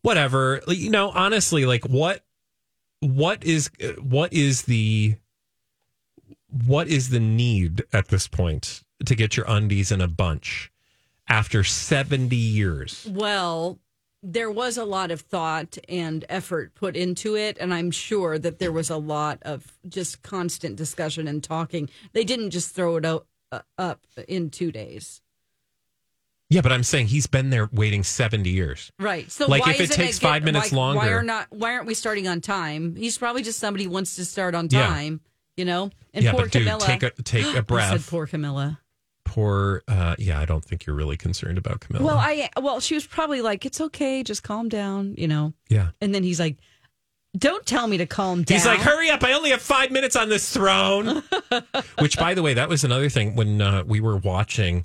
whatever. 0.03 0.61
You 0.69 0.91
know, 0.91 1.09
honestly, 1.11 1.65
like, 1.65 1.87
what, 1.87 2.23
what 3.01 3.43
is, 3.43 3.71
uh, 3.83 3.93
what 4.03 4.35
is 4.35 4.63
the, 4.65 5.17
what 6.67 6.89
is 6.89 7.11
the 7.11 7.21
need 7.21 7.83
at 7.93 8.09
this 8.09 8.27
point 8.29 8.83
to 9.05 9.15
get 9.15 9.37
your 9.37 9.47
undies 9.49 9.91
in 9.93 10.01
a 10.01 10.09
bunch 10.09 10.71
after 11.29 11.63
70 11.65 12.35
years? 12.37 13.07
Well, 13.11 13.79
there 14.23 14.51
was 14.51 14.77
a 14.77 14.85
lot 14.85 15.11
of 15.11 15.23
thought 15.23 15.79
and 15.89 16.25
effort 16.29 16.75
put 16.75 16.95
into 16.97 17.37
it, 17.37 17.57
and 17.59 17.73
I'm 17.73 17.91
sure 17.91 18.39
that 18.39 18.59
there 18.59 18.73
was 18.73 18.91
a 18.91 18.97
lot 18.99 19.39
of 19.43 19.79
just 19.89 20.23
constant 20.23 20.77
discussion 20.77 21.27
and 21.27 21.43
talking. 21.43 21.89
They 22.13 22.25
didn't 22.25 22.51
just 22.51 22.75
throw 22.75 22.97
it 22.97 23.05
out, 23.07 23.27
uh, 23.51 23.61
up 23.79 24.01
in 24.29 24.51
two 24.51 24.73
days. 24.73 25.23
Yeah, 26.51 26.63
but 26.63 26.73
I'm 26.73 26.83
saying 26.83 27.07
he's 27.07 27.29
been 27.29 27.51
there 27.51 27.71
waiting 27.73 28.03
70 28.03 28.51
years. 28.51 28.91
Right. 28.99 29.31
So 29.31 29.47
Like, 29.47 29.65
why 29.65 29.73
if 29.73 29.81
it 29.81 29.93
takes 29.93 30.19
get- 30.19 30.29
five 30.29 30.43
minutes 30.43 30.73
like, 30.73 30.73
Why 30.73 30.79
longer- 30.97 31.19
are 31.19 31.23
not? 31.23 31.47
Why 31.51 31.73
aren't 31.75 31.87
we 31.87 31.95
starting 31.95 32.27
on 32.27 32.41
time? 32.41 32.97
He's 32.97 33.17
probably 33.17 33.43
just 33.45 33.61
somebody 33.61 33.85
who 33.85 33.91
wants 33.91 34.17
to 34.17 34.25
start 34.25 34.55
on 34.57 34.69
Yeah. 34.71 34.89
You 35.61 35.67
know. 35.67 35.91
And 36.15 36.25
Yeah, 36.25 36.33
poor 36.33 36.43
but 36.43 36.51
dude, 36.53 36.63
Camilla. 36.63 36.81
take 36.85 37.03
a- 37.05 37.11
take 37.23 37.45
a 37.55 37.59
I 37.59 37.61
breath. 37.61 37.91
said 38.03 38.11
poor 38.11 38.27
Camilla. 38.27 38.81
Poor, 39.25 39.83
uh, 39.87 40.17
yeah, 40.19 40.41
I 40.41 40.45
don't 40.45 40.65
think 40.65 40.87
you're 40.87 40.97
really 40.97 41.17
concerned 41.17 41.57
about 41.59 41.79
Camilla. 41.81 42.05
Well, 42.05 42.19
I 42.19 42.49
well, 42.61 42.81
she 42.81 42.95
was 42.95 43.07
probably 43.07 43.43
like, 43.43 43.65
"It's 43.65 43.81
okay, 43.81 44.23
just 44.25 44.43
calm 44.43 44.69
down," 44.69 45.15
you 45.17 45.29
know. 45.29 45.53
yeah. 45.69 45.91
And 46.01 46.13
then 46.13 46.25
he's 46.25 46.41
like, 46.41 46.57
"Don't 47.39 47.65
tell 47.65 47.87
me 47.87 47.99
to 47.99 48.07
calm 48.07 48.43
down." 48.43 48.57
He's 48.57 48.67
like, 48.67 48.81
hurry 48.81 49.09
up. 49.11 49.23
I 49.23 49.35
only 49.35 49.51
have 49.51 49.63
five 49.63 49.93
minutes 49.93 50.17
on 50.17 50.29
this 50.31 50.51
throne. 50.53 51.23
Which, 52.01 52.19
by 52.19 52.35
the 52.35 52.43
way, 52.43 52.55
that 52.55 52.69
was 52.69 52.83
another 52.83 53.09
thing 53.09 53.37
when 53.37 53.61
uh, 53.63 53.85
we 53.87 54.01
were 54.01 54.17
watching. 54.17 54.85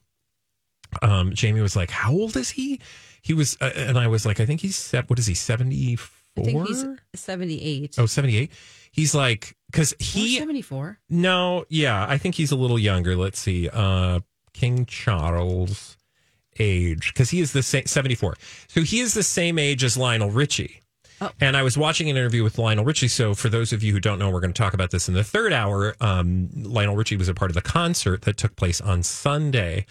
Um, 1.02 1.34
Jamie 1.34 1.62
was 1.62 1.76
like, 1.76 1.90
how 1.90 2.12
old 2.12 2.38
is 2.38 2.52
he? 2.52 2.80
He 3.22 3.34
was, 3.34 3.58
uh, 3.60 3.72
and 3.76 3.98
I 3.98 4.08
was 4.08 4.26
like, 4.28 4.40
I 4.40 4.46
think 4.46 4.62
he's, 4.62 4.92
what 5.08 5.18
is 5.18 5.26
he, 5.26 5.34
74? 5.34 6.08
I 6.38 6.44
think 6.44 6.68
he's 6.68 6.86
seventy-eight. 7.20 7.96
Oh, 7.98 8.06
78. 8.06 8.52
He's 8.92 9.16
like, 9.16 9.56
because 9.76 9.94
he, 10.00 10.38
seventy-four. 10.38 11.00
No, 11.10 11.66
yeah, 11.70 12.06
I 12.08 12.18
think 12.18 12.36
he's 12.36 12.52
a 12.52 12.56
little 12.56 12.80
younger. 12.80 13.16
Let's 13.16 13.40
see. 13.40 13.70
Uh 13.70 14.22
King 14.54 14.86
Charles 14.86 15.98
age 16.60 17.14
cuz 17.14 17.30
he 17.32 17.42
is 17.42 17.52
the 17.52 17.62
same 17.62 17.86
74. 17.86 18.36
So 18.70 18.82
he 18.82 19.02
is 19.02 19.14
the 19.14 19.24
same 19.24 19.60
age 19.60 19.84
as 19.84 19.98
Lionel 19.98 20.32
Richie. 20.32 20.80
And 21.42 21.58
I 21.58 21.64
was 21.64 21.78
watching 21.78 22.10
an 22.10 22.18
interview 22.18 22.44
with 22.44 22.58
Lionel 22.58 22.86
Richie. 22.86 23.08
So 23.08 23.34
for 23.34 23.50
those 23.50 23.74
of 23.74 23.82
you 23.84 23.94
who 23.94 24.00
don't 24.00 24.20
know, 24.20 24.30
we're 24.30 24.42
going 24.42 24.54
to 24.54 24.58
talk 24.62 24.74
about 24.74 24.92
this 24.92 25.08
in 25.08 25.14
the 25.14 25.24
third 25.24 25.54
hour. 25.54 25.96
Um, 26.00 26.50
Lionel 26.54 26.96
Richie 26.96 27.16
was 27.18 27.30
a 27.30 27.34
part 27.34 27.50
of 27.52 27.56
the 27.56 27.62
concert 27.62 28.22
that 28.24 28.38
took 28.38 28.56
place 28.56 28.80
on 28.82 29.02
Sunday. 29.02 29.86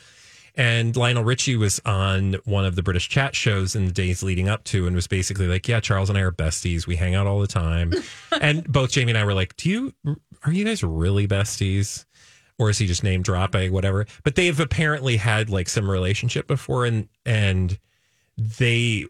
And 0.57 0.97
Lionel 0.97 1.25
Richie 1.25 1.57
was 1.57 1.81
on 1.85 2.35
one 2.45 2.65
of 2.65 2.77
the 2.77 2.83
British 2.83 3.09
chat 3.09 3.35
shows 3.35 3.75
in 3.75 3.87
the 3.87 3.93
days 3.93 4.23
leading 4.23 4.49
up 4.49 4.63
to 4.65 4.87
and 4.87 4.95
was 4.95 5.09
basically 5.09 5.49
like, 5.49 5.67
Yeah, 5.67 5.81
Charles 5.81 6.09
and 6.09 6.19
I 6.19 6.23
are 6.23 6.31
besties. 6.31 6.87
We 6.87 6.97
hang 6.97 7.15
out 7.15 7.27
all 7.27 7.41
the 7.41 7.47
time. 7.47 7.93
and 8.41 8.65
both 8.71 8.93
Jamie 8.93 9.13
and 9.13 9.19
I 9.19 9.25
were 9.25 9.35
like, 9.35 9.57
Do 9.57 9.69
you, 9.69 9.95
are 10.45 10.53
you 10.53 10.65
guys 10.65 10.85
really 10.85 11.27
besties? 11.27 12.05
Or 12.57 12.71
is 12.71 12.79
he 12.79 12.87
just 12.87 13.03
name 13.03 13.23
dropping, 13.23 13.73
whatever? 13.73 14.07
But 14.23 14.37
they've 14.37 14.59
apparently 14.61 15.17
had 15.17 15.51
like 15.51 15.69
some 15.69 15.91
relationship 15.91 16.47
before 16.47 16.85
and, 16.85 17.09
and 17.27 17.79
they, 18.39 19.07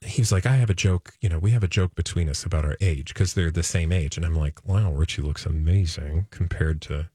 he 0.00 0.22
was 0.22 0.32
like, 0.32 0.46
I 0.46 0.52
have 0.56 0.70
a 0.70 0.74
joke, 0.74 1.12
you 1.20 1.28
know, 1.28 1.38
we 1.38 1.50
have 1.50 1.62
a 1.62 1.68
joke 1.68 1.94
between 1.94 2.26
us 2.30 2.42
about 2.42 2.64
our 2.64 2.78
age 2.80 3.12
because 3.12 3.34
they're 3.34 3.50
the 3.50 3.62
same 3.62 3.92
age. 3.92 4.16
And 4.16 4.24
I'm 4.24 4.34
like, 4.34 4.66
Lionel 4.66 4.94
Richie 4.94 5.20
looks 5.20 5.44
amazing 5.44 6.26
compared 6.30 6.80
to 6.82 7.10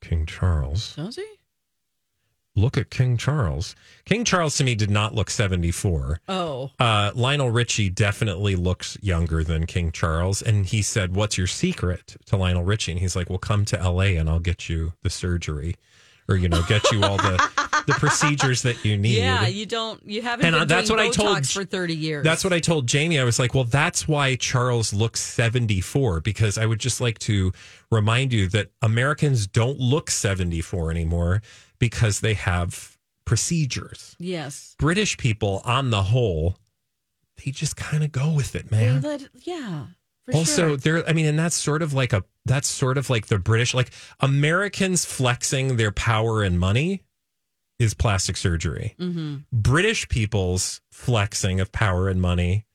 King 0.00 0.26
Charles 0.26 0.94
Does 0.94 1.16
he? 1.16 1.26
Look 2.58 2.76
at 2.76 2.90
King 2.90 3.16
Charles. 3.16 3.74
King 4.04 4.24
Charles 4.24 4.56
to 4.58 4.64
me 4.64 4.74
did 4.74 4.90
not 4.90 5.14
look 5.14 5.30
74. 5.30 6.20
Oh. 6.28 6.70
Uh, 6.78 7.12
Lionel 7.14 7.50
Richie 7.50 7.90
definitely 7.90 8.56
looks 8.56 8.98
younger 9.00 9.42
than 9.42 9.66
King 9.66 9.92
Charles. 9.92 10.42
And 10.42 10.66
he 10.66 10.82
said, 10.82 11.14
What's 11.14 11.38
your 11.38 11.46
secret 11.46 12.16
to 12.26 12.36
Lionel 12.36 12.64
Richie? 12.64 12.92
And 12.92 13.00
he's 13.00 13.16
like, 13.16 13.30
Well, 13.30 13.38
come 13.38 13.64
to 13.66 13.76
LA 13.76 14.18
and 14.18 14.28
I'll 14.28 14.40
get 14.40 14.68
you 14.68 14.92
the 15.02 15.10
surgery 15.10 15.76
or, 16.28 16.36
you 16.36 16.48
know, 16.48 16.62
get 16.68 16.90
you 16.92 17.02
all 17.02 17.16
the, 17.16 17.82
the 17.86 17.94
procedures 17.94 18.62
that 18.62 18.84
you 18.84 18.96
need. 18.98 19.16
Yeah, 19.18 19.46
you 19.46 19.64
don't. 19.66 20.00
You 20.06 20.20
haven't 20.22 20.46
And, 20.46 20.54
uh, 20.54 20.58
been 20.60 20.68
that's 20.68 20.90
what 20.90 21.00
I 21.00 21.08
told- 21.08 21.48
for 21.48 21.64
thirty 21.64 21.94
years. 21.96 22.22
That's 22.24 22.44
what 22.44 22.52
I 22.52 22.60
told 22.60 22.86
Jamie. 22.86 23.18
I 23.18 23.24
was 23.24 23.38
like, 23.38 23.54
well, 23.54 23.64
that's 23.64 24.06
why 24.06 24.36
Charles 24.36 24.92
looks 24.92 25.20
74, 25.20 26.20
because 26.20 26.58
I 26.58 26.66
would 26.66 26.80
just 26.80 27.00
like 27.00 27.18
to 27.20 27.52
remind 27.90 28.32
you 28.32 28.48
that 28.48 28.68
Americans 28.82 29.46
don't 29.46 29.78
look 29.78 30.10
74 30.10 30.90
anymore 30.90 31.42
because 31.78 32.20
they 32.20 32.34
have 32.34 32.96
procedures. 33.24 34.16
Yes. 34.18 34.74
British 34.78 35.16
people, 35.16 35.62
on 35.64 35.90
the 35.90 36.02
whole, 36.04 36.56
they 37.44 37.50
just 37.52 37.76
kind 37.76 38.02
of 38.04 38.10
go 38.12 38.32
with 38.32 38.54
it, 38.54 38.70
man. 38.70 39.00
let- 39.00 39.28
yeah. 39.44 39.86
Also, 40.34 40.68
sure. 40.68 40.76
they're, 40.76 41.08
I 41.08 41.12
mean, 41.12 41.26
and 41.26 41.38
that's 41.38 41.56
sort 41.56 41.82
of 41.82 41.92
like 41.92 42.12
a, 42.12 42.24
that's 42.44 42.68
sort 42.68 42.98
of 42.98 43.08
like 43.10 43.26
the 43.26 43.38
British, 43.38 43.74
like 43.74 43.90
Americans 44.20 45.04
flexing 45.04 45.76
their 45.76 45.92
power 45.92 46.42
and 46.42 46.58
money 46.58 47.02
is 47.78 47.94
plastic 47.94 48.36
surgery. 48.36 48.94
Mhm. 48.98 49.44
British 49.52 50.08
people's 50.08 50.80
flexing 50.90 51.60
of 51.60 51.70
power 51.72 52.08
and 52.08 52.20
money 52.20 52.66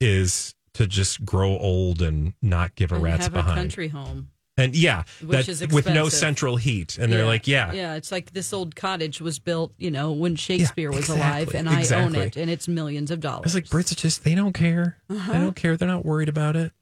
is 0.00 0.54
to 0.74 0.86
just 0.86 1.24
grow 1.24 1.56
old 1.58 2.02
and 2.02 2.34
not 2.42 2.74
give 2.74 2.90
a 2.90 2.96
And 2.96 3.04
rat's 3.04 3.24
have 3.26 3.32
behind. 3.32 3.58
a 3.58 3.62
country 3.62 3.88
home. 3.88 4.30
And 4.56 4.76
yeah, 4.76 5.02
Which 5.20 5.46
that 5.46 5.72
with 5.72 5.86
no 5.88 6.08
central 6.08 6.56
heat. 6.56 6.96
And 6.96 7.12
they're 7.12 7.26
like, 7.26 7.48
yeah, 7.48 7.72
yeah. 7.72 7.94
It's 7.96 8.12
like 8.12 8.32
this 8.32 8.52
old 8.52 8.76
cottage 8.76 9.20
was 9.20 9.40
built, 9.40 9.72
you 9.78 9.90
know, 9.90 10.12
when 10.12 10.36
Shakespeare 10.36 10.92
was 10.92 11.08
alive, 11.08 11.48
exactly, 11.48 11.58
and 11.58 11.68
I 11.68 12.02
own 12.04 12.14
it, 12.14 12.36
and 12.36 12.48
it's 12.48 12.68
millions 12.68 13.10
of 13.10 13.18
I 13.18 13.22
dollars. 13.22 13.44
was 13.44 13.54
like, 13.56 13.64
Brits 13.64 13.90
are 13.90 13.96
just 13.96 14.22
they 14.22 14.36
don't 14.36 14.52
care. 14.52 14.98
Uh-huh. 15.10 15.32
They 15.32 15.38
don't 15.38 15.56
care. 15.56 15.76
They're 15.76 15.88
not 15.88 16.04
worried 16.04 16.28
about 16.28 16.54
it. 16.54 16.72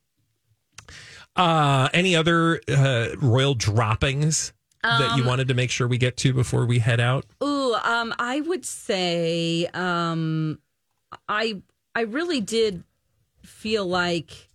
Uh 1.34 1.88
any 1.94 2.14
other 2.14 2.60
uh 2.68 3.08
royal 3.18 3.54
droppings 3.54 4.52
that 4.82 5.16
you 5.16 5.22
Um, 5.22 5.28
wanted 5.28 5.48
to 5.48 5.54
make 5.54 5.70
sure 5.70 5.86
we 5.88 5.96
get 5.96 6.16
to 6.18 6.32
before 6.34 6.66
we 6.66 6.80
head 6.80 6.98
out? 7.00 7.24
Ooh, 7.42 7.74
um, 7.84 8.12
I 8.18 8.40
would 8.40 8.66
say, 8.66 9.66
um, 9.74 10.58
I 11.28 11.62
I 11.94 12.00
really 12.00 12.40
did 12.40 12.82
feel 13.44 13.86
like, 13.86 14.48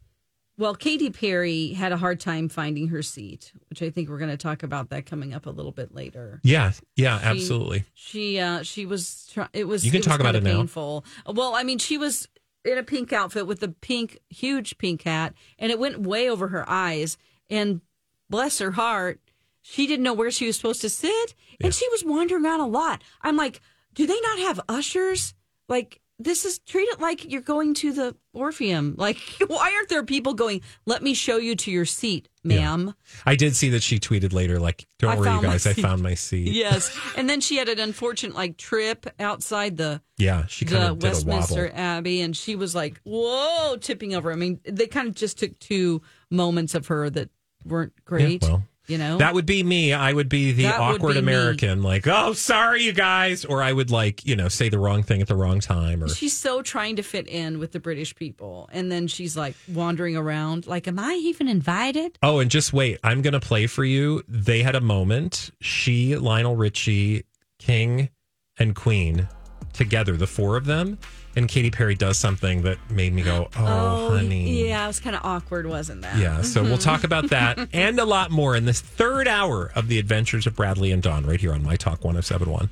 well, 0.58 0.74
Katy 0.76 1.10
Perry 1.12 1.70
had 1.74 1.92
a 1.92 1.98
hard 1.98 2.20
time 2.20 2.50
finding 2.50 2.88
her 2.90 3.02
seat, 3.04 3.52
which 3.70 3.82
I 3.82 3.90
think 3.90 4.10
we're 4.10 4.18
going 4.18 4.32
to 4.32 4.38
talk 4.38 4.64
about 4.64 4.90
that 4.90 5.06
coming 5.06 5.34
up 5.34 5.46
a 5.46 5.50
little 5.52 5.72
bit 5.72 5.94
later. 5.94 6.40
Yeah, 6.44 6.72
yeah, 6.96 7.20
She- 7.20 7.26
absolutely. 7.26 7.84
She 7.94 8.40
uh 8.40 8.64
she 8.64 8.86
was 8.86 9.30
try- 9.32 9.50
it 9.54 9.66
was 9.66 9.86
You 9.86 9.92
can 9.92 10.00
was 10.00 10.08
talk 10.08 10.20
about 10.20 10.36
it 10.36 10.44
now. 10.44 10.58
painful. 10.58 11.06
Well, 11.28 11.54
I 11.56 11.64
mean, 11.64 11.78
she 11.78 11.98
was 11.98 12.28
in 12.66 12.78
a 12.78 12.84
pink 12.84 13.14
outfit 13.14 13.48
with 13.48 13.62
a 13.64 13.70
pink 13.70 14.20
huge 14.30 14.78
pink 14.78 15.04
hat 15.04 15.34
and 15.60 15.72
it 15.72 15.80
went 15.80 16.02
way 16.02 16.30
over 16.30 16.48
her 16.50 16.68
eyes 16.70 17.18
and 17.50 17.82
bless 18.30 18.60
her 18.60 18.72
heart, 18.72 19.22
she 19.62 19.88
didn't 19.88 20.04
know 20.04 20.14
where 20.14 20.32
she 20.32 20.48
was 20.48 20.56
supposed 20.58 20.82
to 20.82 20.90
sit 20.90 21.34
and 21.62 21.74
she 21.74 21.88
was 21.90 22.04
wandering 22.04 22.44
around 22.46 22.60
a 22.62 22.68
lot. 22.68 23.04
I'm 23.22 23.38
like, 23.38 23.62
do 23.94 24.06
they 24.06 24.20
not 24.22 24.40
have 24.40 24.60
ushers? 24.68 25.34
Like 25.70 26.02
this 26.20 26.46
is 26.46 26.60
treat 26.60 26.90
it 26.90 27.00
like 27.00 27.32
you're 27.32 27.42
going 27.42 27.74
to 27.76 27.94
the 27.94 28.16
Orpheum. 28.38 28.96
Like, 28.98 29.18
why 29.48 29.74
aren't 29.76 29.90
there 29.90 30.04
people 30.04 30.34
going, 30.34 30.62
let 30.86 31.02
me 31.04 31.14
show 31.14 31.38
you 31.38 31.56
to 31.56 31.72
your 31.72 31.86
seat, 31.86 32.30
ma'am? 32.44 32.94
I 33.26 33.36
did 33.36 33.56
see 33.56 33.70
that 33.70 33.84
she 33.84 34.00
tweeted 34.00 34.32
later, 34.34 34.60
like, 34.60 34.86
"Don't 35.00 35.12
I 35.12 35.16
worry, 35.18 35.34
you 35.36 35.42
guys, 35.42 35.68
I 35.68 35.74
found 35.74 36.02
my 36.02 36.14
seat." 36.14 36.54
Yes. 36.54 36.98
And 37.16 37.30
then 37.30 37.42
she 37.42 37.58
had 37.58 37.68
an 37.70 37.80
unfortunate 37.80 38.36
like 38.36 38.58
trip 38.58 39.06
outside 39.20 39.78
the 39.78 40.02
Yeah, 40.18 40.46
she 40.48 40.66
the 40.66 40.92
of 40.92 41.00
did 41.00 41.08
a 41.08 41.10
Westminster. 41.10 41.72
Abbey 41.74 42.22
and 42.22 42.36
she 42.36 42.56
was 42.56 42.74
like, 42.76 43.00
Whoa, 43.04 43.78
tipping 43.78 44.16
over. 44.16 44.32
I 44.32 44.36
mean, 44.36 44.60
they 44.64 44.88
kind 44.88 45.08
of 45.08 45.16
just 45.16 45.38
took 45.40 45.58
two 45.60 46.02
moments 46.32 46.74
of 46.76 46.88
her 46.88 47.10
that 47.10 47.30
weren't 47.66 47.94
great. 48.06 48.44
well, 48.44 48.64
you 48.88 48.98
know? 48.98 49.18
That 49.18 49.34
would 49.34 49.46
be 49.46 49.64
me. 49.64 49.94
I 49.94 50.14
would 50.14 50.30
be 50.30 50.52
the 50.52 50.64
That 50.64 50.80
awkward 50.80 51.16
be 51.16 51.22
me. 51.22 51.34
American, 51.34 51.84
like, 51.84 52.08
"Oh, 52.08 52.34
sorry, 52.34 52.84
you 52.84 52.94
guys," 52.94 53.46
or 53.46 53.62
I 53.62 53.72
would 53.74 53.92
like, 53.92 54.26
you 54.26 54.36
know, 54.36 54.48
say 54.48 54.70
the 54.70 54.80
wrong 54.80 55.04
thing 55.04 55.22
at 55.22 55.28
the 55.28 55.36
wrong 55.36 55.60
time, 55.60 56.04
or 56.04 56.10
She's 56.10 56.36
so 56.36 56.62
trying 56.62 56.96
to 56.98 57.04
fit 57.04 57.28
in 57.28 57.60
with 57.60 57.72
the 57.72 57.80
British 57.80 58.16
people. 58.16 58.70
And 58.72 58.92
then 58.92 59.08
she's 59.08 59.36
like 59.38 59.56
wandering 59.72 60.16
around, 60.16 60.68
like, 60.68 60.88
Am 60.88 61.00
I 61.00 61.14
even 61.24 61.48
invited? 61.48 62.18
Oh, 62.24 62.40
and 62.40 62.50
just 62.50 62.74
wait. 62.74 63.00
I'm 63.04 63.22
going 63.22 63.34
to 63.34 63.40
play 63.40 63.68
for 63.68 63.84
you. 63.84 64.24
They 64.28 64.64
had 64.64 64.76
a 64.76 64.82
moment. 64.82 65.52
She, 65.62 66.16
Lionel 66.18 66.56
Richie, 66.56 67.26
King, 67.60 68.10
and 68.58 68.76
Queen 68.76 69.28
together, 69.74 70.18
the 70.18 70.28
four 70.28 70.58
of 70.58 70.66
them, 70.66 70.98
and 71.38 71.48
Katy 71.48 71.70
Perry 71.72 71.94
does 71.96 72.18
something 72.18 72.64
that 72.64 72.78
made 72.90 73.14
me 73.14 73.22
go, 73.22 73.48
"Oh, 73.58 74.10
honey." 74.10 74.68
Yeah, 74.68 74.84
it 74.84 74.88
was 74.88 75.00
kind 75.00 75.16
of 75.16 75.22
awkward, 75.24 75.68
wasn't 75.68 76.02
that? 76.02 76.18
Yeah, 76.18 76.42
so 76.42 76.64
we'll 76.64 76.78
Mhm. 76.78 76.84
talk 76.84 77.04
about 77.04 77.30
that 77.30 77.70
and 77.72 78.00
a 78.00 78.06
lot 78.06 78.32
more 78.32 78.56
in 78.56 78.66
this 78.66 78.82
third 78.82 79.28
hour 79.28 79.72
of 79.76 79.88
the 79.88 80.00
Adventures 80.00 80.48
of 80.48 80.56
Bradley 80.56 80.92
and 80.92 81.02
Dawn 81.04 81.26
right 81.26 81.40
here 81.40 81.54
on 81.54 81.64
My 81.64 81.76
Talk 81.76 82.04
1071. 82.04 82.70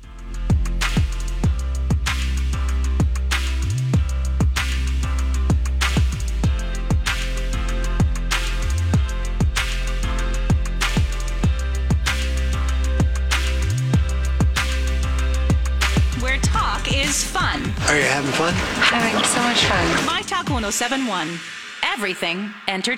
Are 17.96 18.00
you 18.00 18.04
having 18.08 18.32
fun? 18.32 18.52
Having 18.52 19.24
so 19.24 19.40
much 19.40 19.64
fun. 19.64 20.04
My 20.04 20.20
Talk 20.20 20.50
1071. 20.50 21.30
Everything 21.82 22.52
entertainment. 22.68 22.94